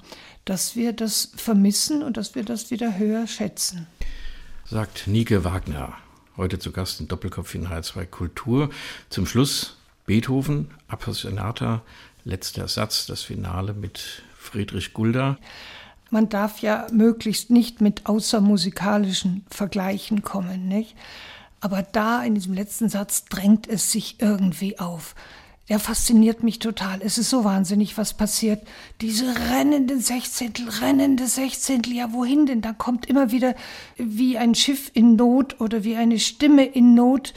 dass 0.48 0.76
wir 0.76 0.94
das 0.94 1.30
vermissen 1.36 2.02
und 2.02 2.16
dass 2.16 2.34
wir 2.34 2.42
das 2.42 2.70
wieder 2.70 2.96
höher 2.96 3.26
schätzen. 3.26 3.86
Sagt 4.64 5.06
Nike 5.06 5.44
Wagner, 5.44 5.94
heute 6.38 6.58
zu 6.58 6.72
Gast 6.72 7.00
in 7.00 7.08
Doppelkopf 7.08 7.54
in 7.54 7.68
H2 7.68 8.06
Kultur. 8.06 8.70
Zum 9.10 9.26
Schluss 9.26 9.76
Beethoven, 10.06 10.70
Appassionata, 10.88 11.82
letzter 12.24 12.66
Satz, 12.66 13.04
das 13.04 13.22
Finale 13.22 13.74
mit 13.74 14.22
Friedrich 14.38 14.94
Gulda. 14.94 15.36
Man 16.10 16.30
darf 16.30 16.60
ja 16.60 16.86
möglichst 16.90 17.50
nicht 17.50 17.82
mit 17.82 18.06
außermusikalischen 18.06 19.44
Vergleichen 19.50 20.22
kommen, 20.22 20.66
nicht? 20.66 20.96
Aber 21.60 21.82
da 21.82 22.22
in 22.22 22.34
diesem 22.34 22.54
letzten 22.54 22.88
Satz 22.88 23.26
drängt 23.26 23.66
es 23.66 23.92
sich 23.92 24.16
irgendwie 24.20 24.78
auf 24.78 25.14
der 25.68 25.78
fasziniert 25.78 26.42
mich 26.42 26.58
total. 26.58 27.00
Es 27.02 27.18
ist 27.18 27.30
so 27.30 27.44
wahnsinnig, 27.44 27.98
was 27.98 28.14
passiert. 28.14 28.66
Diese 29.00 29.26
rennenden 29.50 30.00
Sechzehntel, 30.00 30.68
rennende 30.68 31.26
Sechzehntel, 31.26 31.92
ja 31.92 32.12
wohin 32.12 32.46
denn? 32.46 32.62
Da 32.62 32.72
kommt 32.72 33.06
immer 33.06 33.30
wieder 33.30 33.54
wie 33.96 34.38
ein 34.38 34.54
Schiff 34.54 34.90
in 34.94 35.16
Not 35.16 35.60
oder 35.60 35.84
wie 35.84 35.96
eine 35.96 36.18
Stimme 36.18 36.64
in 36.64 36.94
Not, 36.94 37.34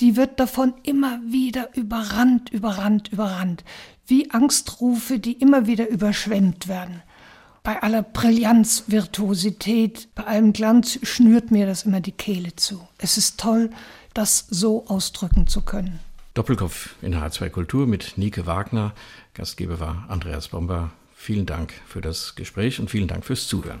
die 0.00 0.16
wird 0.16 0.40
davon 0.40 0.74
immer 0.82 1.20
wieder 1.24 1.74
überrannt, 1.76 2.50
überrannt, 2.50 3.12
überrannt. 3.12 3.64
Wie 4.06 4.30
Angstrufe, 4.30 5.18
die 5.18 5.34
immer 5.34 5.66
wieder 5.66 5.88
überschwemmt 5.88 6.68
werden. 6.68 7.02
Bei 7.62 7.82
aller 7.82 8.02
Brillanz, 8.02 8.84
Virtuosität, 8.86 10.08
bei 10.14 10.24
allem 10.24 10.54
Glanz 10.54 10.98
schnürt 11.02 11.50
mir 11.50 11.66
das 11.66 11.84
immer 11.84 12.00
die 12.00 12.12
Kehle 12.12 12.56
zu. 12.56 12.80
Es 12.96 13.18
ist 13.18 13.38
toll, 13.38 13.70
das 14.14 14.46
so 14.48 14.86
ausdrücken 14.86 15.46
zu 15.46 15.60
können. 15.60 16.00
Doppelkopf 16.34 16.94
in 17.02 17.16
H2 17.16 17.50
Kultur 17.50 17.86
mit 17.88 18.16
Nike 18.16 18.46
Wagner. 18.46 18.94
Gastgeber 19.34 19.80
war 19.80 20.06
Andreas 20.08 20.48
Bomber. 20.48 20.92
Vielen 21.12 21.44
Dank 21.44 21.72
für 21.86 22.00
das 22.00 22.36
Gespräch 22.36 22.78
und 22.78 22.88
vielen 22.88 23.08
Dank 23.08 23.24
fürs 23.24 23.48
Zuhören. 23.48 23.80